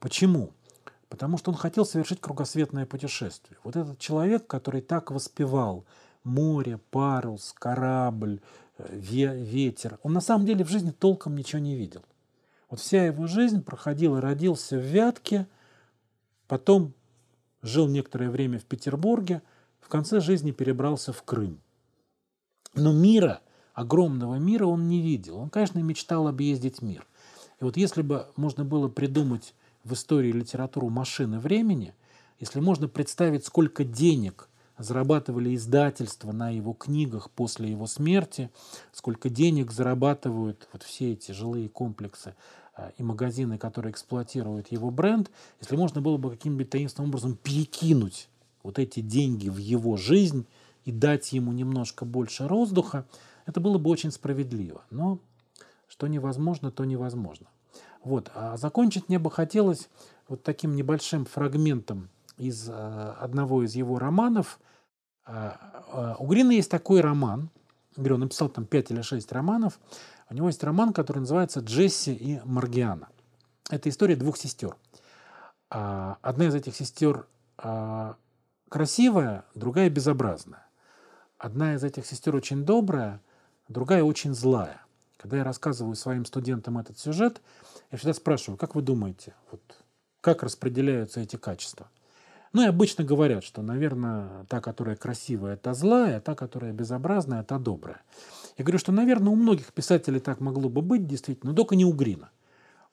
Почему? 0.00 0.50
Потому 1.08 1.38
что 1.38 1.50
он 1.50 1.56
хотел 1.56 1.86
совершить 1.86 2.20
кругосветное 2.20 2.84
путешествие. 2.84 3.58
Вот 3.64 3.76
этот 3.76 3.98
человек, 3.98 4.46
который 4.46 4.82
так 4.82 5.10
воспевал 5.10 5.84
море, 6.24 6.78
парус, 6.90 7.54
корабль, 7.58 8.40
ветер, 8.78 9.98
он 10.02 10.12
на 10.12 10.20
самом 10.20 10.46
деле 10.46 10.64
в 10.64 10.68
жизни 10.68 10.90
толком 10.90 11.36
ничего 11.36 11.60
не 11.60 11.74
видел. 11.74 12.02
Вот 12.70 12.80
вся 12.80 13.04
его 13.04 13.26
жизнь 13.26 13.62
проходила, 13.62 14.20
родился 14.20 14.76
в 14.76 14.82
Вятке, 14.82 15.46
потом 16.46 16.94
жил 17.62 17.88
некоторое 17.88 18.30
время 18.30 18.58
в 18.58 18.64
Петербурге, 18.64 19.42
в 19.80 19.88
конце 19.88 20.20
жизни 20.20 20.50
перебрался 20.50 21.12
в 21.12 21.22
Крым. 21.22 21.60
Но 22.74 22.92
мира, 22.92 23.40
огромного 23.74 24.36
мира 24.36 24.66
он 24.66 24.88
не 24.88 25.00
видел. 25.00 25.38
Он, 25.38 25.50
конечно, 25.50 25.78
мечтал 25.78 26.28
объездить 26.28 26.82
мир. 26.82 27.06
И 27.60 27.64
вот 27.64 27.76
если 27.76 28.02
бы 28.02 28.26
можно 28.36 28.64
было 28.64 28.88
придумать 28.88 29.54
в 29.84 29.94
истории 29.94 30.32
литературу 30.32 30.88
машины 30.88 31.38
времени, 31.38 31.94
если 32.38 32.60
можно 32.60 32.88
представить, 32.88 33.44
сколько 33.44 33.84
денег 33.84 34.48
зарабатывали 34.78 35.54
издательства 35.56 36.30
на 36.30 36.50
его 36.50 36.72
книгах 36.72 37.30
после 37.30 37.70
его 37.70 37.86
смерти, 37.86 38.50
сколько 38.92 39.28
денег 39.28 39.72
зарабатывают 39.72 40.68
вот 40.72 40.84
все 40.84 41.12
эти 41.12 41.32
жилые 41.32 41.68
комплексы 41.68 42.34
и 42.96 43.02
магазины, 43.02 43.58
которые 43.58 43.92
эксплуатируют 43.92 44.72
его 44.72 44.90
бренд, 44.90 45.30
если 45.60 45.76
можно 45.76 46.00
было 46.00 46.16
бы 46.16 46.30
каким-нибудь 46.30 46.70
таинственным 46.70 47.10
образом 47.10 47.36
перекинуть 47.36 48.28
вот 48.62 48.78
эти 48.78 49.00
деньги 49.00 49.48
в 49.48 49.58
его 49.58 49.96
жизнь 49.96 50.46
и 50.84 50.92
дать 50.92 51.32
ему 51.32 51.52
немножко 51.52 52.04
больше 52.04 52.46
воздуха, 52.46 53.06
это 53.46 53.60
было 53.60 53.78
бы 53.78 53.90
очень 53.90 54.10
справедливо. 54.10 54.82
Но 54.90 55.18
что 55.88 56.06
невозможно, 56.06 56.70
то 56.70 56.84
невозможно. 56.84 57.46
Вот. 58.04 58.30
А 58.34 58.56
закончить 58.56 59.08
мне 59.08 59.18
бы 59.18 59.30
хотелось 59.30 59.88
вот 60.28 60.42
таким 60.42 60.76
небольшим 60.76 61.24
фрагментом 61.24 62.10
из 62.36 62.68
э, 62.68 62.72
одного 62.72 63.64
из 63.64 63.74
его 63.74 63.98
романов. 63.98 64.60
А, 65.24 66.16
у 66.18 66.26
Грина 66.26 66.52
есть 66.52 66.70
такой 66.70 67.00
роман. 67.00 67.50
Говорю, 67.96 68.14
он 68.14 68.20
написал 68.22 68.48
там 68.48 68.64
5 68.64 68.90
или 68.92 69.02
6 69.02 69.32
романов. 69.32 69.78
У 70.30 70.34
него 70.34 70.48
есть 70.48 70.62
роман, 70.62 70.92
который 70.92 71.20
называется 71.20 71.60
«Джесси 71.60 72.12
и 72.12 72.40
Маргиана». 72.44 73.08
Это 73.70 73.88
история 73.88 74.16
двух 74.16 74.36
сестер. 74.36 74.76
Одна 75.70 76.46
из 76.46 76.54
этих 76.54 76.76
сестер 76.76 77.26
красивая, 78.68 79.44
другая 79.54 79.90
безобразная. 79.90 80.66
Одна 81.38 81.74
из 81.74 81.84
этих 81.84 82.06
сестер 82.06 82.34
очень 82.36 82.64
добрая, 82.64 83.20
другая 83.68 84.02
очень 84.02 84.34
злая. 84.34 84.82
Когда 85.16 85.38
я 85.38 85.44
рассказываю 85.44 85.94
своим 85.96 86.24
студентам 86.24 86.78
этот 86.78 86.98
сюжет, 86.98 87.40
я 87.90 87.98
всегда 87.98 88.14
спрашиваю, 88.14 88.58
как 88.58 88.74
вы 88.74 88.82
думаете, 88.82 89.34
вот, 89.50 89.60
как 90.20 90.42
распределяются 90.42 91.20
эти 91.20 91.36
качества? 91.36 91.88
Ну 92.52 92.62
и 92.62 92.66
обычно 92.66 93.04
говорят, 93.04 93.44
что, 93.44 93.62
наверное, 93.62 94.44
та, 94.48 94.60
которая 94.60 94.96
красивая, 94.96 95.56
та 95.56 95.74
злая, 95.74 96.18
а 96.18 96.20
та, 96.20 96.34
которая 96.34 96.72
безобразная, 96.72 97.42
та 97.44 97.58
добрая. 97.58 98.00
Я 98.58 98.64
говорю, 98.64 98.78
что, 98.78 98.90
наверное, 98.90 99.32
у 99.32 99.36
многих 99.36 99.72
писателей 99.72 100.18
так 100.18 100.40
могло 100.40 100.68
бы 100.68 100.82
быть, 100.82 101.06
действительно, 101.06 101.52
но 101.52 101.56
только 101.56 101.76
не 101.76 101.84
у 101.84 101.92
Грина. 101.92 102.30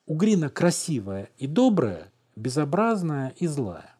У 0.06 0.14
Грина 0.14 0.48
красивая 0.48 1.28
и 1.38 1.48
добрая, 1.48 2.12
безобразная 2.36 3.34
и 3.36 3.48
злая. 3.48 3.96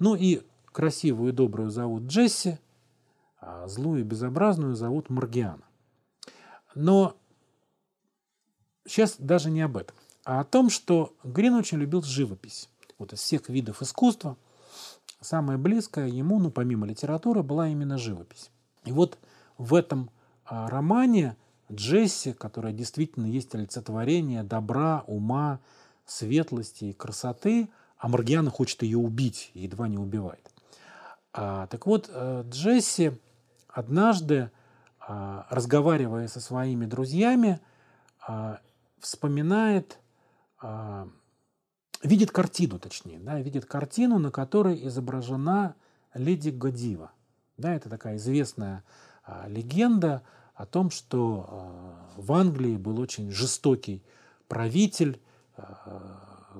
Ну 0.00 0.16
и 0.16 0.42
красивую 0.66 1.32
и 1.32 1.32
добрую 1.32 1.70
зовут 1.70 2.02
Джесси, 2.04 2.58
а 3.40 3.68
злую 3.68 4.00
и 4.00 4.02
безобразную 4.02 4.74
зовут 4.74 5.08
Маргиана. 5.08 5.62
Но 6.74 7.16
сейчас 8.84 9.14
даже 9.18 9.48
не 9.48 9.62
об 9.62 9.76
этом, 9.76 9.94
а 10.24 10.40
о 10.40 10.44
том, 10.44 10.70
что 10.70 11.14
Грин 11.22 11.54
очень 11.54 11.78
любил 11.78 12.02
живопись. 12.02 12.68
Вот 12.98 13.12
из 13.12 13.20
всех 13.20 13.48
видов 13.48 13.80
искусства 13.80 14.36
самое 15.20 15.56
близкое 15.56 16.08
ему, 16.08 16.40
ну, 16.40 16.50
помимо 16.50 16.84
литературы, 16.84 17.44
была 17.44 17.68
именно 17.68 17.96
живопись. 17.96 18.50
И 18.84 18.90
вот 18.90 19.18
в 19.56 19.72
этом 19.72 20.10
романе 20.48 21.36
Джесси, 21.72 22.32
которая 22.32 22.72
действительно 22.72 23.26
есть 23.26 23.54
олицетворение 23.54 24.42
добра, 24.42 25.04
ума, 25.06 25.60
светлости 26.04 26.86
и 26.86 26.92
красоты, 26.92 27.68
а 27.98 28.08
Маргиана 28.08 28.50
хочет 28.50 28.82
ее 28.82 28.98
убить 28.98 29.50
едва 29.54 29.88
не 29.88 29.98
убивает. 29.98 30.50
А, 31.32 31.66
так 31.66 31.86
вот, 31.86 32.08
э, 32.12 32.44
Джесси 32.48 33.12
однажды, 33.68 34.50
а, 35.00 35.46
разговаривая 35.50 36.28
со 36.28 36.40
своими 36.40 36.86
друзьями, 36.86 37.60
а, 38.26 38.60
вспоминает, 39.00 39.98
видит 42.02 42.30
картину, 42.32 42.78
точнее, 42.78 43.20
да, 43.20 43.38
видит 43.40 43.66
картину, 43.66 44.18
на 44.18 44.30
которой 44.30 44.86
изображена 44.88 45.76
леди 46.14 46.48
Годива. 46.48 47.12
Да, 47.56 47.74
это 47.74 47.88
такая 47.88 48.16
известная 48.16 48.82
легенда 49.46 50.22
о 50.54 50.66
том, 50.66 50.90
что 50.90 51.94
в 52.16 52.32
Англии 52.32 52.76
был 52.76 52.98
очень 53.00 53.30
жестокий 53.30 54.02
правитель, 54.48 55.20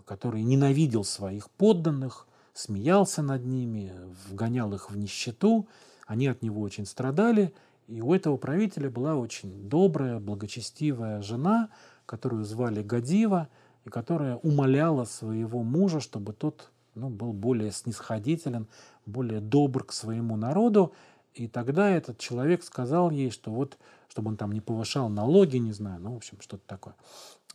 который 0.05 0.43
ненавидел 0.43 1.05
своих 1.05 1.51
подданных, 1.51 2.27
смеялся 2.53 3.23
над 3.23 3.45
ними, 3.45 3.93
вгонял 4.29 4.73
их 4.75 4.91
в 4.91 4.97
нищету, 4.97 5.69
они 6.07 6.27
от 6.27 6.43
него 6.43 6.61
очень 6.61 6.87
страдали, 6.87 7.53
и 7.87 8.01
у 8.01 8.13
этого 8.15 8.37
правителя 8.37 8.91
была 8.91 9.17
очень 9.17 9.69
добрая, 9.69 10.19
благочестивая 10.19 11.23
жена, 11.23 11.69
которую 12.05 12.45
звали 12.45 12.83
Гадива, 12.83 13.49
и 13.85 13.89
которая 13.89 14.37
умоляла 14.37 15.05
своего 15.05 15.63
мужа, 15.63 16.01
чтобы 16.01 16.33
тот 16.33 16.71
ну, 16.95 17.09
был 17.09 17.33
более 17.33 17.71
снисходителен, 17.71 18.67
более 19.05 19.41
добр 19.41 19.85
к 19.85 19.93
своему 19.93 20.37
народу. 20.37 20.93
И 21.37 21.49
тогда 21.49 21.91
этот 21.91 22.19
человек 22.19 22.65
сказал 22.65 23.11
ей, 23.11 23.31
что 23.31 23.51
вот, 23.51 23.77
чтобы 24.09 24.31
он 24.31 24.37
там 24.39 24.53
не 24.53 24.63
повышал 24.63 25.11
налоги, 25.11 25.59
не 25.59 25.73
знаю, 25.73 26.01
ну, 26.01 26.15
в 26.15 26.17
общем, 26.17 26.41
что-то 26.41 26.67
такое. 26.67 26.95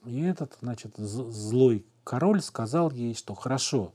И 0.05 0.21
этот, 0.21 0.55
значит, 0.61 0.95
злой 0.97 1.85
король 2.03 2.41
сказал 2.41 2.91
ей, 2.91 3.15
что 3.15 3.33
хорошо, 3.33 3.93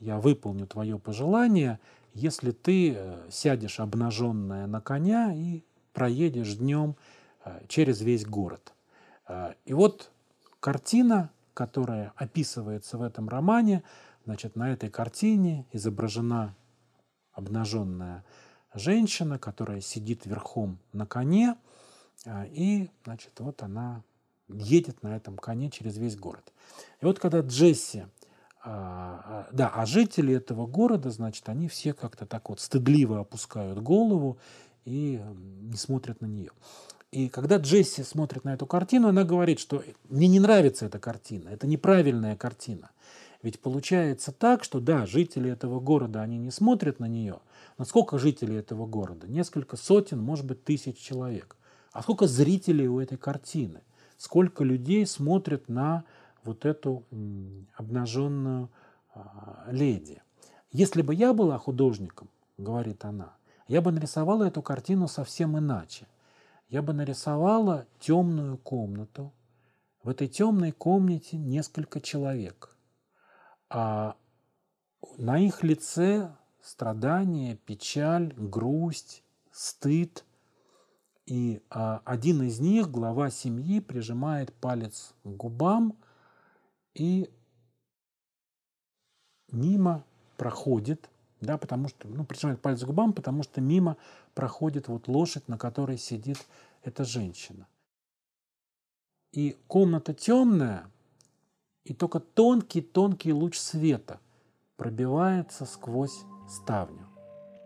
я 0.00 0.18
выполню 0.18 0.66
твое 0.66 0.98
пожелание, 0.98 1.80
если 2.14 2.50
ты 2.50 2.94
э, 2.94 3.28
сядешь 3.30 3.78
обнаженная 3.78 4.66
на 4.66 4.80
коня 4.80 5.34
и 5.34 5.62
проедешь 5.92 6.54
днем 6.54 6.96
э, 7.44 7.60
через 7.68 8.00
весь 8.00 8.24
город. 8.24 8.72
Э, 9.28 9.52
и 9.66 9.74
вот 9.74 10.10
картина, 10.60 11.30
которая 11.52 12.12
описывается 12.16 12.96
в 12.96 13.02
этом 13.02 13.28
романе, 13.28 13.82
значит, 14.24 14.56
на 14.56 14.72
этой 14.72 14.88
картине 14.88 15.66
изображена 15.72 16.54
обнаженная 17.32 18.24
женщина, 18.76 19.38
которая 19.38 19.80
сидит 19.80 20.26
верхом 20.26 20.78
на 20.92 21.06
коне, 21.06 21.56
и, 22.26 22.90
значит, 23.04 23.32
вот 23.38 23.62
она 23.62 24.02
едет 24.48 25.02
на 25.02 25.16
этом 25.16 25.36
коне 25.36 25.70
через 25.70 25.96
весь 25.96 26.16
город. 26.16 26.52
И 27.00 27.04
вот 27.04 27.18
когда 27.18 27.40
Джесси 27.40 28.04
а, 28.68 29.22
а, 29.24 29.48
да, 29.52 29.68
а 29.68 29.86
жители 29.86 30.34
этого 30.34 30.66
города, 30.66 31.10
значит, 31.10 31.48
они 31.48 31.68
все 31.68 31.92
как-то 31.92 32.26
так 32.26 32.48
вот 32.48 32.58
стыдливо 32.58 33.20
опускают 33.20 33.78
голову 33.78 34.38
и 34.84 35.22
не 35.60 35.76
смотрят 35.76 36.20
на 36.20 36.26
нее. 36.26 36.50
И 37.12 37.28
когда 37.28 37.58
Джесси 37.58 38.02
смотрит 38.02 38.42
на 38.42 38.54
эту 38.54 38.66
картину, 38.66 39.08
она 39.08 39.22
говорит, 39.22 39.60
что 39.60 39.84
мне 40.08 40.26
не 40.26 40.40
нравится 40.40 40.86
эта 40.86 40.98
картина, 40.98 41.50
это 41.50 41.68
неправильная 41.68 42.34
картина. 42.34 42.90
Ведь 43.46 43.60
получается 43.60 44.32
так, 44.32 44.64
что 44.64 44.80
да, 44.80 45.06
жители 45.06 45.48
этого 45.48 45.78
города, 45.78 46.20
они 46.20 46.36
не 46.36 46.50
смотрят 46.50 46.98
на 46.98 47.04
нее. 47.04 47.38
Но 47.78 47.84
сколько 47.84 48.18
жителей 48.18 48.56
этого 48.56 48.86
города? 48.86 49.28
Несколько 49.28 49.76
сотен, 49.76 50.20
может 50.20 50.44
быть, 50.44 50.64
тысяч 50.64 50.98
человек. 50.98 51.56
А 51.92 52.02
сколько 52.02 52.26
зрителей 52.26 52.88
у 52.88 52.98
этой 52.98 53.16
картины? 53.16 53.82
Сколько 54.16 54.64
людей 54.64 55.06
смотрят 55.06 55.68
на 55.68 56.02
вот 56.42 56.64
эту 56.64 57.04
обнаженную 57.76 58.68
а, 59.14 59.68
леди. 59.70 60.20
Если 60.72 61.02
бы 61.02 61.14
я 61.14 61.32
была 61.32 61.56
художником, 61.56 62.28
говорит 62.58 63.04
она, 63.04 63.36
я 63.68 63.80
бы 63.80 63.92
нарисовала 63.92 64.42
эту 64.42 64.60
картину 64.60 65.06
совсем 65.06 65.56
иначе. 65.56 66.08
Я 66.68 66.82
бы 66.82 66.92
нарисовала 66.92 67.86
темную 68.00 68.58
комнату. 68.58 69.32
В 70.02 70.08
этой 70.08 70.26
темной 70.26 70.72
комнате 70.72 71.36
несколько 71.36 72.00
человек. 72.00 72.75
А 73.68 74.16
на 75.18 75.38
их 75.38 75.62
лице 75.62 76.34
страдания, 76.60 77.56
печаль, 77.56 78.34
грусть, 78.36 79.22
стыд. 79.50 80.24
И 81.26 81.60
а, 81.70 82.02
один 82.04 82.42
из 82.42 82.60
них, 82.60 82.90
глава 82.90 83.30
семьи, 83.30 83.80
прижимает 83.80 84.52
палец 84.54 85.14
к 85.24 85.28
губам 85.28 85.96
и 86.94 87.30
мимо 89.50 90.04
проходит, 90.36 91.10
да, 91.40 91.58
потому 91.58 91.88
что, 91.88 92.06
ну, 92.08 92.24
прижимает 92.24 92.60
палец 92.60 92.82
к 92.82 92.86
губам, 92.86 93.12
потому 93.12 93.42
что 93.42 93.60
мимо 93.60 93.96
проходит 94.34 94.88
вот 94.88 95.08
лошадь, 95.08 95.48
на 95.48 95.58
которой 95.58 95.98
сидит 95.98 96.38
эта 96.82 97.04
женщина. 97.04 97.66
И 99.32 99.56
комната 99.66 100.14
темная, 100.14 100.90
и 101.86 101.94
только 101.94 102.18
тонкий-тонкий 102.18 103.32
луч 103.32 103.56
света 103.56 104.18
пробивается 104.76 105.64
сквозь 105.64 106.24
ставню. 106.48 107.06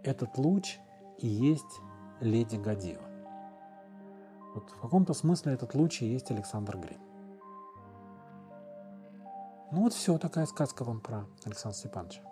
Этот 0.05 0.37
луч 0.37 0.79
и 1.18 1.27
есть 1.27 1.81
леди 2.21 2.57
Гадива. 2.57 3.03
Вот 4.55 4.71
в 4.71 4.81
каком-то 4.81 5.14
смысле 5.14 5.55
этот 5.55 5.75
луч 5.75 6.03
и 6.03 6.07
есть 6.07 6.31
Александр 6.31 6.77
Грин. 6.77 7.01
Ну 9.73 9.83
вот 9.85 9.95
все, 9.95 10.18
такая 10.18 10.45
сказка 10.47 10.85
вам 10.85 11.01
про 11.01 11.27
Александра 11.45 11.79
Степановича. 11.79 12.30